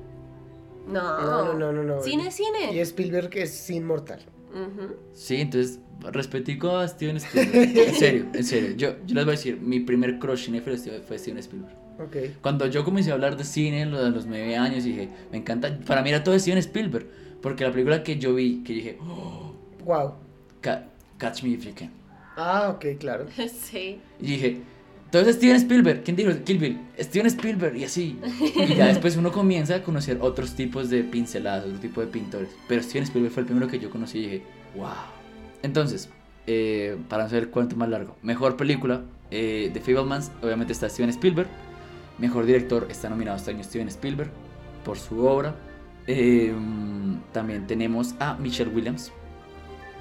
[0.88, 2.02] No, No, no, no, no, no.
[2.02, 2.74] Cine, cine.
[2.74, 4.20] Y Spielberg es inmortal.
[4.50, 4.96] Ujú.
[5.12, 7.78] Sí, entonces, respetico a Steven Spielberg.
[7.78, 8.70] en serio, en serio.
[8.76, 10.76] Yo, yo les voy a decir, mi primer crush cinéfilo
[11.06, 11.76] fue Steven Spielberg.
[12.00, 12.16] Ok.
[12.40, 15.78] Cuando yo comencé a hablar de cine a los, nueve años, dije, me encanta.
[15.86, 17.06] Para mí era todo Steven Spielberg.
[17.42, 19.52] Porque la película que yo vi, que dije, oh,
[19.84, 20.14] Wow.
[20.60, 20.86] Ca-
[21.18, 21.90] Catch Me If You Can.
[22.36, 23.26] Ah, ok, claro.
[23.62, 23.98] Sí.
[24.20, 24.60] Y dije,
[25.06, 26.30] entonces Steven Spielberg, ¿quién dijo?
[26.44, 28.18] Kill Bill, Steven Spielberg, y así.
[28.56, 32.50] Y ya después uno comienza a conocer otros tipos de pinceladas, otro tipo de pintores.
[32.68, 34.42] Pero Steven Spielberg fue el primero que yo conocí y dije,
[34.76, 34.86] wow.
[35.62, 36.08] Entonces,
[36.46, 40.88] eh, para no hacer el cuento más largo, mejor película, eh, The Fablemans, obviamente está
[40.88, 41.48] Steven Spielberg.
[42.18, 44.30] Mejor director está nominado este año Steven Spielberg
[44.84, 45.54] por su obra.
[46.06, 46.52] Eh,
[47.32, 49.12] también tenemos a Michelle Williams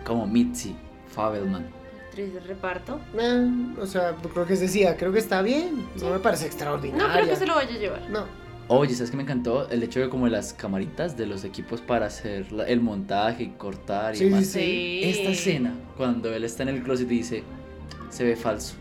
[0.05, 0.75] como Mitzi
[1.09, 1.65] Fabelman.
[2.07, 2.99] Actriz de reparto.
[3.19, 3.49] Eh,
[3.79, 5.85] o sea, creo que decía, creo que está bien.
[6.01, 7.13] No me parece No extraordinaria.
[7.13, 8.09] creo que se lo vaya a llevar.
[8.09, 8.25] No.
[8.71, 9.67] Oye, ¿sabes qué me encantó?
[9.69, 13.47] El hecho de como las camaritas de los equipos para hacer la- el montaje y
[13.49, 14.45] cortar y Sí, demás.
[14.45, 15.01] sí, Sí.
[15.05, 17.43] Esta escena, cuando él está en el closet y dice,
[18.09, 18.75] se ve falso.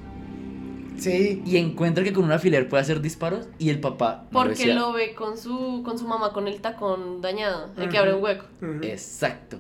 [0.98, 1.42] Sí.
[1.46, 4.24] Y encuentra que con un alfiler puede hacer disparos y el papá...
[4.24, 7.98] no Porque lo ve con su, con su mamá con el tacón dañado, el que
[7.98, 8.44] abre un hueco.
[8.82, 9.58] Exacto.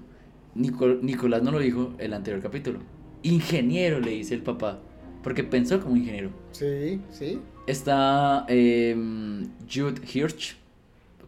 [0.54, 2.80] Nico- Nicolás no lo dijo el anterior capítulo.
[3.22, 4.78] Ingeniero, le dice el papá.
[5.22, 6.30] Porque pensó como ingeniero.
[6.52, 7.40] Sí, sí.
[7.66, 10.56] Está em, Jude Hirsch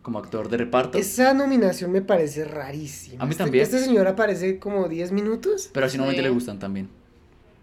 [0.02, 0.96] como actor de reparto.
[0.96, 3.22] Esa nominación me parece rarísima.
[3.22, 3.62] A mí Este- también.
[3.64, 6.28] Este señor aparece como 10 minutos, Pero así normalmente Sí.
[6.28, 6.88] le gustan también.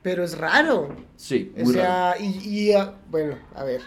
[0.01, 0.89] Pero es raro.
[1.15, 2.17] Sí, O muy raro.
[2.17, 3.81] sea, y, y, ah, bueno, a ver.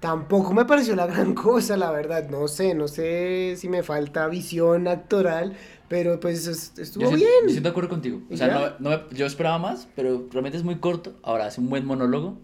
[0.00, 2.28] Tampoco me pareció la gran cosa, la verdad.
[2.28, 5.56] No sé, no sé si me falta visión actoral,
[5.88, 7.28] pero pues es- estuvo Yo, bien.
[7.42, 8.20] yo estoy de acuerdo contigo.
[8.30, 11.14] O ¿Y sea, no, no me- yo esperaba más, pero realmente es muy corto.
[11.22, 12.36] Ahora hace un buen monólogo.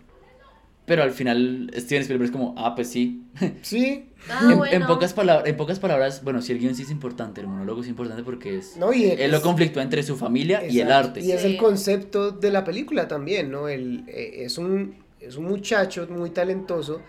[0.86, 3.23] Pero al final Steven Spielberg es como, ah, pues sí.
[3.62, 7.40] Sí, Ah, en, pocas palabras, en pocas palabras, bueno, si el guion sí es importante,
[7.40, 8.77] el monólogo es importante porque es...
[8.77, 11.20] no, y Él lo conflictúa entre su familia y el arte.
[11.20, 11.47] Y es Sí.
[11.47, 13.66] el concepto de la película también, ¿no?
[13.69, 17.01] El, eh, es, un, es un muchacho muy talentoso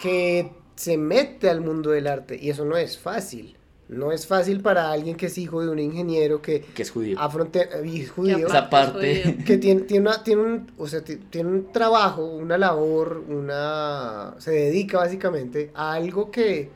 [0.00, 3.56] que se mete al mundo del arte y eso no es fácil.
[3.88, 7.18] No es fácil para alguien que es hijo de un ingeniero que Que es judío.
[7.20, 8.46] afronte y es judío.
[8.46, 9.44] Esa aparte parte...
[9.46, 14.34] que tiene, tiene, una- tiene un, o sea, ti- tiene un trabajo, una labor, una
[14.38, 16.70] se dedica básicamente a algo que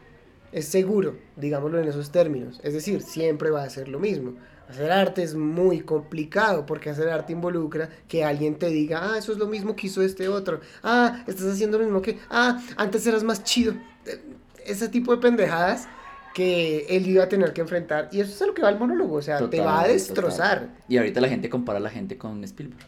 [0.52, 2.60] es seguro, digámoslo en esos términos.
[2.62, 4.34] Es decir, siempre va a ser lo mismo.
[4.68, 9.32] Hacer arte es muy complicado porque hacer arte involucra que alguien te diga, ah, eso
[9.32, 10.60] es lo mismo que hizo este otro.
[10.82, 13.74] Ah, estás haciendo lo mismo que, ah, antes eras más chido.
[14.06, 14.20] Eh,
[14.66, 15.88] Ese tipo de pendejadas
[16.36, 18.10] que él iba a tener que enfrentar.
[18.12, 20.60] Y eso es a lo que va el monólogo, o sea, te va a destrozar.
[20.60, 20.76] total.
[20.86, 22.86] Y ahorita la gente compara a la gente con Spielberg.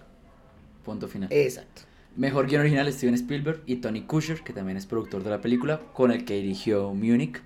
[0.84, 1.32] Punto final.
[1.32, 1.80] Exacto.
[2.14, 5.80] Mejor guion original Steven Spielberg y Tony Kushner, que también es productor de la película,
[5.94, 7.40] con el que dirigió Munich.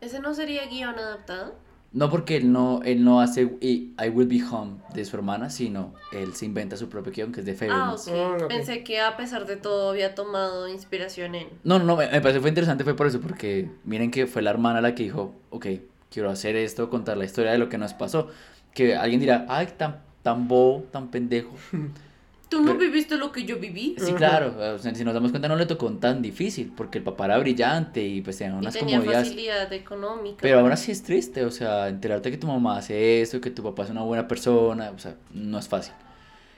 [0.00, 1.54] ¿Ese no sería guion adaptado?
[1.90, 5.48] No porque él no, él no hace I, I Will Be Home de su hermana,
[5.48, 8.08] sino él se inventa su propio guion, que es de Ah, Fablemans.
[8.08, 8.14] ok.
[8.14, 8.48] Mm, ok.
[8.48, 11.48] Pensé que a pesar de todo había tomado inspiración en...
[11.64, 14.42] No, no, no, me, me pareció fue interesante, fue por eso, porque miren que fue
[14.42, 15.66] la hermana la que dijo, ok,
[16.10, 18.28] quiero hacer esto, contar la historia de lo que nos pasó.
[18.74, 21.50] Que alguien dirá, ay, tan, tan bobo, tan pendejo.
[22.48, 23.94] ¿Tú no Pero- viviste lo que yo viví?
[23.98, 27.04] Sí, claro, o sea, si nos damos cuenta no le tocó tan difícil, porque el
[27.04, 29.28] papá era brillante y pues tenía Y unas tenía comodidades.
[29.28, 30.38] facilidad económica.
[30.40, 33.62] Pero aún así es triste, o sea, enterarte que tu mamá hace esto, que tu
[33.62, 35.92] papá es una buena persona, o sea, no es fácil.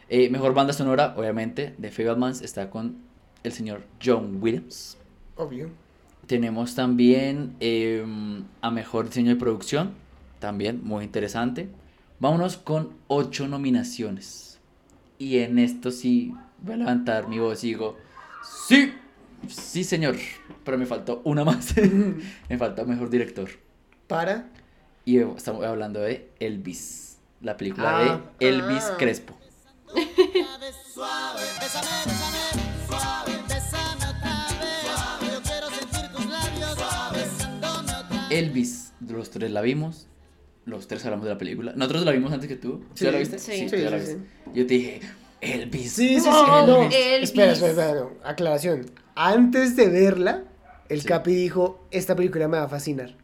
[0.09, 2.99] Eh, mejor banda sonora, obviamente, de Fablemans está con
[3.43, 4.97] el señor John Williams.
[5.37, 5.71] Obvio.
[6.27, 8.05] Tenemos también eh,
[8.61, 9.93] a mejor diseño de producción,
[10.39, 11.69] también muy interesante.
[12.21, 14.50] Vámonos con ocho nominaciones.
[15.21, 17.99] Y en esto sí voy a levantar mi voz y digo,
[18.43, 18.95] sí,
[19.49, 20.17] sí señor,
[20.65, 21.75] pero me faltó una más.
[22.49, 23.51] me falta mejor director.
[24.07, 24.49] Para.
[25.05, 28.21] Y estamos hablando de Elvis, la película Ah.
[28.39, 28.97] de Elvis Ah.
[28.99, 29.37] Crespo.
[38.31, 40.07] Elvis, los tres la vimos,
[40.67, 41.73] los tres hablamos de la película.
[41.77, 42.85] Nosotros la vimos antes que tú.
[42.95, 43.05] ¿Sí, Sí.
[43.07, 43.39] ya la viste?
[43.39, 43.69] Sí.
[43.69, 44.31] Sí, ya la sí, viste.
[44.55, 45.01] Yo te dije,
[45.41, 45.93] Elvis.
[45.93, 46.29] Sí, sí, sí.
[46.29, 46.83] No, no.
[46.85, 47.31] Elvis.
[47.31, 48.11] Espera, espera, espera, no.
[48.25, 48.87] Aclaración.
[49.15, 50.45] Antes de verla,
[50.89, 51.09] el Sí.
[51.09, 53.15] Capi dijo, esta película me va a fascinar.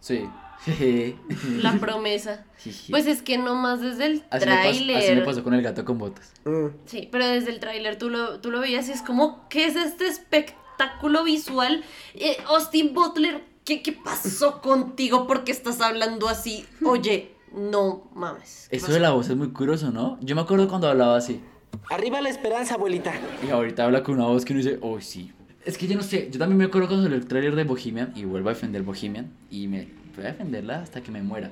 [0.00, 0.28] Sí.
[0.64, 1.14] Jeje.
[1.62, 2.44] La promesa.
[2.90, 5.24] Pues es que nomás desde el pas- así me tráiler.
[5.24, 6.32] pasó con el gato con botas.
[6.44, 6.66] Mm.
[6.86, 9.76] Sí, pero desde el tráiler tú lo, tú lo veías y es como, ¿qué es
[9.76, 11.84] este espectáculo visual?
[12.14, 15.26] Eh, Austin Butler, ¿qué, ¿qué pasó contigo?
[15.26, 16.64] ¿Por qué estás hablando así?
[16.82, 18.66] Oye, no mames.
[18.70, 18.94] ¿qué Eso pasó?
[18.94, 20.18] de la voz es muy curioso, ¿no?
[20.22, 21.42] Yo me acuerdo cuando hablaba así.
[21.90, 23.12] Arriba la esperanza, abuelita.
[23.46, 25.32] Y ahorita habla con una voz que uno dice, oh, sí.
[25.66, 28.12] Es que yo no sé, yo también me acuerdo cuando salió el tráiler de Bohemian
[28.16, 31.50] y vuelvo a defender Bohemian y me voy a defenderla hasta que me muera.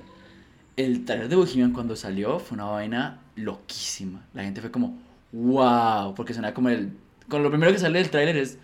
[0.78, 4.24] El tráiler de Bohemian cuando salió fue una vaina loquísima.
[4.32, 4.98] La gente fue como,
[5.32, 6.96] wow, porque suena como el...
[7.28, 8.56] Con lo primero que sale del tráiler es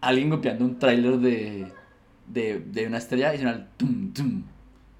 [0.00, 1.72] alguien copiando un tráiler de,
[2.28, 4.42] de, de una estrella y suena el tum, tum,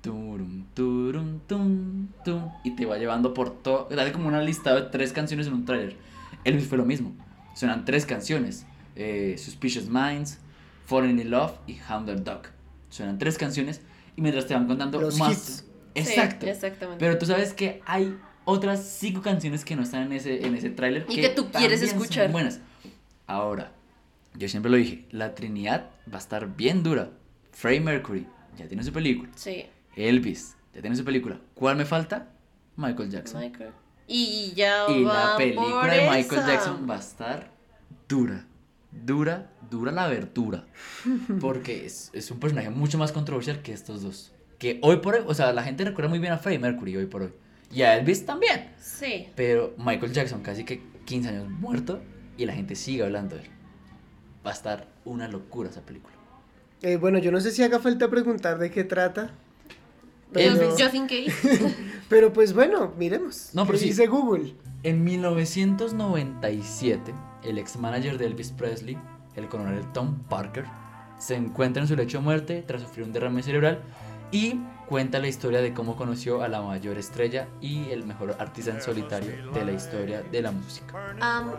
[0.02, 3.88] turum, turum, tum, tum, y te va llevando por todo.
[3.90, 5.96] Dale como una lista de tres canciones en un tráiler.
[6.44, 7.12] Elvis fue lo mismo.
[7.54, 10.38] Suenan tres canciones: eh, Suspicious Minds,
[10.86, 12.42] Falling in Love y Hound the Dog.
[12.90, 13.80] Suenan tres canciones
[14.16, 15.32] y mientras te van contando Los más.
[15.32, 15.64] hits.
[15.94, 16.46] Sí, Exacto.
[16.46, 17.04] exactamente.
[17.04, 20.70] Pero tú sabes que hay otras cinco canciones que no están en ese, en ese
[20.70, 21.04] tráiler.
[21.08, 22.30] Y que tú quieres escuchar.
[22.30, 22.60] buenas.
[23.26, 23.72] Ahora,
[24.38, 27.10] yo siempre lo dije: la Trinidad va a estar bien dura.
[27.52, 29.30] Freddie Mercury ya tiene su película.
[29.34, 29.66] Sí,
[29.96, 31.40] Elvis ya tiene su película.
[31.54, 32.30] ¿Cuál me falta?
[32.76, 33.40] Michael Jackson.
[33.40, 33.72] Michael.
[34.06, 36.46] Y ya Y va la por película de Michael esa.
[36.46, 37.50] Jackson va a estar
[38.08, 38.46] dura.
[38.90, 40.64] Dura, dura la abertura.
[41.40, 44.32] Porque es, es un personaje mucho más controversial que estos dos.
[44.58, 47.06] Que hoy por hoy, o sea, la gente recuerda muy bien a Freddie Mercury hoy
[47.06, 47.32] por hoy.
[47.70, 48.70] Y a Elvis también.
[48.80, 49.28] Sí.
[49.36, 52.00] Pero Michael Jackson, casi que 15 años muerto,
[52.38, 53.50] y la gente sigue hablando de él.
[54.48, 56.14] Va a estar una locura esa película.
[56.80, 59.30] Eh, bueno, yo no sé si haga falta preguntar de qué trata.
[60.32, 61.74] Pero, Just, just in case.
[62.08, 63.50] pero pues bueno, miremos.
[63.52, 63.84] No, ¿Qué pero sí.
[63.88, 64.54] dice Google?
[64.84, 67.14] En 1997,
[67.44, 68.96] el ex manager de Elvis Presley,
[69.36, 70.64] el coronel Tom Parker,
[71.18, 73.82] se encuentra en su lecho de muerte tras sufrir un derrame cerebral
[74.30, 78.70] y cuenta la historia de cómo conoció a la mayor estrella y el mejor artista
[78.70, 80.94] en solitario de la historia de la música.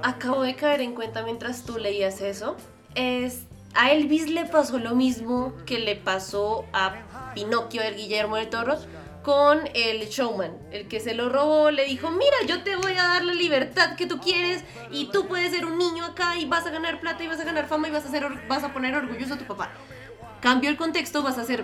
[0.01, 2.55] Acabo de caer en cuenta mientras tú leías eso.
[2.95, 3.43] Es,
[3.75, 8.77] a Elvis le pasó lo mismo que le pasó a Pinocchio, el Guillermo del Toro,
[9.23, 10.57] con el showman.
[10.71, 13.95] El que se lo robó le dijo, mira, yo te voy a dar la libertad
[13.95, 17.23] que tú quieres y tú puedes ser un niño acá y vas a ganar plata
[17.23, 19.45] y vas a ganar fama y vas a, ser, vas a poner orgulloso a tu
[19.45, 19.69] papá.
[20.41, 21.63] Cambio el contexto, vas a ser...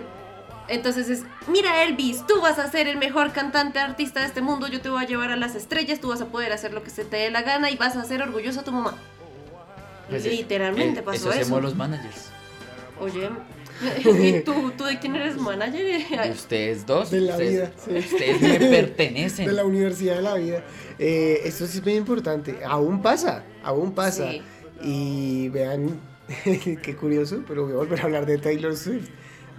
[0.68, 4.66] Entonces es, mira Elvis, tú vas a ser el mejor cantante artista de este mundo,
[4.66, 6.90] yo te voy a llevar a las estrellas, tú vas a poder hacer lo que
[6.90, 8.94] se te dé la gana y vas a ser orgulloso a tu mamá.
[10.08, 11.30] Pues es- Literalmente eh, pasó eso.
[11.30, 11.40] eso.
[11.40, 12.30] hacemos los managers.
[13.00, 13.28] Oye,
[14.38, 16.30] ¿y tú, tú de quién eres manager?
[16.30, 18.14] Ustedes dos, De la ustedes, vida, sí.
[18.14, 19.46] ustedes me pertenecen.
[19.46, 20.64] De la Universidad de la Vida.
[20.98, 22.58] Eh, esto sí es bien importante.
[22.64, 24.30] Aún pasa, aún pasa.
[24.30, 24.42] Sí.
[24.82, 26.00] Y vean,
[26.44, 29.08] qué curioso, pero voy a volver a hablar de Taylor Swift.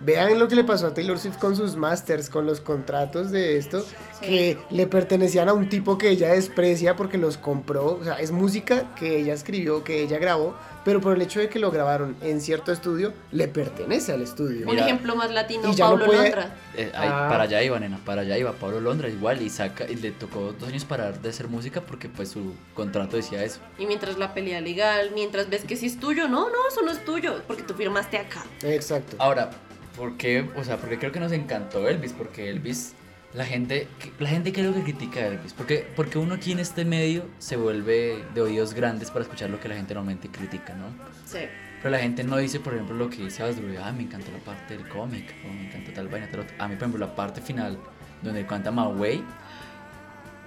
[0.03, 3.57] Vean lo que le pasó a Taylor Swift con sus masters, con los contratos de
[3.57, 3.83] esto,
[4.21, 7.97] que le pertenecían a un tipo que ella desprecia porque los compró.
[7.99, 10.55] O sea, es música que ella escribió, que ella grabó,
[10.85, 14.65] pero por el hecho de que lo grabaron en cierto estudio, le pertenece al estudio.
[14.67, 16.55] Un Mira, ejemplo más latino, no puede- Londra.
[16.75, 17.27] Eh, ahí, Ah.
[17.29, 18.51] Para allá iba, nena, para allá iba.
[18.53, 22.07] Pablo Londra igual y saca y le tocó dos años parar de hacer música porque
[22.07, 23.59] pues su contrato decía eso.
[23.79, 26.91] Y mientras la pelea legal, mientras ves que sí es tuyo, no, no, eso no
[26.91, 28.43] es tuyo, porque tú firmaste acá.
[28.61, 29.15] Exacto.
[29.19, 29.49] Ahora,
[29.97, 30.47] ¿por qué?
[30.55, 32.93] O sea, porque creo que nos encantó Elvis, porque Elvis,
[33.33, 33.87] la gente,
[34.19, 37.57] la gente creo que critica a Elvis, porque, porque uno aquí en este medio se
[37.57, 40.85] vuelve de oídos grandes para escuchar lo que la gente normalmente critica, ¿no?
[41.25, 41.39] Sí.
[41.81, 44.39] Pero la gente no dice, por ejemplo, lo que dice Asdrúbal, ah, me encantó la
[44.39, 46.55] parte del cómic, o me encantó tal vaina, tal otra.
[46.59, 47.77] A mí, por ejemplo, la parte final,
[48.21, 49.23] donde canta My Way,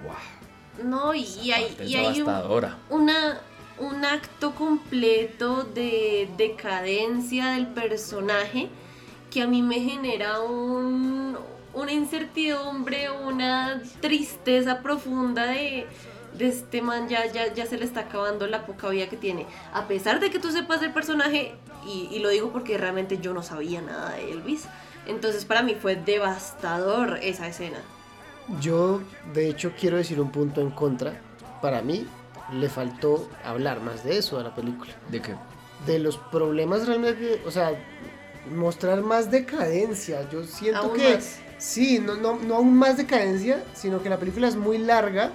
[0.03, 2.29] wow, No, y, y hay, y hay un,
[2.89, 3.39] una,
[3.79, 8.69] un acto completo de decadencia del personaje
[9.31, 11.37] que a mí me genera un,
[11.73, 15.87] una incertidumbre, una tristeza profunda de,
[16.37, 19.47] de este man ya, ya, ya se le está acabando la poca vida que tiene.
[19.73, 21.55] A pesar de que tú sepas del personaje,
[21.87, 24.65] y, y lo digo porque realmente yo no sabía nada de Elvis,
[25.07, 27.79] entonces para mí fue devastador esa escena.
[28.59, 29.01] Yo,
[29.33, 31.19] de hecho, quiero decir un punto en contra.
[31.61, 32.05] Para mí,
[32.53, 34.91] le faltó hablar más de eso a la película.
[35.09, 35.35] ¿De qué?
[35.85, 37.71] De los problemas realmente, o sea,
[38.49, 40.27] mostrar más decadencia.
[40.29, 41.13] Yo siento Aún que...
[41.15, 41.37] más.
[41.57, 45.31] Sí, no, no, no aún más decadencia, sino que la película es muy larga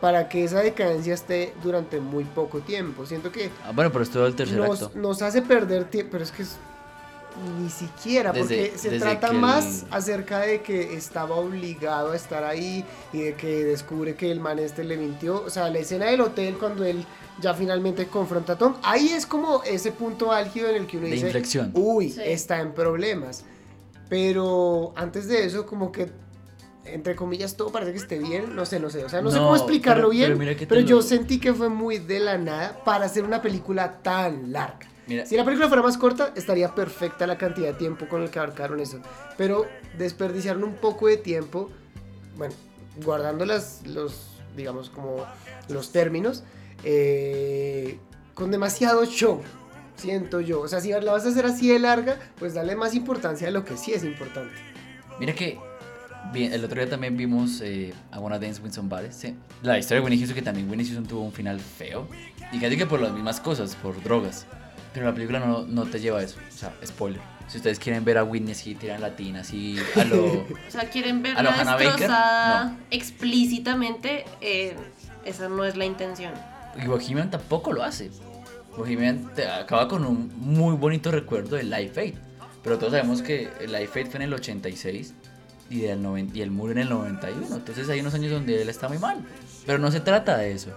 [0.00, 3.06] para que esa decadencia esté durante muy poco tiempo.
[3.06, 4.98] Siento que Ah, bueno, pero es todo el tercer nos, acto.
[4.98, 6.56] nos hace perder tiempo, pero es que es-
[7.60, 12.42] ni siquiera, Desde- porque se trata el- más acerca de que estaba obligado a estar
[12.42, 15.44] ahí y de que descubre que el man este le mintió.
[15.44, 17.04] O sea, la escena del hotel cuando él
[17.40, 21.06] ya finalmente confronta a Tom, ahí es como ese punto álgido en el que uno
[21.06, 21.70] De dice, inflexión.
[21.74, 22.20] uy, Sí.
[22.24, 23.44] está en problemas.
[24.08, 26.10] Pero antes de eso, como que,
[26.84, 28.56] entre comillas, todo parece que esté bien.
[28.56, 29.04] No sé, no sé.
[29.04, 30.56] O sea, no, sé cómo explicarlo pero- bien.
[30.68, 34.52] pero yo lo- sentí que fue muy de la nada para hacer una película tan
[34.52, 34.86] larga.
[35.06, 38.30] Mira, Si la película fuera más corta, estaría perfecta la cantidad de tiempo con el
[38.30, 39.00] que abarcaron eso.
[39.38, 39.66] Pero
[39.96, 41.70] desperdiciaron un poco de tiempo,
[42.36, 42.54] bueno,
[43.04, 45.24] guardando las, los, digamos, como
[45.68, 46.44] los términos,
[46.84, 47.98] eh,
[48.34, 49.40] con demasiado show,
[49.96, 50.60] siento yo.
[50.60, 53.50] O sea, si la vas a hacer así de larga, pues dale más importancia a
[53.50, 54.54] lo que sí es importante.
[55.18, 55.58] mira que
[56.34, 59.08] el otro día también vimos eh, I Wanna Dance With Somebody.
[59.10, 59.34] ¿sí?
[59.62, 62.06] La historia de Winnie Houston, que también Winnie Houston tuvo un final feo.
[62.52, 64.46] Y casi que por las mismas cosas, por drogas.
[64.94, 66.38] Pero la película no, no te lleva a eso.
[66.48, 67.20] O sea, spoiler.
[67.46, 70.24] Si ustedes quieren ver a Whitney así, tiran latina, así, a lo...
[70.68, 71.86] O sea, quieren ¿A lo verla Hannah Baker?
[71.92, 72.76] destrozada No.
[72.90, 74.24] explícitamente.
[74.40, 74.76] eh,
[75.24, 76.32] esa no es la intención.
[76.82, 78.10] Y Bohemian tampoco lo hace.
[78.76, 79.30] Bohemian
[79.60, 82.14] acaba con un muy bonito recuerdo de Life Aid.
[82.62, 85.14] Pero todos sabemos que Life Aid fue en el 86
[85.70, 87.56] y, del noven- y el muro en el 91.
[87.56, 89.24] Entonces hay unos años donde él está muy mal.
[89.66, 90.70] Pero no se trata de eso.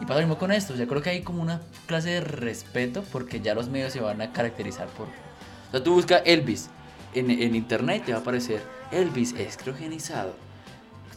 [0.00, 0.74] Y pasa lo mismo con esto.
[0.76, 4.20] Yo creo que hay como una clase de respeto porque ya los medios se van
[4.22, 5.06] a caracterizar por...
[5.08, 6.68] O sea, tú buscas Elvis
[7.14, 8.62] en, en internet te va a aparecer
[8.92, 10.34] Elvis es criogenizado.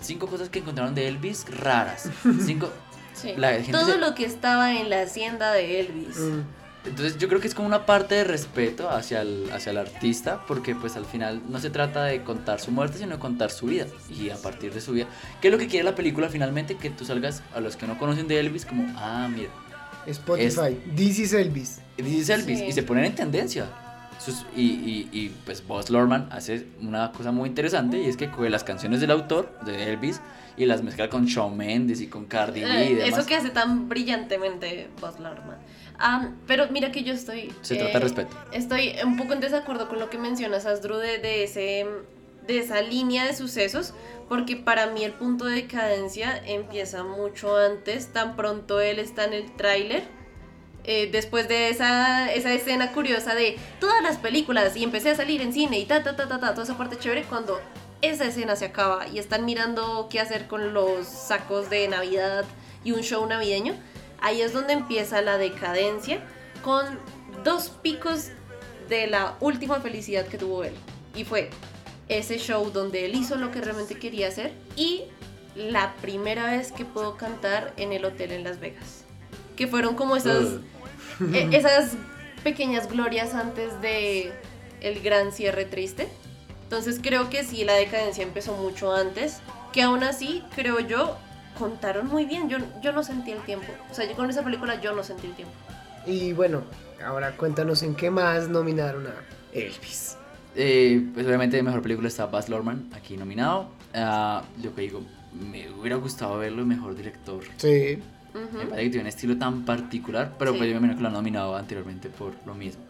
[0.01, 2.09] Cinco cosas que encontraron de Elvis raras.
[2.45, 2.69] Cinco...
[3.13, 3.33] Sí.
[3.37, 6.17] La gente Todo se- lo que estaba en la hacienda de Elvis.
[6.17, 6.41] Mm.
[6.85, 10.43] Entonces yo creo que es como una parte de respeto hacia el, hacia el artista,
[10.45, 13.67] porque pues al final no se trata de contar su muerte, sino de contar su
[13.67, 13.85] vida.
[14.09, 15.05] Y a partir de su vida,
[15.41, 16.75] ¿qué es lo que quiere la película finalmente?
[16.75, 19.49] Que tú salgas a los que no conocen de Elvis como, ah, mira,
[20.07, 21.79] Spotify, This is Elvis.
[21.97, 22.65] dice Elvis, Sí.
[22.65, 23.67] y se ponen en tendencia.
[24.55, 28.49] Y, y, y, pues Boss Lorman hace una cosa muy interesante y es que coge
[28.49, 30.21] las canciones del autor, de Elvis,
[30.55, 33.19] y las mezcla con Shawn Mendes y con Cardi B y Eh, demás.
[33.19, 35.57] eso que hace tan brillantemente Buzz Larman.
[35.99, 37.51] Ah, pero mira que yo estoy.
[37.61, 38.35] Se eh, trata de respeto.
[38.51, 41.85] Estoy un poco en desacuerdo con lo que mencionas, Asdru, de, de, ese,
[42.47, 43.93] de esa línea de sucesos,
[44.29, 49.33] porque para mí el punto de decadencia empieza mucho antes, tan pronto él está en
[49.33, 50.03] el tráiler.
[50.83, 55.41] Eh, después de esa, esa escena curiosa de todas las películas y empecé a salir
[55.41, 57.59] en cine y ta ta ta ta ta, toda esa parte chévere, cuando
[58.01, 62.43] esa escena se acaba y están mirando qué hacer con los sacos de Navidad
[62.83, 63.75] y un show navideño,
[64.19, 66.19] ahí es donde empieza la decadencia
[66.63, 66.99] con
[67.43, 68.29] dos picos
[68.89, 70.73] de la última felicidad que tuvo él.
[71.15, 71.49] Y fue
[72.09, 75.03] ese show donde él hizo lo que realmente quería hacer y
[75.55, 79.05] la primera vez que pudo cantar en el hotel en Las Vegas.
[79.55, 80.57] Que fueron como esas,
[81.33, 81.91] e- esas
[82.43, 84.31] pequeñas glorias antes de
[84.81, 86.07] el gran cierre triste.
[86.63, 89.39] Entonces creo que sí, la decadencia empezó mucho antes,
[89.71, 91.17] que aún así, creo yo,
[91.57, 92.49] contaron muy bien.
[92.49, 93.67] Yo, yo no sentí el tiempo.
[93.91, 95.53] O sea, yo con esa película yo no sentí el tiempo.
[96.05, 96.63] Y bueno,
[97.05, 99.13] ahora cuéntanos en qué más nominaron a
[99.53, 100.17] Elvis.
[100.55, 103.69] Eh, pues obviamente de mejor película está Baz Luhrmann aquí nominado.
[103.93, 107.43] Ah, yo que digo, me hubiera gustado verlo mejor director.
[107.57, 107.99] Sí.
[108.33, 108.57] Ujú.
[108.57, 110.57] Me parece que tiene un estilo tan particular, pero Sí.
[110.57, 112.81] pues yo me imagino que lo han nominado anteriormente por lo mismo.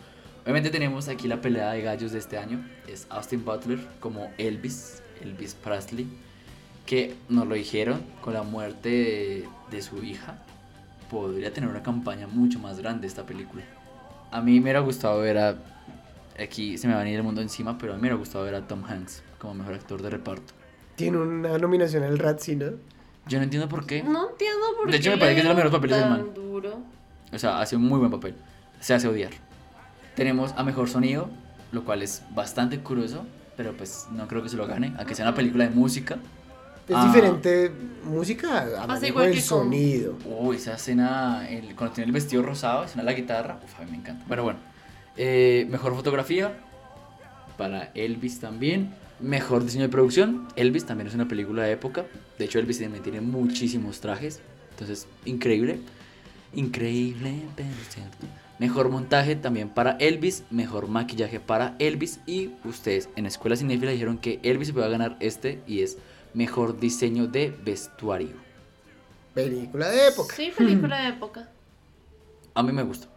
[0.44, 2.64] Obviamente tenemos aquí la pelea de gallos de este año.
[2.88, 6.08] Es Austin Butler como Elvis, Elvis Presley,
[6.86, 10.38] que nos lo dijeron con la muerte de, de su hija.
[11.10, 13.64] Podría tener una campaña mucho más grande esta película.
[14.32, 15.56] A mí me hubiera gustado ver a...
[16.42, 18.44] Aquí se me va a venir el mundo encima, pero a mí me hubiera gustado
[18.44, 20.54] ver a Tom Hanks como mejor actor de reparto.
[20.96, 22.72] Tiene una nominación al Razzie, ¿no?
[23.28, 24.04] Yo no entiendo por qué.
[24.04, 24.98] No entiendo por De qué.
[24.98, 26.34] hecho, me parece que es de los mejores papeles del tan man.
[26.34, 26.78] duro.
[27.32, 28.36] O sea, hace un muy buen papel.
[28.80, 29.32] Se hace odiar.
[30.16, 31.30] Tenemos a mejor sonido,
[31.72, 33.26] lo cual es bastante curioso,
[33.58, 34.94] pero pues no creo que se lo gane.
[34.98, 36.18] A que sea una película de música.
[36.88, 37.06] Es Ah.
[37.08, 37.72] diferente
[38.04, 40.18] música a manejo igual del que con- sonido.
[40.26, 43.58] Uy, esa escena, el, cuando tiene el vestido rosado, suena la guitarra.
[43.64, 44.26] Uf, a mí me encanta.
[44.28, 44.60] Pero bueno,
[45.16, 46.52] eh, mejor fotografía
[47.58, 48.94] para Elvis también.
[49.24, 50.50] Mejor diseño de producción.
[50.58, 52.06] Elvis también es una película de época.
[52.38, 54.42] De hecho, Elvis también tiene muchísimos trajes.
[54.72, 55.80] Entonces, increíble.
[56.54, 58.28] Increíble, pero cierto.
[58.60, 60.44] Mejor montaje también para Elvis.
[60.52, 62.20] Mejor maquillaje para Elvis.
[62.26, 65.98] Y ustedes en Escuela Cinéfila dijeron que Elvis se puede ganar este y es
[66.34, 68.36] mejor diseño de vestuario.
[69.34, 70.36] Película de época.
[70.36, 71.50] Sí, película de época.
[72.54, 73.08] A mí me gusta.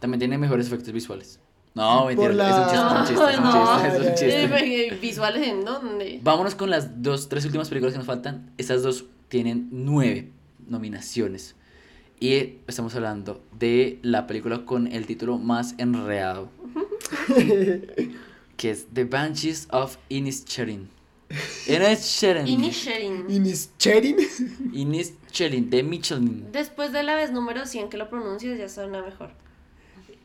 [0.00, 1.38] También tiene mejores efectos visuales.
[1.74, 4.14] No, mentira, la- es un chiste, es un chiste, es un No, chiste, es un
[4.14, 4.86] chiste.
[4.88, 6.20] Eh, ¿Visuales en dónde?
[6.22, 8.50] Vámonos con las dos, tres últimas películas que nos faltan.
[8.58, 10.28] Estas dos tienen nueve
[10.68, 11.54] nominaciones.
[12.20, 16.50] Y eh, estamos hablando de la película con el título más enredado.
[18.56, 20.88] que es The Banshees of Inisherin.
[21.66, 22.46] Inisherin.
[22.46, 23.24] Inisherin.
[23.30, 24.16] Inisherin.
[24.72, 26.52] Inisherin, de Michelin.
[26.52, 29.30] Después de la vez número 100 que lo pronuncias ya suena mejor.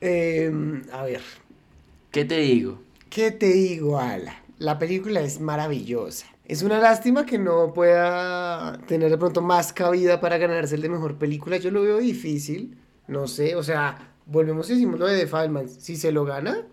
[0.02, 1.22] Em, a ver,
[2.12, 2.80] ¿Qué te digo?
[3.10, 4.44] ¿qué te digo, Ala?
[4.60, 6.26] La película es maravillosa.
[6.46, 10.90] Es una lástima que no pueda tener de pronto más cabida para ganarse el de
[10.90, 11.58] mejor película.
[11.58, 12.78] Yo lo veo difícil.
[13.08, 15.74] No sé, o sea, volvemos y decimos lo de The Fabelmans.
[15.80, 16.66] Si se lo gana,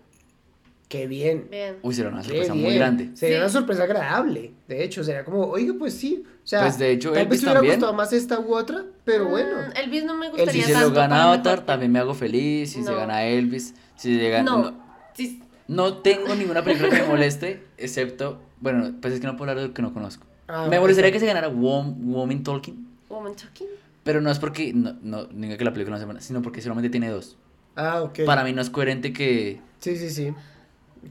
[0.87, 1.47] qué bien.
[1.49, 1.77] Bien.
[1.81, 2.75] Uy, será una Qué sorpresa muy bien.
[2.77, 3.09] grande.
[3.15, 3.41] Sería Sí.
[3.41, 4.53] una sorpresa agradable.
[4.67, 6.23] De hecho, sería como, oiga, pues sí.
[6.43, 9.27] O sea, Pues, de hecho, tal Elvis vez hubiera gustado más esta u otra, pero
[9.29, 9.49] bueno.
[9.57, 12.13] Mm, Elvis no me gustaría Si se lo tanto gana Avatar, mejor- también me hago
[12.13, 12.71] feliz.
[12.71, 14.43] Si se gana Elvis, si se gana...
[14.51, 14.57] No.
[14.71, 14.85] no.
[15.13, 19.49] Sí, No tengo ninguna película que me moleste, excepto, bueno, pues es que no puedo
[19.49, 20.25] hablar de lo que no conozco.
[20.47, 23.65] Ah, me molestaría que se ganara Wom- Woman Talking, Woman Talking.
[24.03, 26.61] pero no es porque, no, no diga que la película no sea buena, sino porque
[26.61, 27.35] solamente tiene dos.
[27.75, 28.19] Ah, ok.
[28.27, 29.59] Para mí no es coherente que...
[29.79, 30.33] Sí, sí, sí.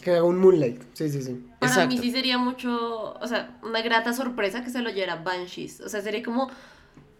[0.03, 0.83] Que haga un Moonlight.
[0.93, 1.45] Sí, sí, sí.
[1.59, 1.95] Para Exacto.
[1.95, 5.81] mí sí sería mucho, o sea, una grata sorpresa que se lo llevara Banshees.
[5.81, 6.51] O sea, sería como,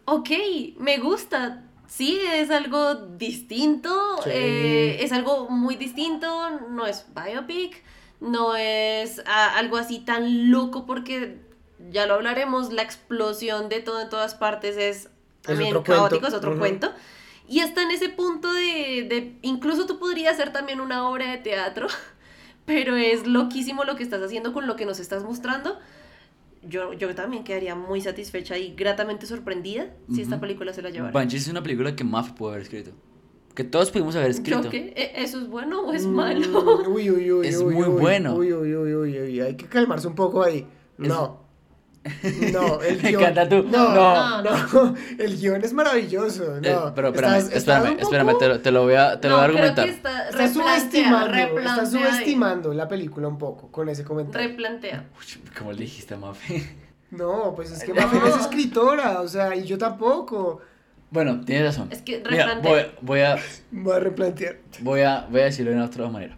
[0.07, 0.31] ok,
[0.79, 1.63] me gusta.
[1.87, 3.91] Sí, es algo distinto,
[4.25, 4.31] Sí.
[4.33, 7.83] eh, es algo muy distinto, no es biopic,
[8.21, 11.39] no es ah, algo así tan loco porque
[11.91, 15.11] ya lo hablaremos, la explosión de todo en todas partes es
[15.43, 16.29] también otro caótico, cuento.
[16.29, 16.59] es otro Ujú.
[16.61, 16.93] cuento.
[17.47, 21.37] Y está en ese punto de, de, incluso tú podrías hacer también una obra de
[21.39, 21.87] teatro,
[22.67, 25.79] pero es loquísimo lo que estás haciendo con lo que nos estás mostrando.
[26.67, 31.13] Yo, yo también quedaría muy satisfecha y gratamente sorprendida si esta película se la llevara.
[31.13, 32.93] Banshees es una película que Maffe pudo haber escrito.
[33.55, 34.63] Que todos pudimos haber escrito.
[34.63, 34.95] ¿Yo qué?
[34.97, 36.89] ¿E- ¿Eso es bueno o es Mm, malo?
[36.89, 37.47] Uy, uy, uy.
[37.47, 38.35] Es uy, muy uy, bueno.
[38.35, 39.41] Uy, uy, uy, uy, uy.
[39.41, 40.67] Hay que calmarse un poco ahí.
[40.97, 41.44] No.
[42.53, 43.23] No, el Me guion.
[43.23, 43.63] encanta tú.
[43.63, 46.61] No, No, no, El guion es maravilloso.
[46.61, 46.69] No.
[46.89, 49.29] Eh, pero espérame, Estás- estás espérame, poco- espérame, te lo, te lo voy a, te
[49.29, 49.85] lo voy a creo argumentar.
[49.87, 54.49] que está replantea, subestimando, replantea, subestimando la película un poco con ese comentario.
[54.49, 55.05] Replantea.
[55.19, 56.85] Uy, ¿Cómo le dijiste a Maffe?
[57.11, 58.01] No, pues es que No.
[58.03, 60.61] Mafe no es escritora, o sea, y yo tampoco.
[61.11, 61.87] bueno, tienes razón.
[61.93, 62.73] Es que Mira, replantea.
[62.73, 63.37] voy, voy a,
[63.71, 64.57] Voy a replantear.
[64.81, 66.37] voy a, voy a decirlo de una otra manera.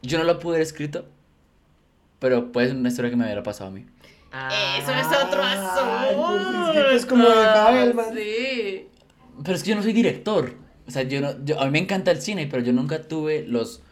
[0.00, 1.06] Yo no lo pude haber escrito,
[2.20, 3.84] pero puede ser una historia que me hubiera pasado a mí.
[4.78, 6.72] Eso es otro Ay, asunto.
[6.72, 8.06] pues es que es como de Fabelman.
[8.14, 8.86] Sí.
[9.44, 10.54] Pero es que yo no soy director.
[10.86, 13.44] O sea, yo no, yo, a mí me encanta el cine, pero yo nunca tuve
[13.46, 13.82] los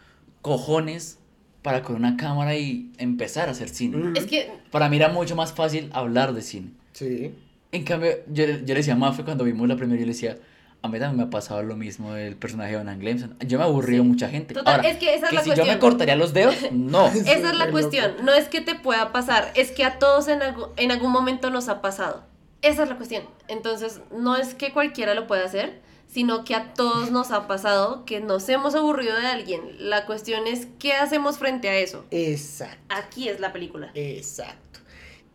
[0.42, 1.18] cojones
[1.62, 4.12] para con una cámara y empezar a hacer cine.
[4.18, 6.70] Es que Para mí era mucho más fácil hablar de cine.
[6.92, 7.32] Sí.
[7.72, 10.36] En cambio, yo, yo le decía a Mafe cuando vimos la primera, yo le decía,
[10.82, 13.36] a mí también me ha pasado lo mismo del personaje de Onan Glemson.
[13.40, 14.08] Yo me aburrí de Sí.
[14.08, 14.54] mucha gente.
[14.54, 15.68] Total, Ahora, es que esa es la si yo cuestión.
[15.76, 17.06] me cortaría los dedos, no.
[17.08, 18.14] Esa es la cuestión.
[18.22, 21.50] No es que te pueda pasar, es que a todos en, algu- en algún momento
[21.50, 22.24] nos ha pasado.
[22.62, 23.24] Esa es la cuestión.
[23.48, 28.04] Entonces, no es que cualquiera lo pueda hacer, sino que a todos nos ha pasado
[28.04, 29.60] que nos hemos aburrido de alguien.
[29.78, 32.04] La cuestión es qué hacemos frente a eso.
[32.10, 33.90] Exacto, Aquí es la película.
[33.94, 34.69] exacto.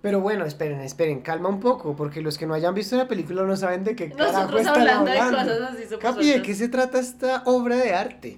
[0.05, 3.41] Pero bueno, esperen, esperen, calma un poco, porque los que no hayan visto la película
[3.41, 5.51] no saben de qué carajo Nosotros están hablando de hablando.
[5.51, 8.37] cosas así súper Capi, ¿de qué se trata esta obra de arte?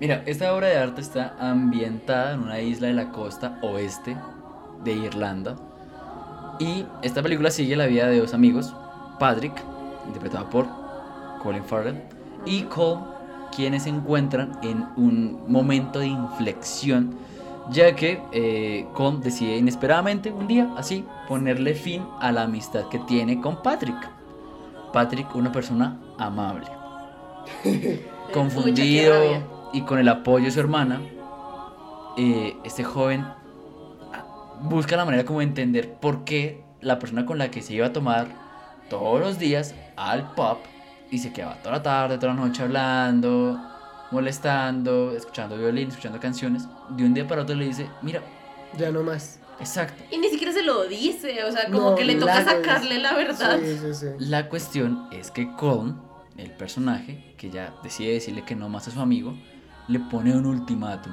[0.00, 4.16] Mira, esta obra de arte está ambientada en una isla de la costa oeste
[4.82, 5.54] de Irlanda.
[6.58, 8.74] Y esta película sigue la vida de dos amigos,
[9.20, 9.54] Patrick,
[10.08, 10.66] interpretado por
[11.40, 12.02] Colin Farrell,
[12.44, 13.02] y Cole,
[13.54, 17.14] quienes se encuentran en un momento de inflexión,
[17.70, 22.98] ya que eh, Cole decide inesperadamente un día, así, ponerle fin a la amistad que
[23.00, 23.96] tiene con Patrick.
[24.92, 26.68] Patrick, una persona amable
[28.32, 29.14] confundido
[29.72, 31.00] y con el apoyo de su hermana,
[32.16, 37.38] eh, este joven ah, busca la manera como de entender por qué la persona con
[37.38, 38.28] la que se iba a tomar
[38.88, 40.58] todos los días al pub
[41.10, 43.60] y se quedaba toda la tarde, toda la noche hablando,
[44.10, 48.22] molestando, escuchando violín, escuchando canciones, de un día para otro le dice, mira,
[48.76, 49.40] Ya no más.
[49.60, 52.44] exacto, Y ni siquiera se lo dice, o sea, como No, que le toca la-
[52.44, 53.58] sacarle la verdad.
[53.60, 54.06] Sí, sí, sí.
[54.18, 56.00] La cuestión es que Colm,
[56.36, 59.34] el personaje, que ya decide decirle que no más a su amigo,
[59.88, 61.12] le pone un ultimátum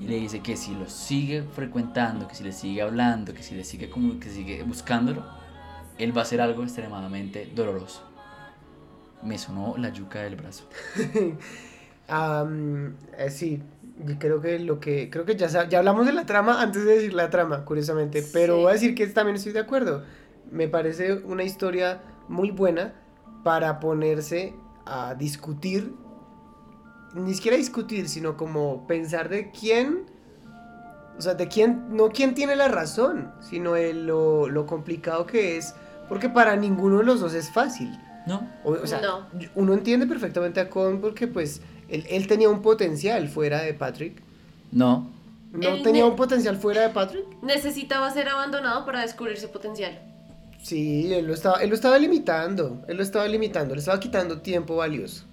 [0.00, 3.54] y le dice que si lo sigue frecuentando, que si le sigue hablando, que si
[3.54, 5.24] le sigue como que sigue buscándolo,
[5.98, 8.02] él va a hacer algo extremadamente doloroso.
[9.22, 10.64] Me sonó la yuca del brazo.
[12.08, 13.62] Am, eh, sí,
[14.18, 17.12] creo que lo que creo que ya ya hablamos de la trama antes de decir
[17.14, 18.60] la trama, curiosamente, pero Sí.
[18.62, 20.04] voy a decir que también estoy de acuerdo.
[20.50, 22.94] Me parece una historia muy buena
[23.44, 24.54] para ponerse
[24.86, 25.92] a discutir
[27.14, 30.06] ni siquiera discutir, sino como pensar de quién
[31.18, 35.56] o sea, de quién no quién tiene la razón, sino el- lo, lo complicado que
[35.56, 35.74] es,
[36.08, 37.90] porque para ninguno de los dos es fácil.
[38.26, 38.46] ¿No?
[38.62, 39.26] O, o sea, No.
[39.56, 44.22] uno entiende perfectamente a Con porque pues él, él tenía un potencial fuera de Patrick.
[44.72, 45.10] No.
[45.52, 47.24] ¿No Él tenía un potencial fuera de Patrick?
[47.42, 49.98] Necesitaba ser abandonado para descubrir su potencial.
[50.62, 54.40] Sí, él lo estaba, él lo estaba limitando, él lo estaba limitando, le estaba quitando
[54.40, 55.24] tiempo valioso.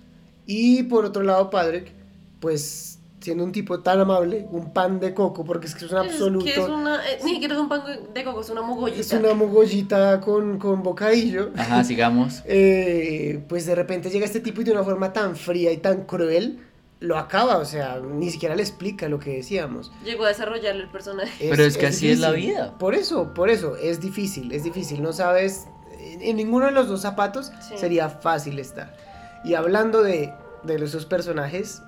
[0.46, 1.92] Y por otro lado, Patrick,
[2.40, 2.95] pues
[3.26, 6.12] siendo un tipo tan amable, un pan de coco, porque es que es un Es
[6.12, 6.46] absoluto.
[6.46, 7.82] que es una, eh, ni siquiera es un pan
[8.14, 9.02] de coco, es una mogollita.
[9.02, 11.50] Es una mogollita con, con bocadillo.
[11.58, 12.44] Ajá, sigamos.
[12.48, 16.04] Eh, pues de repente llega este tipo y de una forma tan fría y tan
[16.06, 16.60] cruel
[17.00, 19.92] lo acaba, o sea, ni siquiera le explica lo que decíamos.
[20.04, 21.48] Llegó a desarrollar el personaje.
[21.50, 22.52] Pero es que así es la difícil.
[22.54, 22.78] vida.
[22.78, 25.66] Por eso, por eso, es difícil, es difícil, no sabes,
[26.00, 27.76] en, en ninguno de los dos zapatos Sí.
[27.78, 28.96] sería fácil estar.
[29.44, 30.32] Y hablando de,
[30.64, 31.82] de esos personajes,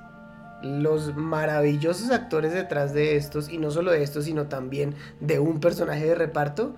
[0.63, 5.59] los maravillosos actores detrás de estos, y no solo de estos, sino también de un
[5.59, 6.75] personaje de reparto,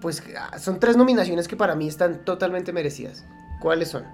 [0.00, 3.24] pues ah, son tres nominaciones que para mí están totalmente merecidas.
[3.60, 4.04] ¿Cuáles son?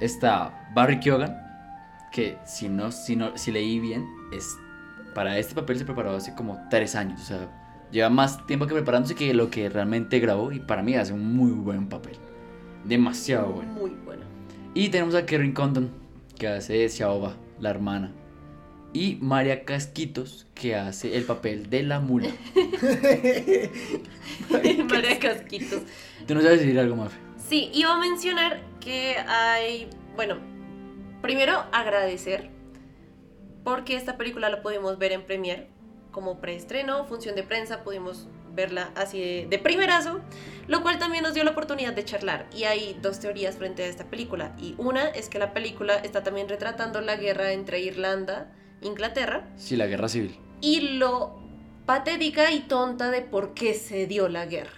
[0.00, 1.36] Está Barry Keoghan,
[2.12, 4.56] que si no, si no, si leí bien, es
[5.14, 7.20] para este papel se preparó hace como tres años.
[7.22, 7.48] O sea,
[7.90, 10.52] lleva más tiempo que preparándose que lo que realmente grabó.
[10.52, 12.16] Y para mí hace un muy buen papel.
[12.84, 13.72] Demasiado bueno.
[13.72, 14.22] Muy bueno.
[14.74, 15.90] Y tenemos a Kerry Condon,
[16.38, 18.12] que hace Xiaoba, la hermana.
[18.92, 22.28] Y María Casquitos, que hace el papel de la mula.
[24.88, 25.82] María Casquitos.
[26.26, 27.16] Tú no sabes decir algo, Mafe.
[27.48, 30.38] Sí, iba a mencionar que hay, bueno,
[31.22, 32.50] primero agradecer
[33.64, 35.68] porque esta película la pudimos ver en premier
[36.10, 40.20] como preestreno, función de prensa, pudimos verla así de, de primerazo,
[40.66, 42.48] lo cual también nos dio la oportunidad de charlar.
[42.52, 44.56] Y hay dos teorías frente a esta película.
[44.58, 48.50] Y una es que la película está también retratando la guerra entre Irlanda
[48.82, 50.38] Inglaterra Sí, la guerra civil.
[50.60, 51.38] y lo
[51.86, 54.70] patética y tonta de por qué se dio la guerra.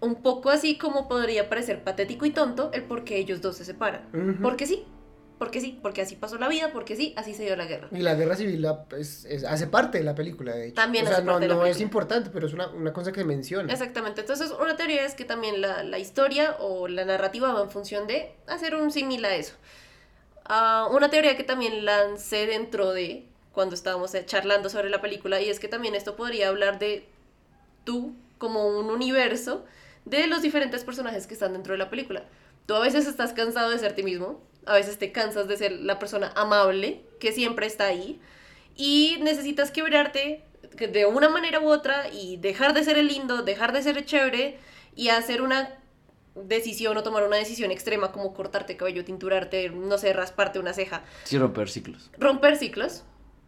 [0.00, 3.64] Un poco así como podría parecer patético y tonto el por qué ellos dos se
[3.64, 4.38] separan.
[4.42, 4.84] Porque sí,
[5.38, 7.88] porque sí, porque así pasó la vida, porque sí, así se dio la guerra.
[7.90, 10.74] Y la guerra civil la- es- es- hace parte de la película, de hecho.
[10.74, 12.92] También o sea, hace no, parte de la no es importante, pero es una, una
[12.92, 13.72] cosa que menciona.
[13.72, 17.70] Exactamente, entonces una teoría es que también la, la historia o la narrativa va en
[17.70, 19.54] función de hacer un símil a eso.
[20.44, 25.40] Ah, una teoría que también lancé dentro de cuando estábamos eh, charlando sobre la película
[25.40, 27.06] y es que también esto podría hablar de
[27.84, 29.64] tú como un universo
[30.04, 32.24] de los diferentes personajes que están dentro de la película.
[32.66, 35.72] Tú a veces estás cansado de ser ti mismo, a veces te cansas de ser
[35.72, 38.20] la persona amable que siempre está ahí
[38.76, 40.44] y necesitas quebrarte
[40.76, 43.98] que de una manera u otra y dejar de ser el lindo, dejar de ser
[43.98, 44.58] el chévere
[44.94, 45.76] y hacer una
[46.34, 51.02] decisión o tomar una decisión extrema como cortarte cabello, tinturarte, no sé, rasparte una ceja,
[51.24, 52.10] Sí, romper ciclos.
[52.18, 53.02] romper ciclos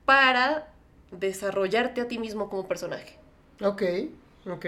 [0.05, 0.73] para
[1.11, 3.19] desarrollarte a ti mismo como personaje.
[3.61, 3.83] Ok,
[4.47, 4.67] ok.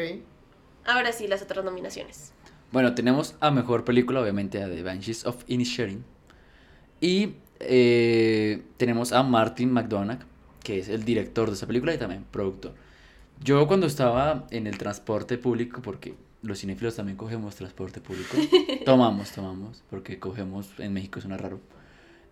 [0.87, 2.33] Ahora sí, las otras nominaciones.
[2.71, 6.05] Bueno, tenemos a mejor película, obviamente, a The Banshees of Inisherin.
[7.01, 10.21] Y eh, tenemos a Martin McDonagh,
[10.63, 12.75] que es el director de esa película y también productor.
[13.43, 18.37] Yo cuando estaba en el transporte público, porque los cinéfilos también cogemos transporte público,
[18.85, 21.61] tomamos, tomamos, porque cogemos, en México suena raro.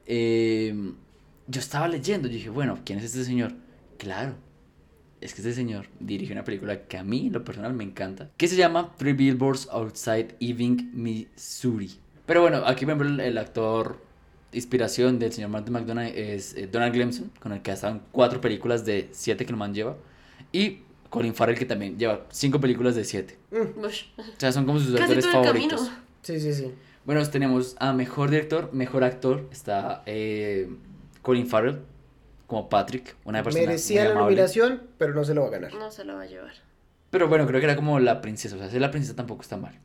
[0.06, 0.92] Eh,
[1.46, 3.52] yo estaba leyendo y dije, bueno, ¿quién es este señor?
[3.98, 4.34] Claro,
[5.20, 8.48] es que este señor dirige una película que a mí, lo personal, me encanta, que
[8.48, 11.92] se llama Three Billboards Outside Ebbing, Missouri.
[12.26, 14.00] Pero bueno, aquí, por ejemplo, el, el actor
[14.52, 18.84] inspiración del señor Martin McDonagh es eh, Donald Gleason, con el que están cuatro películas
[18.84, 19.96] de siete que el man lleva,
[20.52, 23.38] y Colin Farrell, que también lleva cinco películas de siete.
[23.50, 25.80] Ush, O sea, son como sus Casi actores favoritos.
[25.80, 26.02] camino.
[26.22, 26.72] Sí, sí, sí.
[27.04, 29.48] Bueno, tenemos a mejor director, mejor actor.
[29.50, 30.70] Está eh,
[31.22, 31.80] Colin Farrell
[32.46, 34.36] como Patrick, una persona Merecía muy la amable.
[34.36, 35.74] nominación, pero no se lo va a ganar.
[35.74, 36.52] No se lo va a llevar.
[37.10, 38.56] Pero bueno, creo que era como la princesa.
[38.56, 39.78] O sea, ser la princesa tampoco está mal.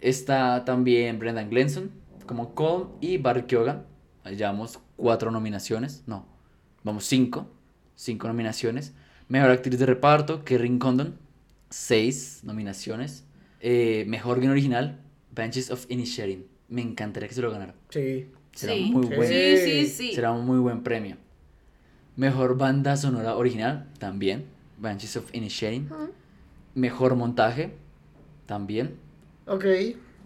[0.00, 1.90] Está también Brendan Glenson
[2.26, 3.84] como Cole y Barry Keoghan.
[4.22, 6.02] Ahí Llevamos cuatro nominaciones.
[6.06, 6.26] No,
[6.82, 7.46] vamos cinco.
[7.94, 8.92] Cinco nominaciones.
[9.28, 11.18] Mejor actriz de reparto, Kerrin Condon.
[11.70, 13.24] Seis nominaciones.
[13.60, 15.00] Eh, mejor guion original,
[15.34, 16.46] Banshees of Inisherin.
[16.68, 17.74] Me encantaría que se lo ganara.
[17.88, 18.30] Sí.
[18.54, 18.90] Será Sí.
[18.92, 19.26] muy.
[19.26, 20.14] Sí, sí, sí.
[20.14, 21.16] Será un muy buen premio.
[22.16, 24.44] Mejor banda sonora original, también.
[24.78, 25.88] Banshees of Inisherin.
[25.90, 26.10] Ujú.
[26.74, 27.74] Mejor montaje,
[28.46, 28.96] también.
[29.46, 29.64] Ok,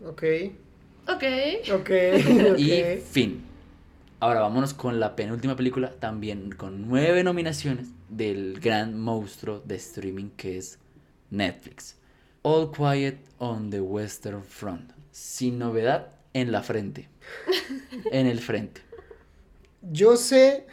[0.04, 0.22] ok,
[1.08, 1.24] Ok.
[1.74, 1.90] ok.
[2.58, 3.44] Y fin.
[4.20, 10.30] Ahora vámonos con la penúltima película, también con nueve nominaciones del gran monstruo de streaming
[10.36, 10.78] que es
[11.30, 11.96] Netflix.
[12.42, 14.92] All Quiet on the Western Front.
[15.12, 17.08] Sin novedad en la frente.
[18.10, 18.80] En el frente.
[19.82, 20.66] Yo sé,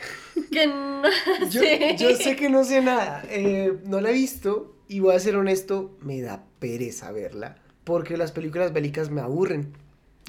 [0.51, 1.03] Que no
[1.51, 1.95] yo, sé.
[1.97, 3.23] yo sé que no sé nada.
[3.29, 7.57] Eh, no la he visto y voy a ser honesto, me da pereza verla.
[7.83, 9.73] Porque las películas bélicas me aburren.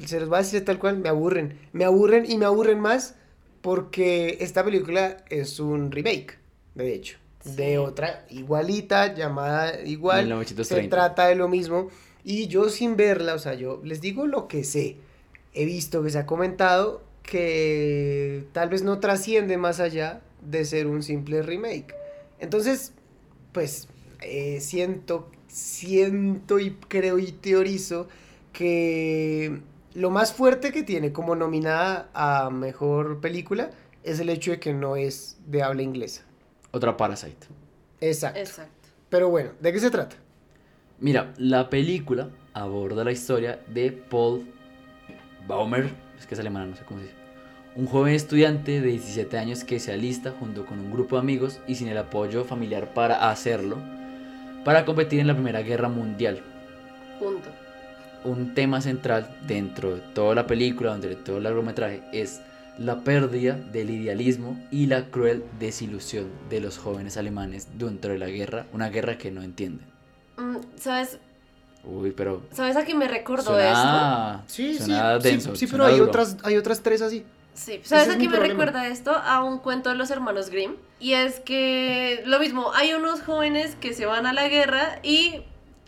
[0.03, 1.59] Y se los voy a decir tal cual, me aburren.
[1.73, 3.15] Me aburren y me aburren más
[3.62, 6.39] porque esta película es un remake,
[6.74, 7.19] de hecho.
[7.44, 10.24] De otra igualita, llamada igual.
[10.24, 10.85] 1930.
[10.85, 11.89] Se trata de lo mismo.
[12.23, 14.98] Y yo sin verla, o sea, yo les digo lo que sé.
[15.57, 20.87] He visto que se ha comentado que tal vez no trasciende más allá de ser
[20.87, 21.95] un simple remake.
[22.39, 22.93] Entonces,
[23.53, 23.89] pues
[24.20, 28.07] eh, siento, siento y creo y teorizo
[28.53, 29.62] que
[29.95, 33.70] lo más fuerte que tiene como nominada a mejor película
[34.05, 36.23] es el hecho de que no es de habla inglesa.
[36.70, 37.47] Otra Parasite.
[38.03, 38.39] Exacto.
[38.39, 38.89] Exacto.
[39.09, 40.16] Pero bueno, ¿de qué se trata?
[41.01, 44.53] Mira, la película aborda la historia de Paul
[45.47, 47.16] Baumer, es que es alemán, no sé cómo se dice.
[47.77, 51.60] Un joven estudiante de 17 años que se alista junto con un grupo de amigos
[51.66, 53.77] y sin el apoyo familiar para hacerlo,
[54.64, 56.43] para competir en la Primera Guerra Mundial.
[57.18, 57.48] Punto.
[58.24, 62.40] Un tema central dentro de toda la película, dentro de todo el largometraje, es
[62.78, 68.28] la pérdida del idealismo y la cruel desilusión de los jóvenes alemanes dentro de la
[68.28, 69.86] guerra, una guerra que no entienden.
[70.36, 71.18] Mm, ¿Sabes?
[71.87, 74.43] Uy, pero ¿Sabes a qué me recordó esto?
[74.49, 76.07] Sí, suena sí, denso, sí, pero hay duro.
[76.11, 77.25] otras, hay otras tres así.
[77.55, 78.49] Sí, ¿sabes a qué me problema.
[78.65, 79.13] recuerda esto?
[79.13, 80.75] A un cuento de los hermanos Grimm.
[81.01, 85.43] Y es que lo mismo, hay unos jóvenes que se van a la guerra y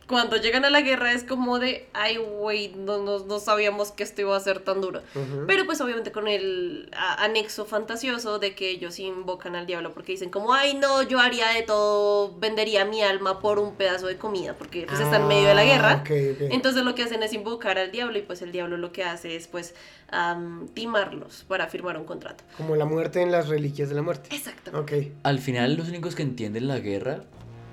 [0.09, 4.03] cuando llegan a la guerra es como de, ay, güey, no, no, no sabíamos que
[4.03, 5.03] esto iba a ser tan duro.
[5.47, 10.13] Pero pues obviamente con el a- anexo fantasioso de que ellos invocan al diablo porque
[10.13, 14.17] dicen como, ay no, yo haría de todo, vendería mi alma por un pedazo de
[14.17, 16.05] comida porque pues está en medio de la Ah, guerra.
[16.51, 19.37] Entonces lo que hacen es invocar al diablo y pues el diablo lo que hace
[19.37, 19.75] es pues
[20.11, 22.43] am, timarlos para firmar un contrato.
[22.57, 24.35] Como la muerte en las reliquias de la muerte.
[24.35, 24.71] Exacto.
[24.81, 24.93] Ok.
[25.23, 27.21] Al final los únicos que entienden la guerra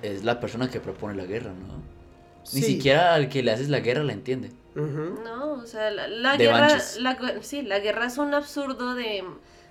[0.02, 1.96] es la persona que propone la guerra, ¿no?
[2.54, 2.76] Ni Sí.
[2.76, 4.52] siquiera al que le haces la guerra la entiende.
[4.76, 6.68] No, o sea, la, la De guerra,
[7.00, 9.24] la, sí, la guerra es un absurdo de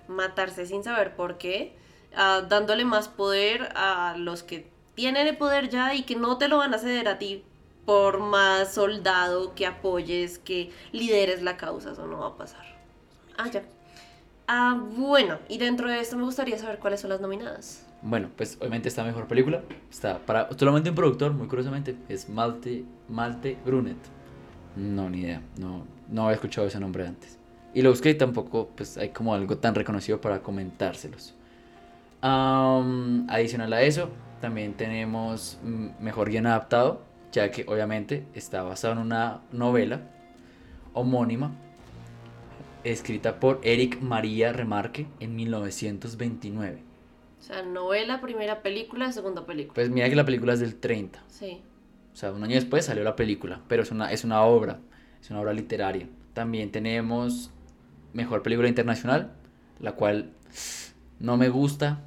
[0.09, 1.77] matarse sin saber por qué,
[2.17, 6.49] ah, dándole más poder a los que tienen el poder ya y que no te
[6.49, 7.45] lo van a ceder a ti
[7.85, 12.65] por más soldado que apoyes, que lideres la causa, eso no va a pasar.
[13.37, 13.63] Ah, ya.
[14.47, 17.84] Ah, bueno, y dentro de esto me gustaría saber cuáles son las nominadas.
[18.05, 19.63] Bueno, pues obviamente está mejor película.
[19.91, 23.97] Está para solamente un productor, muy curiosamente, es Malte, Malte Brunet.
[24.77, 25.41] No, ni idea.
[25.59, 27.39] No, no había escuchado ese nombre antes.
[27.73, 31.35] Y lo busqué y tampoco pues hay como algo tan reconocido para comentárselos.
[32.21, 34.11] Adicional a eso,
[34.41, 35.59] también tenemos
[35.99, 37.03] mejor guion adaptado,
[37.33, 40.03] ya que obviamente está basado en una novela
[40.93, 41.53] homónima
[42.85, 46.94] escrita por Eric María Remarque en 1929.
[47.45, 49.75] O sea, novela, primera película, segunda película.
[49.75, 51.23] Pues mira que la película es del 30.
[51.29, 51.61] Sí.
[52.15, 54.81] O sea, un año después salió la película, pero es una, es una obra,
[55.21, 56.09] es una obra literaria.
[56.33, 57.51] También tenemos
[58.15, 59.35] Mejor Película Internacional,
[59.79, 60.31] la cual
[61.19, 62.07] no me gusta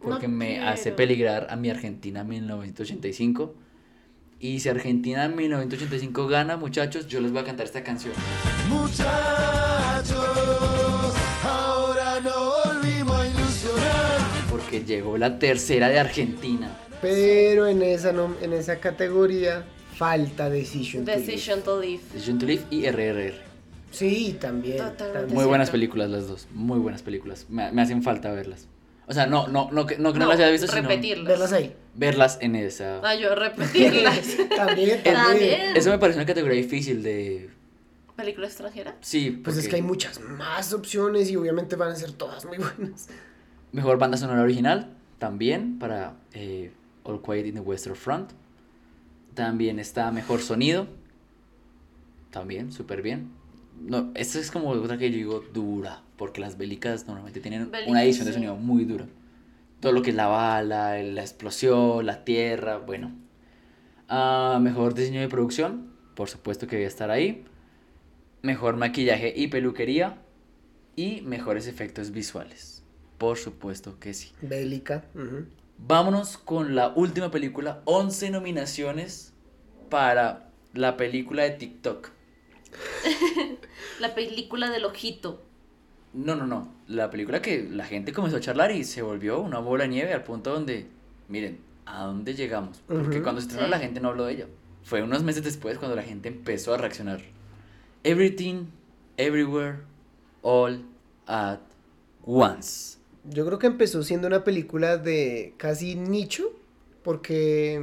[0.00, 3.54] porque No me hace peligrar a mi Argentina 1985.
[4.38, 8.14] Y si Argentina en 1985 gana, muchachos, yo les voy a cantar esta canción.
[8.70, 9.69] Muchachos,
[14.70, 16.70] Porque llegó la tercera de Argentina.
[17.02, 19.64] Pero en esa, nom- en esa categoría
[19.96, 21.04] falta Decision.
[21.04, 21.26] to Live.
[21.26, 22.00] Decision to Live.
[22.12, 23.34] Decision to Live y RRR.
[23.90, 24.76] Sí, también.
[24.76, 25.12] Totalmente.
[25.12, 25.34] también.
[25.34, 25.72] Muy buenas cierto.
[25.72, 27.46] películas las dos, muy buenas películas.
[27.48, 28.68] Me, me hacen falta verlas.
[29.08, 31.26] O sea, no, no, no, que no, que no No, las haya visto, sino repetirlas.
[31.26, 31.74] Verlas ahí.
[31.96, 33.00] verlas en esa.
[33.02, 34.20] Ah, yo repetirlas.
[34.56, 35.14] También, también.
[35.24, 35.76] También.
[35.76, 37.50] Eso me parece una categoría difícil de...
[38.14, 38.94] ¿Película extranjera?
[39.00, 42.44] Sí, Pues es porque que hay muchas más opciones y obviamente van a ser todas
[42.44, 43.08] muy buenas.
[43.72, 46.72] Mejor banda sonora original, también, para eh,
[47.04, 48.32] All Quiet in the Western Front.
[49.34, 50.88] También está Mejor Sonido,
[52.30, 53.30] también, súper bien.
[53.80, 58.04] No, esta es como otra que yo digo dura, porque las bélicas normalmente tienen una
[58.04, 59.06] edición de sonido muy dura.
[59.80, 63.12] Todo lo que es la bala, la explosión, la tierra, bueno.
[64.08, 67.44] Ah, mejor diseño de producción, por supuesto que voy a estar ahí.
[68.42, 70.18] Mejor maquillaje y peluquería.
[70.96, 72.79] Y mejores efectos visuales.
[73.20, 74.32] Por supuesto que sí.
[74.40, 75.04] Bélica.
[75.76, 77.82] Vámonos con la última película.
[77.84, 79.34] 11 nominaciones
[79.90, 82.08] para la película de TikTok.
[84.00, 85.42] La película del ojito.
[86.14, 86.72] No, no, no.
[86.88, 90.14] La película que la gente comenzó a charlar y se volvió una bola de nieve
[90.14, 90.86] al punto donde,
[91.28, 92.80] miren, ¿a dónde llegamos?
[92.86, 93.70] Porque cuando se estrenó Sí.
[93.70, 94.46] la gente no habló de ella.
[94.82, 97.20] Fue unos meses después cuando la gente empezó a reaccionar.
[98.02, 98.66] Everything,
[99.18, 99.80] Everywhere,
[100.40, 100.82] All
[101.26, 101.58] at
[102.24, 102.98] Once.
[103.30, 106.52] Yo creo que empezó siendo una película de casi nicho,
[107.04, 107.74] porque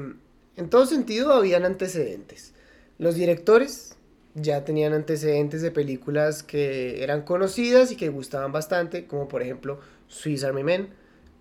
[0.58, 2.54] en todo sentido habían antecedentes.
[2.98, 3.96] Los directores
[4.36, 9.80] ya tenían antecedentes de películas que eran conocidas y que gustaban bastante, como por ejemplo
[10.08, 10.90] Swiss Army Men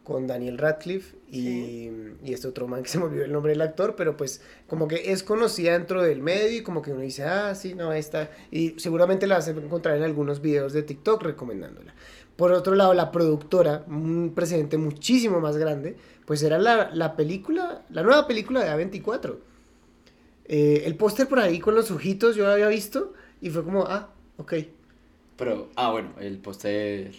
[0.04, 1.90] con Daniel Radcliffe y,
[2.22, 4.86] y este otro man que se me olvidó el nombre del actor, pero pues como
[4.86, 8.30] que es conocida dentro del medio y como que uno dice, ah, sí, no, esta,
[8.52, 11.92] y seguramente la vas a encontrar en algunos videos de TikTok recomendándola.
[12.36, 15.96] Por otro lado, la productora, un precedente muchísimo más grande,
[16.26, 19.36] pues era la, la película, la nueva película de A24.
[20.48, 23.84] Eh, el póster por ahí con los ojitos yo lo había visto y fue como,
[23.84, 24.54] ah, ok.
[25.36, 27.12] Pero, ah, bueno, el póster.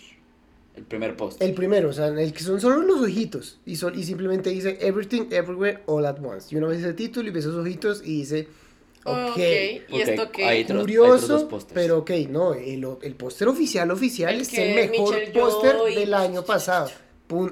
[0.76, 1.48] El primer póster.
[1.48, 4.78] El primero, o sea, el que son solo los ojitos y, son, y simplemente dice
[4.80, 6.54] Everything, Everywhere, All at Once.
[6.54, 8.48] Y uno ve ese título y ve esos ojitos y dice,
[9.08, 9.30] ok.
[9.32, 10.44] Ok, ¿y esto qué?
[10.44, 10.78] otros- hay otros
[11.28, 15.16] dos Curioso, pero ok, no, el, el póster oficial oficial El es que el mejor
[15.34, 16.90] póster y- del año pasado.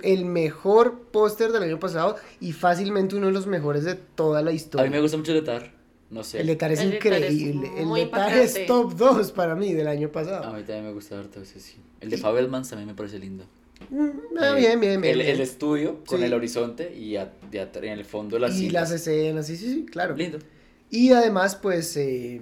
[0.04, 4.52] El mejor póster del año pasado y fácilmente uno de los mejores de toda la
[4.52, 4.86] A historia.
[4.86, 5.74] mí me gusta mucho el Letar.
[6.10, 6.40] No sé.
[6.40, 7.68] El Letar es El Letar es increíble.
[7.78, 8.44] el Letar impactante.
[8.44, 10.54] es top 2 para mí del año A pasado.
[10.54, 11.76] mí también me gusta harto ese sí.
[12.00, 13.44] El de Fabelmans también me parece lindo.
[13.90, 14.10] Mm,
[14.40, 15.14] ah, Eh, bien, bien, bien.
[15.14, 15.36] El, bien.
[15.36, 16.26] el estudio con Sí.
[16.26, 19.86] el horizonte y a- de en el fondo las y las escenas, sí, sí, sí,
[19.86, 20.16] claro.
[20.16, 20.38] Lindo.
[20.96, 22.40] Y además, pues, eh,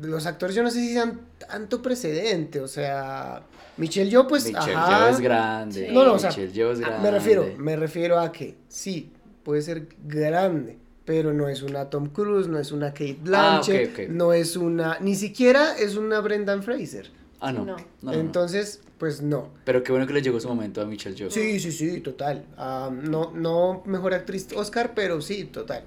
[0.00, 3.42] los actores yo no sé si sean tanto precedente, o sea,
[3.76, 5.86] Michelle yo pues, Michelle ajá, Yeoh es grande.
[5.88, 5.94] Sí.
[5.94, 7.02] No, no, o sea, Michelle es Ah, grande.
[7.02, 9.12] Me refiero, me refiero a que sí,
[9.44, 14.08] puede ser grande, pero no es una Tom Cruise, no es una Kate Ah, Blanchett,
[14.10, 17.10] no es una, ni siquiera es una Brendan Fraser.
[17.40, 17.76] Ah, no.
[18.12, 19.48] Entonces, pues no.
[19.64, 21.30] Pero qué bueno que le llegó su momento a Michelle Yeoh.
[21.30, 22.44] Sí, sí, sí, total.
[22.56, 25.84] Ah, no, no mejor actriz Oscar, pero sí, total.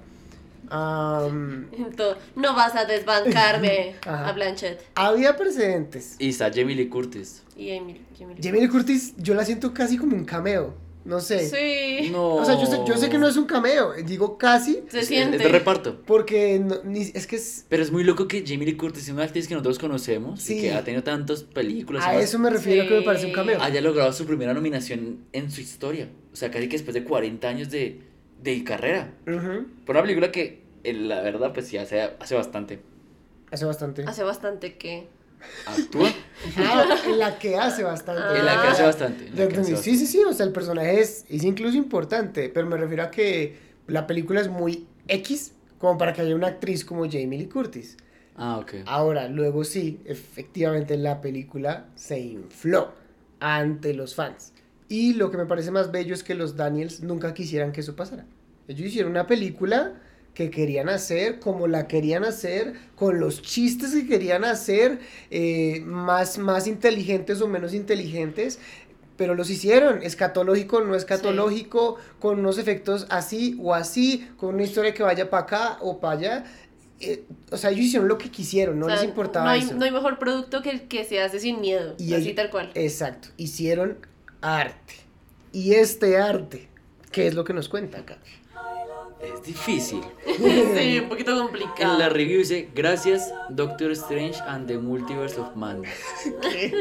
[0.70, 6.16] Entonces, no vas a desbancarme a Blanchett había precedentes.
[6.20, 7.44] Y está Jamie Lee Curtis.
[7.56, 8.02] y Emily.
[8.42, 10.74] Jamie Lee Curtis, yo la siento casi como un cameo.
[11.06, 11.48] No sé.
[11.48, 12.10] Sí.
[12.12, 12.36] No.
[12.36, 15.08] O sea, yo sé, yo sé que no es un cameo, digo casi, Se es
[15.08, 15.38] siente.
[15.38, 16.02] de reparto.
[16.06, 19.10] porque no- ni- es que es, Pero es muy loco que Jamie Lee Curtis es
[19.14, 20.58] una actriz que nosotros conocemos Sí.
[20.58, 22.04] y que ha tenido tantas películas.
[22.06, 23.36] y a eso me refiero que me parece un Sí.
[23.36, 23.62] cameo.
[23.62, 26.10] haya logrado su primera nominación en su historia.
[26.34, 28.02] O sea, casi que después de 40 años de,
[28.42, 29.12] de carrera.
[29.86, 32.80] Por una película que, en la verdad, pues sí hace, hace bastante.
[33.52, 34.04] Hace bastante.
[34.06, 35.08] Hace bastante que.
[35.66, 36.10] Actúa.
[36.58, 38.40] Ah, en la que hace bastante.
[38.40, 39.26] en la que hace Ah, bastante.
[39.26, 42.78] que hace Sí, sí, sí, o sea, el personaje es, es incluso importante, pero me
[42.78, 43.58] refiero a que
[43.88, 47.98] la película es muy X como para que haya una actriz como Jamie Lee Curtis.
[48.36, 48.76] Ah, ok.
[48.86, 52.94] Ahora, luego sí, efectivamente la película se infló
[53.40, 54.54] ante los fans.
[54.90, 57.96] Y lo que me parece más bello es que los Daniels nunca quisieran que eso
[57.96, 58.26] pasara.
[58.68, 59.94] Ellos hicieron una película
[60.34, 65.00] que querían hacer, como la querían hacer, con los chistes que querían hacer,
[65.32, 68.60] eh, más, más inteligentes o menos inteligentes,
[69.18, 74.94] pero los hicieron, escatológico, no escatológico, con unos efectos así o así, con una historia
[74.94, 76.44] que vaya para acá o para allá.
[77.00, 79.62] Eh, o sea, ellos hicieron lo que quisieron, no o sea, les importaba no hay,
[79.62, 79.74] eso.
[79.74, 81.96] no hay mejor producto que el que se hace sin miedo.
[81.98, 82.70] Y así tal cual.
[82.76, 83.98] Exacto, hicieron
[84.42, 84.96] arte.
[85.52, 86.68] Y este arte,
[87.12, 88.18] ¿qué es lo que nos cuenta acá?
[89.22, 90.02] Es difícil.
[90.76, 91.94] sí, un poquito complicado.
[91.94, 95.84] En la review dice, gracias Doctor Strange and the Multiverse of Man.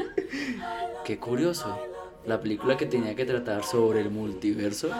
[1.04, 1.78] Qué curioso.
[2.26, 4.90] La película que tenía que tratar sobre el multiverso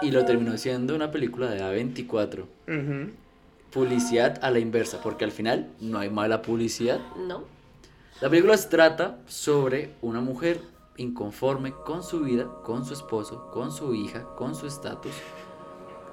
[0.00, 2.40] y lo terminó siendo una película de A24.
[2.40, 3.10] Ujú.
[3.72, 7.00] Publicidad a la inversa, porque al final no hay mala publicidad.
[7.16, 7.44] No.
[8.20, 10.60] La película se trata sobre una mujer
[10.96, 15.12] inconforme con su vida, con su esposo, con su hija, con su estatus,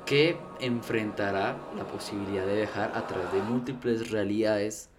[0.06, 4.90] que enfrentará la posibilidad de dejar atrás de múltiples realidades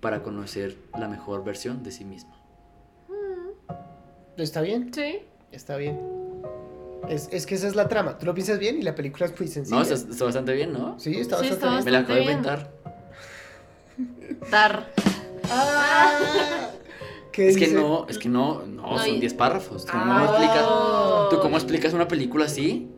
[0.00, 2.36] para conocer la mejor versión de sí misma.
[4.36, 4.92] ¿Está bien?
[4.92, 5.20] Sí.
[5.52, 5.98] Está bien.
[7.08, 8.18] Es, es que esa es la trama.
[8.18, 9.76] Tú lo piensas bien y la película es muy sencilla.
[9.76, 10.98] No, está, está bastante bien, ¿no?
[10.98, 11.84] Sí, está Sí, bastante está bien.
[11.84, 12.72] Me la acabo de inventar.
[14.50, 14.92] Dar.
[15.50, 16.70] Ah,
[17.32, 19.84] ¿qué Es que no, es que no, no, No, son y- 10 párrafos.
[19.84, 20.02] ¿Tú, Ah.
[20.02, 22.88] cómo explicas, ¿Tú cómo explicas una película así?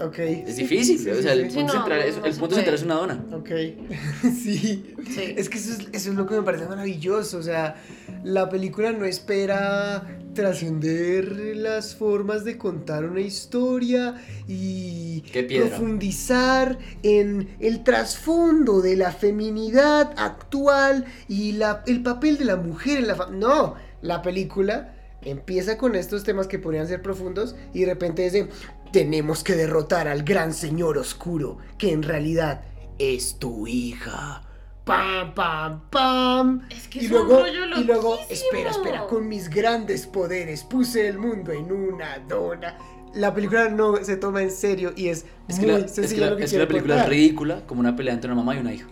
[0.00, 0.18] Ok.
[0.18, 2.56] Es difícil, Sí, o sí, sea, el punto, no, central, es, no el se punto
[2.56, 2.64] puede.
[2.66, 3.24] central es una dona.
[3.36, 3.50] Ok,
[4.42, 4.94] sí.
[5.08, 5.34] Sí.
[5.36, 7.38] Es que eso es, eso es lo que me parece maravilloso.
[7.38, 7.76] O sea,
[8.24, 14.14] la película no espera trascender las formas de contar una historia
[14.48, 15.22] y
[15.58, 22.98] profundizar en el trasfondo de la feminidad actual y la, el papel de la mujer
[22.98, 23.46] en la familia.
[23.46, 28.48] No, la película empieza con estos temas que podrían ser profundos y de repente dice,
[28.92, 32.62] tenemos que derrotar al gran señor oscuro, que en realidad
[32.98, 34.42] es tu hija.
[34.84, 36.62] Pam, pam, pam.
[36.70, 40.64] Es que y es luego, un rollo y luego, espera, espera, con mis grandes poderes
[40.64, 42.76] puse el mundo en una dona.
[43.14, 45.88] La película no se toma en serio y es, Es que, muy la, es que
[45.90, 47.10] sencilla la- lo que es la película contar.
[47.10, 48.88] ridícula, como una pelea entre una mamá y una hija.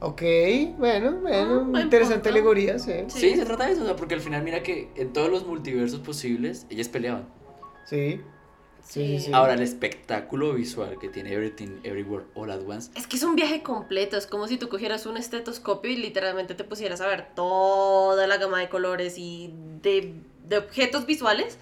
[0.00, 0.22] Ok,
[0.78, 2.92] bueno, bueno, Ah, interesante alegoría, sí.
[3.08, 3.20] Sí.
[3.20, 3.36] Sí.
[3.36, 6.00] se trata de eso, o sea, porque al final mira que en todos los multiversos
[6.00, 7.28] posibles ellas peleaban.
[7.86, 8.20] Sí.
[8.90, 9.30] Sí, sí.
[9.32, 13.36] Ahora, el espectáculo visual que tiene Everything Everywhere All at Once, Es que es un
[13.36, 17.28] viaje completo, es como si tú cogieras un estetoscopio y literalmente te pusieras a ver
[17.34, 20.14] toda la gama de colores y de
[20.50, 21.56] de objetos visuales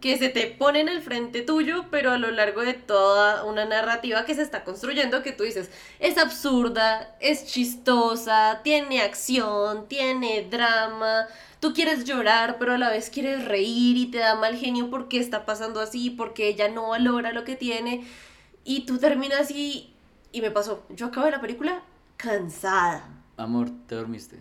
[0.00, 4.26] que se te ponen al frente tuyo, pero a lo largo de toda una narrativa
[4.26, 11.26] que se está construyendo, que tú dices, es absurda, es chistosa, tiene acción, tiene drama,
[11.64, 15.18] tú quieres llorar, pero a la vez quieres reír y te da mal genio porque
[15.18, 18.04] está pasando así, porque ella no valora lo que tiene,
[18.64, 19.94] y tú terminas y,
[20.30, 21.82] y me pasó, yo acabo de la película
[22.18, 23.08] cansada.
[23.38, 24.40] Amor, te dormiste.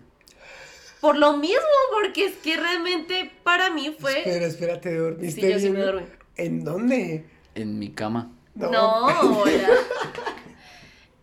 [1.00, 1.62] Por lo mismo,
[1.94, 4.18] porque es que realmente para mí fue...
[4.18, 6.04] Espera, espera, ¿te dormiste Sí, yo sí me dormí.
[6.36, 7.26] ¿En dónde?
[7.56, 8.34] En mi cama.
[8.54, 9.06] No,
[9.40, 9.70] hola.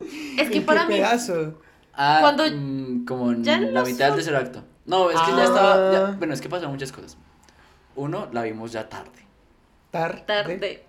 [0.38, 0.94] Es que ¿En para qué mí...
[0.94, 1.60] pedazo?
[1.92, 4.64] Ah, Cuando- mm, como en la mitad del tercer acto.
[4.90, 5.36] No, es que Ah.
[5.36, 5.92] ya estaba.
[5.92, 7.16] ya- bueno, es que pasaron muchas cosas.
[7.96, 9.10] Uno, la vimos ya tarde.
[9.90, 10.22] Tarde.
[10.26, 10.82] Tarde.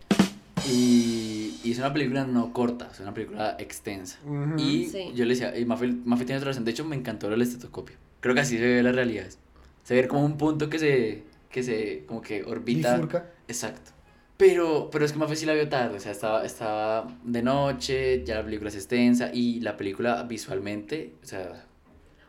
[0.69, 4.19] Y, y es una película no corta, es una película extensa.
[4.57, 5.11] Y Sí.
[5.15, 6.65] yo le decía, y Mafe, Mafe tiene otra razón.
[6.65, 7.95] De hecho, me encantó el estetoscopio.
[8.19, 9.25] Creo que así se ve la realidad.
[9.83, 12.93] Se ve como un punto que se, que se, como que orbita.
[12.95, 13.25] Bifurca.
[13.47, 13.91] Exacto.
[14.37, 18.23] Pero, pero es que Mafe sí la vio tarde, o sea, estaba, estaba de noche,
[18.23, 21.65] ya la película es extensa y la película visualmente, o sea,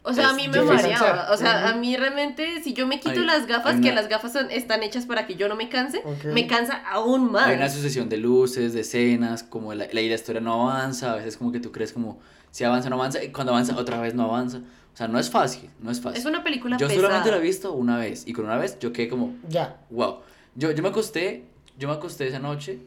[0.04, 1.28] O sea, a Es mí me mareaba.
[1.32, 1.78] O sea, a Ujú.
[1.80, 4.82] mí realmente, si yo me quito Hay- las gafas, que una- las gafas son- están
[4.82, 6.24] hechas para que yo no me canse, Ok.
[6.32, 7.46] me cansa aún más.
[7.46, 11.36] hay una sucesión de luces, de escenas, como la, la, historia no avanza, a veces
[11.36, 12.18] como que tú crees como
[12.50, 14.58] si avanza no avanza, y cuando avanza otra vez no avanza.
[14.58, 16.18] O sea, no es fácil, no es fácil.
[16.18, 17.06] Es una película yo pesada.
[17.06, 19.76] solamente la he visto una vez y con una vez yo quedé como, Ya.
[19.90, 20.18] wow.
[20.54, 21.44] Yo, yo me acosté,
[21.78, 22.80] yo me acosté esa noche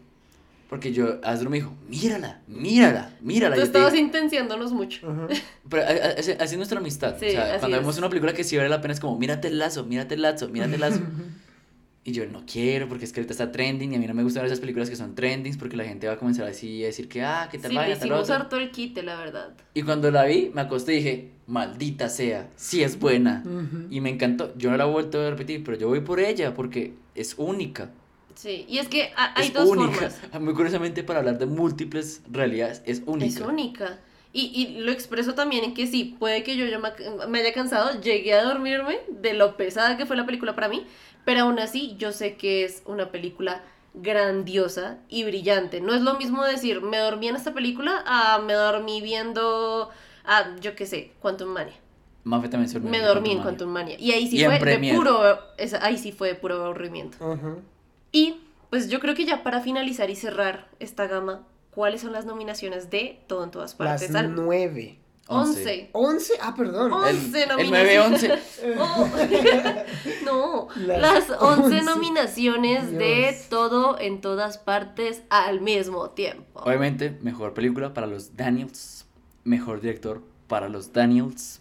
[0.69, 3.55] porque yo, Asdru me dijo, mírala, mírala, mírala.
[3.55, 5.07] Tú te estabas dije, intenciándonos mucho.
[5.07, 5.27] Ujú.
[5.69, 7.15] Pero a- a- así, así es nuestra amistad.
[7.19, 7.83] Sí, o sea, así cuando es.
[7.83, 10.21] vemos una película que sí vale la pena es como, mírate el lazo, mírate el
[10.21, 10.99] lazo, mírate el lazo.
[12.07, 14.21] y yo no quiero porque es que ahorita está trending y a mí no me
[14.21, 17.07] gustan esas películas que son trendings porque la gente va a comenzar así a decir
[17.09, 19.55] que, ah, qué tal Sí, le vaina, tal harto el quite, la verdad.
[19.73, 23.41] Y cuando la vi, me acosté y dije, maldita sea, sí es buena.
[23.43, 23.87] Ujú.
[23.89, 24.53] Y me encantó.
[24.55, 27.89] Yo no la he vuelto a repetir, pero yo voy por ella porque es única.
[28.35, 30.09] Sí, y es que ha- hay es dos única.
[30.09, 30.19] formas.
[30.41, 33.25] Muy curiosamente, para hablar de múltiples realidades, es única.
[33.25, 33.99] Es única.
[34.33, 36.91] Y, y lo expreso también en que sí, puede que yo ya me,
[37.29, 40.85] me haya cansado, llegué a dormirme de lo pesada que fue la película para mí,
[41.23, 43.63] pero aún así yo sé que es una película
[43.93, 45.79] grandiosa y brillante.
[45.79, 49.89] No es lo mismo decir, me dormí en esta película a me dormí viendo,
[50.25, 51.75] a, yo qué sé, Quantum Mania.
[52.25, 53.95] Mafe también se durmió Me dormí en Quantum Quantum Mania.
[53.99, 57.17] Y ahí sí Y fue de puro, esa- ahí sí fue de puro aburrimiento.
[58.15, 58.37] Y
[58.69, 62.89] pues yo creo que ya para finalizar y cerrar esta gama, ¿cuáles son las nominaciones
[62.89, 64.15] de Todo en Todas Las Partes?
[64.15, 64.99] Al- nueve.
[65.27, 65.89] 11.
[65.93, 66.33] ¿Once?
[66.39, 66.93] Ah, perdón.
[66.93, 67.03] Oh.
[67.05, 68.61] El, 11 el nominaciones.
[68.63, 68.75] 9-11.
[68.79, 69.09] Oh.
[70.25, 71.81] no, Las las 11 11.
[71.83, 76.61] nominaciones de todo en todas partes al mismo tiempo.
[76.61, 79.07] Obviamente, mejor película para los Daniels.
[79.43, 81.59] Mejor director para los Daniels.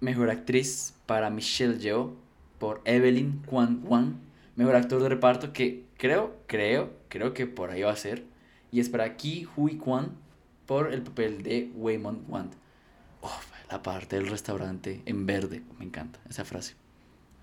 [0.00, 2.14] Mejor actriz para Michelle Yeoh
[2.58, 4.20] por Evelyn Kwan Kwan.
[4.56, 8.24] Mejor actor de reparto que creo, creo, creo que por ahí va a ser.
[8.70, 10.12] Y es para Ki Hui Kwan
[10.66, 12.50] por el papel de Waymond Wan.
[13.22, 13.30] Uf,
[13.70, 15.62] la parte del restaurante en verde.
[15.78, 16.74] Me encanta esa frase.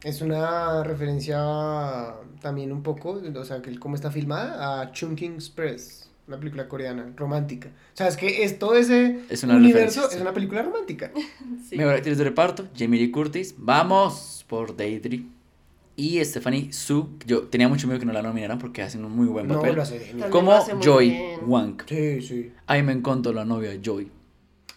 [0.03, 6.09] Es una referencia también un poco, o sea, que cómo está filmada, a Chungking Express,
[6.25, 7.67] una película coreana, romántica.
[7.67, 10.15] O sea, es que es todo ese Es una universo, sí.
[10.15, 11.11] es una película romántica.
[11.67, 11.75] Sí.
[11.77, 13.53] Mejor actriz de reparto, Jamie Lee Curtis.
[13.57, 15.23] Vamos por Deidre.
[15.99, 17.09] Y Stephanie Su.
[17.25, 19.75] Yo tenía mucho miedo que no la nominaran porque hacen un muy buen No, papel.
[19.75, 20.29] lo hace genial.
[20.29, 21.39] También Como lo Joy bien.
[21.45, 21.81] Wang.
[21.87, 22.51] Sí, sí.
[22.67, 24.09] Ay, me encantó la novia de Joy.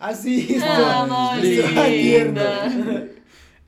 [0.01, 1.86] Así Ah, está.
[1.86, 2.40] tierno.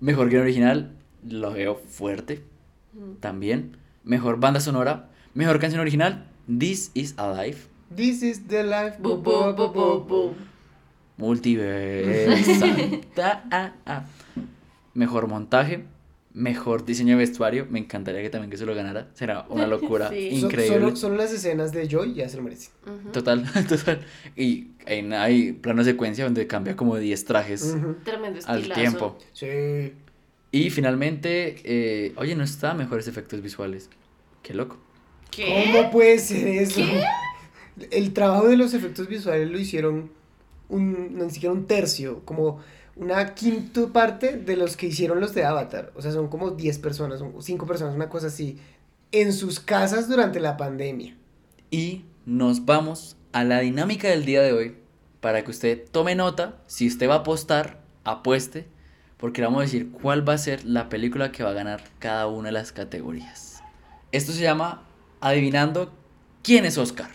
[0.00, 0.96] Mejor guion original,
[1.28, 2.42] lo veo fuerte.
[3.20, 3.76] También.
[4.02, 5.10] Mejor banda sonora.
[5.34, 7.58] Mejor canción original, This is Alive.
[7.94, 8.98] This is the life.
[11.16, 12.66] Multiversa.
[13.50, 14.04] Ah, ah.
[14.94, 15.84] Mejor montaje.
[16.34, 17.66] Mejor diseño de vestuario.
[17.70, 19.08] Me encantaría que también que se lo ganara.
[19.14, 20.28] Será una locura Sí.
[20.32, 20.78] Increíble.
[20.78, 22.72] Solo, solo las escenas de Joy ya se lo merecen.
[23.12, 24.04] Total, total.
[24.36, 27.76] Y hay, hay plano secuencia donde cambia como 10 trajes.
[28.04, 29.16] Tremendo al tiempo.
[29.32, 29.92] Sí.
[30.50, 33.90] Y finalmente, eh, oye, no está mejores efectos visuales.
[34.42, 34.78] Qué loco.
[35.30, 35.70] ¿Qué?
[35.72, 36.80] ¿Cómo puede ser eso?
[37.90, 40.12] El trabajo de los efectos visuales lo hicieron
[40.68, 42.60] un, no, ni siquiera un tercio, como
[42.96, 45.92] una quinta parte de los que hicieron los de Avatar.
[45.96, 48.58] O sea, son como 10 personas, son 5 personas, una cosa así,
[49.12, 51.16] en sus casas durante la pandemia.
[51.70, 54.76] Y nos vamos a la dinámica del día de hoy
[55.20, 56.58] para que usted tome nota.
[56.66, 58.66] Si usted va a apostar, apueste.
[59.16, 61.82] Porque le vamos a decir cuál va a ser la película que va a ganar
[61.98, 63.62] cada una de las categorías.
[64.12, 64.82] Esto se llama
[65.20, 65.92] Adivinando
[66.42, 67.10] quién es Oscar.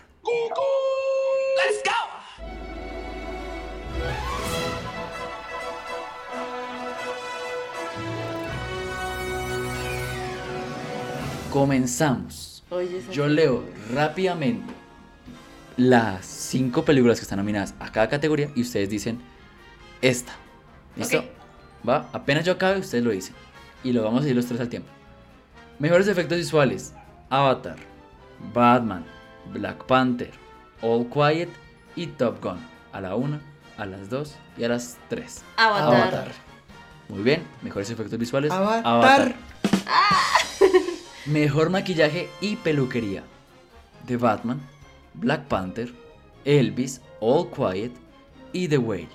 [11.50, 12.62] Comenzamos.
[12.70, 14.72] Oye, Yo leo rápidamente
[15.76, 19.20] las cinco películas que están nominadas a cada categoría y ustedes dicen
[20.00, 20.32] esta.
[20.96, 21.24] ¿Listo?
[21.88, 23.34] Va, apenas yo acabe, ustedes lo dicen.
[23.82, 24.88] Y lo vamos a decir los tres al tiempo.
[25.78, 26.94] Mejores efectos visuales:
[27.30, 27.76] Avatar,
[28.54, 29.04] Batman,
[29.52, 30.30] Black Panther,
[30.82, 31.48] All Quiet
[31.96, 32.58] y Top Gun.
[32.92, 33.40] A la una,
[33.78, 35.42] a las dos y a las tres.
[35.56, 36.02] Avatar.
[36.02, 36.32] Avatar.
[37.08, 38.52] Muy bien, mejores efectos visuales.
[38.52, 39.34] Avatar.
[41.26, 43.22] Mejor maquillaje y peluquería.
[44.06, 44.60] The Batman,
[45.12, 45.92] Black Panther,
[46.46, 47.92] Elvis, All Quiet
[48.52, 49.08] y The Whale.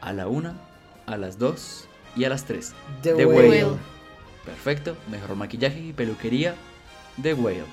[0.00, 0.58] A la una,
[1.06, 1.86] a las dos
[2.16, 2.74] y a las tres.
[3.02, 3.64] The, The Whale.
[3.64, 3.78] Whale.
[4.44, 4.96] Perfecto.
[5.08, 6.56] Mejor maquillaje y peluquería.
[7.22, 7.64] The Whale.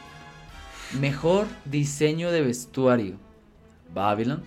[1.00, 3.16] Mejor diseño de vestuario.
[3.91, 4.44] Babylon.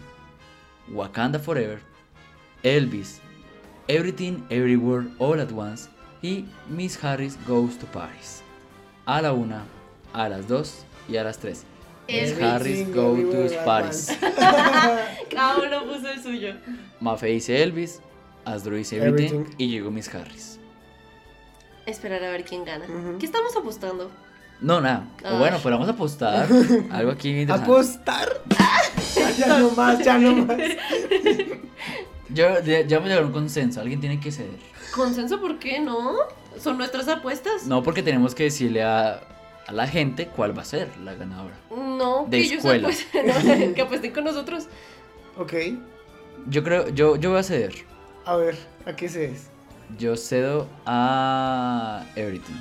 [0.88, 1.80] Wakanda Forever.
[2.62, 3.20] Elvis.
[3.88, 5.88] Everything Everywhere All at Once.
[6.22, 8.42] Y Miss Harris Goes to Paris.
[9.06, 9.64] A la una,
[10.12, 11.64] a las dos y a las tres.
[12.08, 14.16] Miss Everything Harris Go to Paris.
[15.30, 16.54] Cada uno puso el suyo.
[17.00, 18.00] Mafe dice Elvis.
[18.44, 19.34] Asdru dice Everything.
[19.40, 19.54] Everything.
[19.58, 20.58] Y llegó Miss Harris.
[21.84, 22.84] Esperar a ver quién gana.
[23.18, 24.10] ¿Qué estamos apostando?
[24.60, 25.06] No, nada.
[25.24, 25.38] O Ah.
[25.38, 26.48] bueno, pero vamos a apostar.
[26.90, 27.44] Algo aquí.
[27.48, 28.40] Apostar.
[29.38, 30.58] ya no más, ya no más.
[32.30, 33.80] Yo, ya, ya vamos a llegar a un consenso.
[33.80, 34.58] Alguien tiene que ceder.
[34.94, 36.14] ¿Consenso por qué no?
[36.60, 37.66] ¿Son nuestras apuestas?
[37.66, 39.20] No, porque tenemos que decirle a,
[39.66, 41.54] a la gente cuál va a ser la ganadora.
[41.70, 42.88] No, De que ellos escuela.
[42.88, 43.26] apuesten,
[43.68, 43.74] ¿no?
[43.74, 44.66] que apuesten con nosotros.
[45.38, 45.52] Ok.
[46.48, 47.72] Yo creo, yo, yo voy a ceder.
[48.24, 48.56] A ver,
[48.86, 49.48] ¿a qué se es?
[49.98, 52.54] Yo cedo a Everything.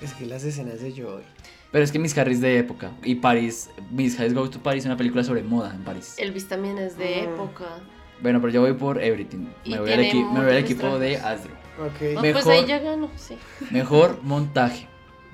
[0.00, 1.22] Es que las escenas de Joy.
[1.70, 2.92] Pero es que Miss Harris de época.
[3.04, 6.14] Y Paris, Miss Harris Goes to Paris es una película sobre moda en París.
[6.18, 7.34] Elvis también es de Mm.
[7.34, 7.64] época.
[8.22, 9.46] Bueno, pero yo voy por Everything.
[9.66, 11.42] Me voy, al, equi- me voy al equipo de trabajos.
[11.78, 11.86] Asdru.
[11.86, 12.16] Ok.
[12.16, 13.38] Oh, pues Mejor- ahí ya gano, sí.
[13.70, 14.88] Mejor montaje.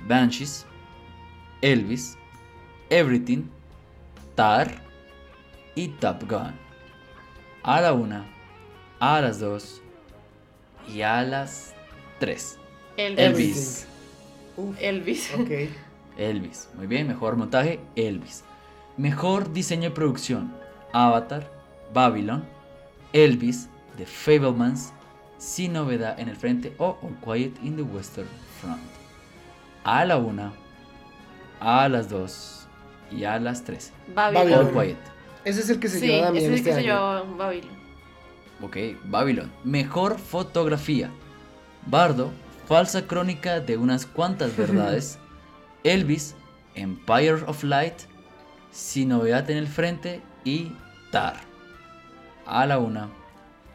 [0.06, 0.66] Banshees.
[1.60, 2.16] Elvis.
[2.90, 3.44] Everything.
[4.34, 4.82] Tar.
[5.74, 6.54] Y Top Gun.
[7.62, 8.26] A la una.
[9.00, 9.80] A las dos.
[10.92, 11.74] Y a las
[12.20, 12.58] tres.
[12.96, 13.86] Elvis.
[14.58, 14.78] Elvis.
[14.80, 15.34] Elvis.
[15.34, 15.50] ok.
[16.18, 16.68] Elvis.
[16.74, 17.08] Muy bien.
[17.08, 17.80] Mejor montaje.
[17.96, 18.44] Elvis.
[18.96, 20.54] Mejor diseño de producción.
[20.92, 21.50] Avatar.
[21.92, 22.44] Babylon.
[23.12, 23.68] Elvis.
[23.96, 24.92] The Fablemans.
[25.44, 28.26] Sin novedad en el frente o All Quiet in the Western
[28.62, 28.80] Front.
[29.84, 30.54] A la una.
[31.60, 32.66] A las dos.
[33.10, 33.92] Y a las tres.
[34.14, 34.42] Babylon.
[34.42, 34.66] Babylon.
[34.66, 34.96] All Quiet.
[35.44, 37.76] Ese es el que se Sí, ese es el este que se Babylon.
[38.62, 39.52] Ok, Babylon.
[39.64, 41.10] Mejor fotografía.
[41.84, 42.30] Bardo,
[42.66, 45.18] falsa crónica de unas cuantas verdades.
[45.82, 46.34] Elvis,
[46.74, 47.98] Empire of Light,
[48.70, 50.72] Sin novedad en el frente y
[51.12, 51.36] Tar.
[52.46, 53.10] A la una,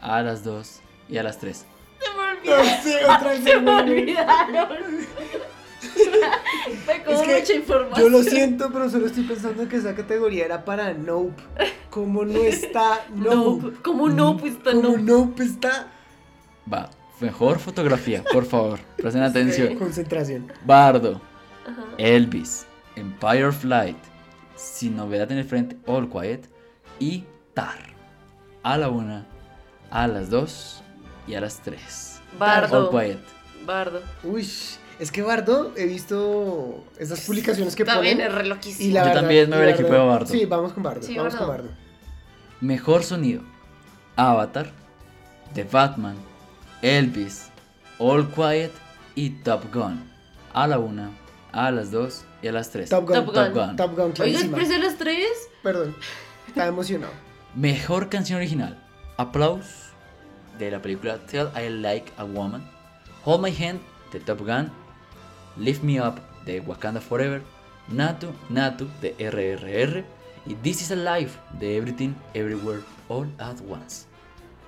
[0.02, 1.66] a las dos y a las tres.
[2.00, 2.84] Se me No olvidaron.
[2.84, 4.78] sé, otra vez Se se me me olvidaron.
[6.86, 8.02] Fue como Es que mucha información.
[8.02, 11.42] Yo lo siento, pero solo estoy pensando que esa categoría era para Nope.
[11.90, 13.68] Como no está Nope.
[13.68, 13.78] Nope.
[13.82, 15.02] Como Nope está Como Nope.
[15.02, 15.88] Nope está.
[16.72, 18.80] Va, mejor fotografía, por favor.
[18.98, 19.76] Presten atención.
[19.78, 20.52] Concentración.
[20.66, 21.22] Bardo,
[21.66, 21.84] Ajá.
[21.98, 22.66] Elvis,
[22.96, 23.98] Empire of Light,
[24.56, 26.48] Sin novedad en el frente, All Quiet
[27.00, 27.24] y
[27.54, 27.80] Tar.
[28.64, 29.26] A la una,
[29.90, 30.84] a las dos
[31.30, 32.22] y a las tres.
[32.38, 32.90] Bardo.
[32.90, 33.20] All Quiet.
[33.66, 34.02] Bardo.
[34.24, 34.48] Uy,
[35.00, 38.32] es que Bardo, he visto esas publicaciones que También ponen.
[38.32, 38.46] es re
[38.84, 40.26] Y la Yo verdad- también me y voy al la equipo de Bardo.
[40.26, 41.02] Sí, vamos con Bardo.
[41.04, 41.48] Sí, vamos Bardo.
[41.48, 41.70] con Bardo.
[42.62, 43.44] Mejor sonido.
[44.16, 44.72] Avatar,
[45.54, 46.16] The Batman,
[46.82, 47.50] Elvis,
[48.00, 48.72] All Quiet
[49.16, 50.10] y Top Gun.
[50.54, 51.12] A la una,
[51.52, 52.90] a las dos y a las tres.
[52.90, 53.26] Top Gun.
[53.26, 53.54] Top Gun.
[53.54, 53.76] Gun.
[53.76, 55.28] Top Gun, Oiga, expresé las tres.
[55.64, 55.96] Perdón,
[56.48, 57.14] estaba emocionado.
[57.56, 58.78] Mejor canción original.
[59.18, 59.89] Applause
[60.60, 62.62] de la película Tell I Like a Woman.
[63.24, 63.80] Hold My Hand
[64.12, 64.70] de Top Gun.
[65.58, 67.42] Lift Me Up de Wakanda Forever.
[67.88, 70.04] Natu Natu de RRR.
[70.46, 74.06] Y This Is Alive de Everything Everywhere All at Once.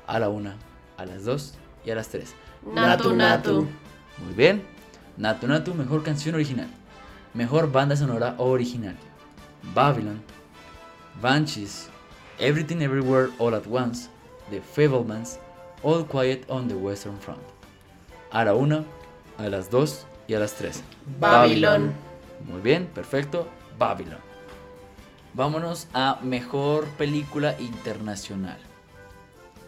[0.08, 0.56] A la una,
[0.98, 1.54] a las dos
[1.86, 2.34] y a las tres.
[2.66, 3.68] Natu, Natu.
[4.18, 4.64] Muy bien.
[5.18, 6.68] Natu Natu, mejor canción original.
[7.34, 8.96] Mejor banda sonora original.
[9.74, 10.22] Babylon.
[11.22, 11.90] Banshees.
[12.40, 14.10] Everything Everywhere All at Once.
[14.50, 15.38] The Fablemans.
[15.84, 17.42] All Quiet on the Western Front.
[18.32, 18.86] A la una,
[19.38, 20.84] a las dos y a las tres.
[21.20, 21.94] Babylon.
[22.46, 23.48] Muy bien, perfecto.
[23.78, 24.20] Babylon.
[25.34, 28.58] Vámonos a mejor película internacional.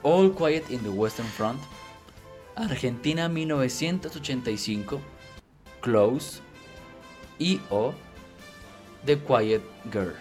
[0.03, 1.59] All Quiet in the Western Front.
[2.55, 4.99] Argentina 1985.
[5.81, 6.41] Close.
[7.39, 7.93] Y o
[9.05, 10.13] The Quiet Girl.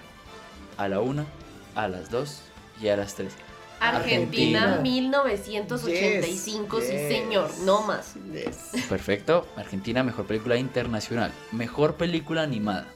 [0.78, 1.26] A la una,
[1.74, 2.40] a las dos
[2.80, 3.34] y a las tres.
[3.82, 4.80] Argentina, Argentina.
[4.82, 7.08] 1985, Yes, sí yes.
[7.08, 8.14] señor, no más.
[8.32, 8.70] Yes.
[8.88, 9.46] Perfecto.
[9.56, 11.32] Argentina, mejor película internacional.
[11.50, 12.86] Mejor película animada.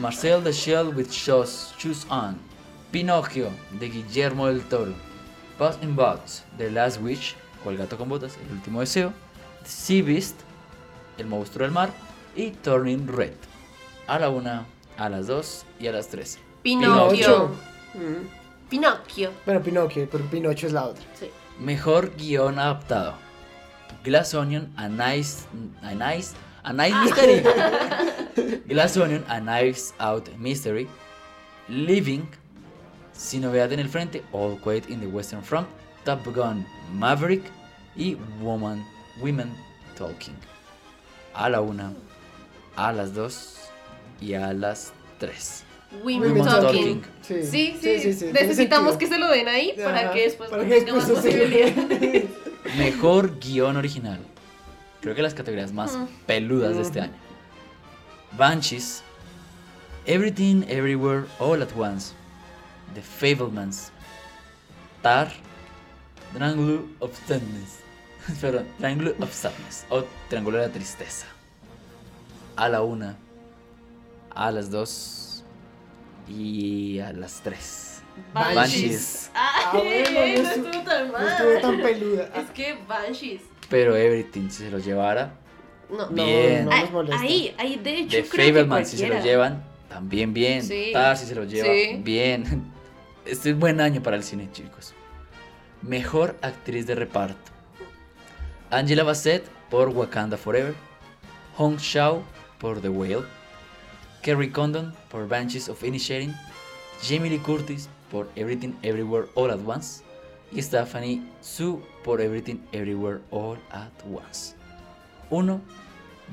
[0.00, 2.36] Marcel the Shell with Shoes, Shoes On.
[2.90, 4.92] Pinocchio, de Guillermo del Toro.
[5.58, 7.34] Puss in Boots, The Last Wish,
[7.64, 9.12] o El gato con botas, El último deseo.
[9.62, 10.36] The Sea Beast,
[11.18, 11.90] El monstruo del mar.
[12.34, 13.34] Y Turning Red.
[14.06, 14.66] A la una,
[14.96, 16.38] a las dos y a las tres.
[16.62, 17.50] Pinocchio.
[17.94, 18.41] Mm.
[18.72, 19.30] Pinocchio.
[19.44, 21.04] Bueno, Pinocchio, pero Pinocho es la otra.
[21.12, 21.30] Sí.
[21.58, 23.12] Mejor guion adaptado.
[24.02, 25.44] Glass Onion, A Nice,
[25.82, 26.32] a nice,
[26.62, 28.62] a nice Mystery.
[28.66, 30.88] Glass Onion, A Nice Out Mystery.
[31.68, 32.22] Living,
[33.12, 35.68] Sin Novedad en el Frente, All Quiet in the Western Front.
[36.06, 37.44] Top Gun, Maverick.
[37.94, 38.82] Y Woman,
[39.20, 39.54] Women
[39.98, 40.34] Talking.
[41.34, 41.92] A la una,
[42.76, 43.68] a las dos
[44.18, 45.64] y a las tres.
[46.02, 47.02] Women Women Talking.
[47.22, 47.78] Sí, Sí,
[48.14, 51.08] sí, necesitamos que se lo den ahí para Ajá, que después para que tenga más
[51.10, 52.24] posibilidades.
[52.78, 54.18] Mejor guion original.
[55.00, 56.06] Creo que las categorías más Mm.
[56.26, 57.12] peludas de este año.
[58.36, 59.02] Banshees.
[60.06, 62.12] Everything Everywhere All at Once.
[62.94, 63.90] The Fablemans.
[65.02, 65.30] Tar.
[66.32, 67.78] Triangle of Sadness.
[68.40, 69.84] Perdón, Triangle of Sadness.
[69.90, 71.26] O Triángulo de la Tristeza.
[72.56, 73.16] A la una.
[74.34, 75.21] A las dos.
[76.34, 78.02] Y a las tres.
[78.34, 79.30] Banshees.
[79.34, 81.26] Ay, Ah, bueno, no no estuvo- estuvo tan No mal.
[81.28, 82.30] estuvo tan peluda.
[82.36, 83.42] Es que Banshees.
[83.68, 85.34] Pero Everything, si se lo llevara.
[85.90, 86.64] No, No, Bien.
[86.64, 87.20] no Ay, nos molesta.
[87.20, 90.62] ahí, ahí de hecho The creo que Fablemans, si se lo llevan, también bien.
[90.62, 90.90] Sí.
[90.92, 92.00] Tar, si se lo lleva, Sí.
[92.02, 92.44] bien.
[93.26, 94.94] Este es buen año para el cine, chicos.
[95.82, 97.52] Mejor actriz de reparto.
[98.70, 100.74] Angela Bassett por Wakanda Forever.
[101.56, 102.22] Hong Shao
[102.58, 103.24] por The Whale.
[104.22, 106.34] Kerry Condon por Banshees of Inisherin.
[107.02, 110.02] Jamie Lee Curtis por Everything Everywhere All at Once.
[110.50, 114.54] Y Stephanie Su por Everything Everywhere All at Once.
[115.30, 115.60] Uno,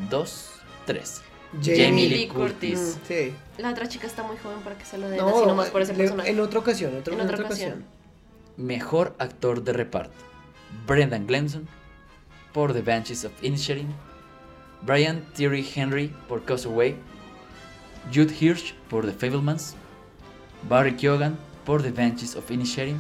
[0.10, 0.50] dos,
[0.86, 1.22] tres.
[1.64, 2.98] Jamie Lee Curtis.
[3.04, 3.34] Mm, sí.
[3.58, 5.82] La otra chica está muy joven para que se lo den No, así nomás por
[5.82, 6.30] ese le- personaje.
[6.32, 7.72] en otra ocasión, otro- En en otra otra ocasión.
[7.72, 7.90] ocasión.
[8.58, 10.14] Mejor actor de reparto.
[10.86, 11.68] Brendan Gleeson
[12.54, 13.88] por The Banshees of Inisherin.
[14.82, 16.96] Brian Thierry Henry por Castaway.
[18.14, 19.76] Jude Hirsch por The Fablemans.
[20.68, 23.00] Barry Keoghan por The Banshees of Inisherin.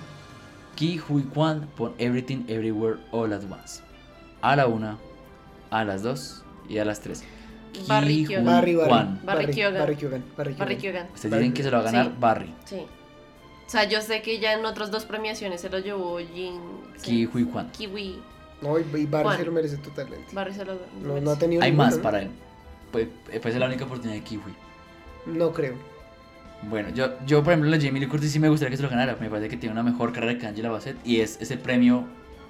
[0.75, 3.81] Ki Hui Kwan por Everything Everywhere All at Once.
[4.41, 4.97] A la una,
[5.71, 7.23] a las dos y a las tres.
[7.87, 8.45] Barry Keoghan.
[8.45, 9.07] Barry, Barry.
[9.25, 9.79] Barry Keoghan.
[9.79, 10.23] Barry Keoghan.
[10.37, 11.07] Barry Barry Keoghan.
[11.13, 12.11] Ustedes dicen que se lo va a ganar Sí.
[12.19, 12.53] Barry.
[12.65, 12.75] Sí.
[13.67, 16.59] O sea, yo sé que ya en otras dos premiaciones se lo llevó Jin.
[17.03, 17.69] Ki Hui Kwan.
[17.71, 18.19] Kiwi.
[18.61, 19.37] No, y Barry Juan.
[19.37, 20.33] se lo merece totalmente.
[20.33, 20.73] Barry se lo
[21.03, 22.03] No, no ha tenido Hay ninguno, más ¿no?
[22.03, 22.29] para él.
[22.91, 23.07] Pues,
[23.41, 24.41] pues es la única oportunidad de Kiwi.
[25.35, 25.75] No creo.
[26.63, 28.89] Bueno, yo, yo por ejemplo, la Jamie Lee Curtis sí me gustaría que se lo
[28.89, 29.17] ganara.
[29.19, 32.05] Me parece que tiene una mejor carrera que Angela Bassett y es ese premio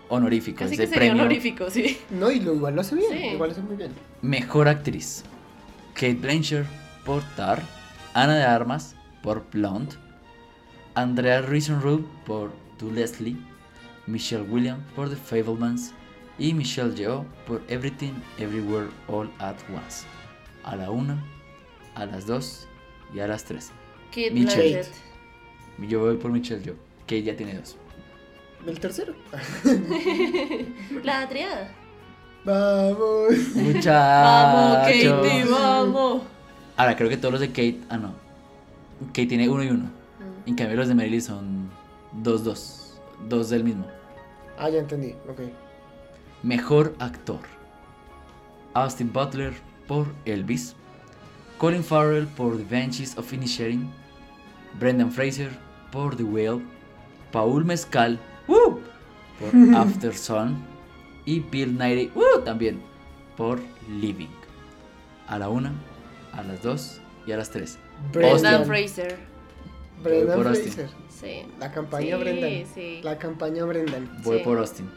[0.09, 0.63] honorífico.
[0.63, 1.99] Así ese que sería premio honorífico, sí.
[2.09, 3.11] No, y lo igual lo hace bien.
[3.11, 3.25] Sí.
[3.27, 3.91] Igual lo hace muy bien.
[4.21, 5.23] Mejor actriz.
[5.93, 6.65] Kate Blanchett
[7.05, 7.61] por Tar.
[8.13, 9.95] Ana de Armas por Blonde.
[10.95, 13.37] Andrea Riseborough por To Leslie.
[14.07, 15.93] Michelle Williams por The Fablemans.
[16.39, 20.05] Y Michelle Yeoh por Everything Everywhere All at Once.
[20.63, 21.21] A la una,
[21.95, 22.68] a las dos
[23.13, 23.71] y a las tres.
[24.09, 24.73] Kate Michelle.
[24.73, 25.09] Blanchett.
[25.87, 26.75] Yo voy por Michelle Yeoh,
[27.07, 27.77] que ya tiene dos.
[28.65, 29.13] El tercero.
[31.03, 31.71] La triada.
[32.43, 33.33] Vamos.
[33.55, 33.85] Muchachos.
[33.85, 36.23] Vamos, Katie, vamos.
[36.75, 37.79] Ahora, creo que todos los de Kate.
[37.89, 38.13] Ah, no.
[39.07, 39.85] Kate tiene uno y uno.
[39.85, 40.49] Mm.
[40.49, 41.69] En cambio, los de Meryl son
[42.11, 42.99] dos, dos.
[43.27, 43.85] Dos del mismo.
[44.57, 45.15] Ah, ya entendí.
[45.29, 45.41] Ok.
[46.43, 47.41] Mejor actor:
[48.73, 49.53] Austin Butler
[49.87, 50.75] por Elvis.
[51.59, 53.89] Colin Farrell por The Banshees of Inisherin.
[54.79, 55.49] Brendan Fraser
[55.91, 56.61] por The Whale.
[57.31, 58.79] Paul Mescal ¡uh!
[59.39, 60.57] por After Sun.
[61.25, 62.41] Y Bill Nighy ¡uh!
[62.43, 62.79] también
[63.37, 63.59] por
[63.89, 64.29] Living.
[65.27, 65.71] A la una,
[66.33, 67.77] a las dos y a las tres.
[68.11, 68.65] Brendan Austin.
[68.67, 69.17] Fraser.
[70.01, 70.41] Brendan.
[70.41, 70.89] Fraser.
[71.09, 71.45] Sí.
[71.59, 72.65] La campaña Sí, Brendan.
[72.73, 73.01] sí.
[73.03, 74.09] La campaña Brendan.
[74.23, 74.43] Voy Sí.
[74.43, 74.89] por Austin.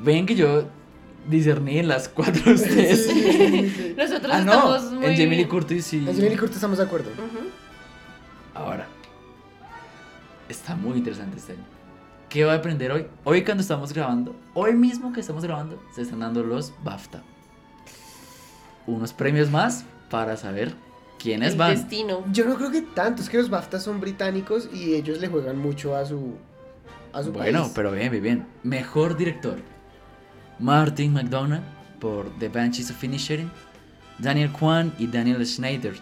[0.00, 0.64] Ven que yo
[1.28, 3.96] discerní en las cuatro de ustedes.
[3.96, 4.52] Nosotros ah, no.
[4.52, 5.44] estamos muy En Jamie Lee.
[5.46, 5.98] Curtis sí.
[5.98, 7.10] En Jamie Lee Curtis estamos de acuerdo.
[8.54, 8.86] Ahora.
[10.48, 11.64] Está muy interesante este año.
[12.28, 13.06] ¿Qué va a aprender hoy?
[13.24, 17.22] Hoy cuando estamos grabando, hoy mismo que estamos grabando, se están dando los BAFTA.
[18.86, 20.74] Unos premios más para saber
[21.18, 21.70] quiénes El van.
[21.74, 22.24] destino.
[22.32, 23.20] Yo no creo que tanto.
[23.22, 26.34] Es que los BAFTA son británicos y ellos le juegan mucho a su.
[27.12, 27.72] A su Bueno, país.
[27.74, 28.46] pero bien, bien, bien.
[28.62, 29.56] Mejor director.
[30.58, 31.62] Martin McDonagh
[32.00, 33.50] por The Banshees of Inisherin.
[34.18, 35.94] Daniel Kwan y Daniel Schneider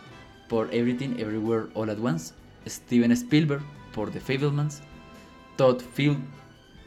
[0.48, 2.32] por Everything Everywhere All at Once.
[2.66, 3.62] Steven Spielberg
[3.92, 4.82] por The Fablemans.
[5.56, 6.18] Todd Field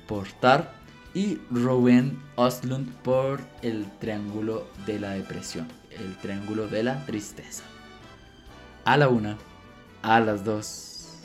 [0.08, 0.74] por Tar
[1.14, 7.64] y Rowan Oslund por El Triángulo de la Depresión, El Triángulo de la Tristeza.
[8.86, 9.38] A la una,
[10.02, 11.20] a las dos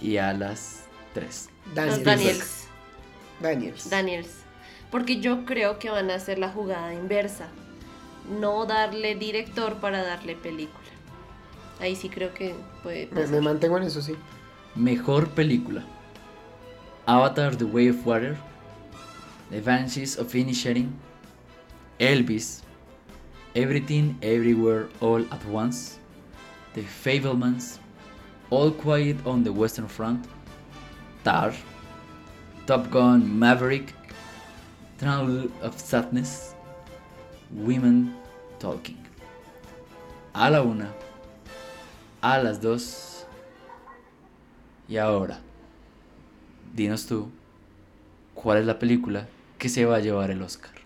[0.00, 0.84] y a las
[1.14, 1.48] tres.
[1.74, 2.66] Daniels.
[3.40, 3.90] Daniels.
[3.90, 4.47] Daniels.
[4.90, 7.48] Porque yo creo que van a hacer la jugada inversa.
[8.40, 10.78] No darle director para darle película.
[11.80, 13.28] Ahí sí creo que puede Me, pasar.
[13.30, 14.14] me mantengo en eso, sí.
[14.74, 15.84] Mejor película.
[17.06, 18.36] Avatar The Way of Water.
[19.50, 20.90] The Banshees of Inisherin.
[21.98, 22.62] Elvis.
[23.54, 25.98] Everything Everywhere All at Once.
[26.74, 27.78] The Fablemans.
[28.50, 30.26] All Quiet on the Western Front.
[31.24, 31.52] Tar.
[32.66, 33.94] Top Gun Maverick.
[34.98, 36.54] Triangle of Sadness.
[37.50, 38.14] Women
[38.58, 38.98] Talking.
[40.32, 40.92] A la una.
[42.20, 43.24] A las dos.
[44.88, 45.38] Y ahora,
[46.74, 47.30] dinos tú,
[48.34, 50.77] ¿cuál es la película que se va a llevar el Oscar?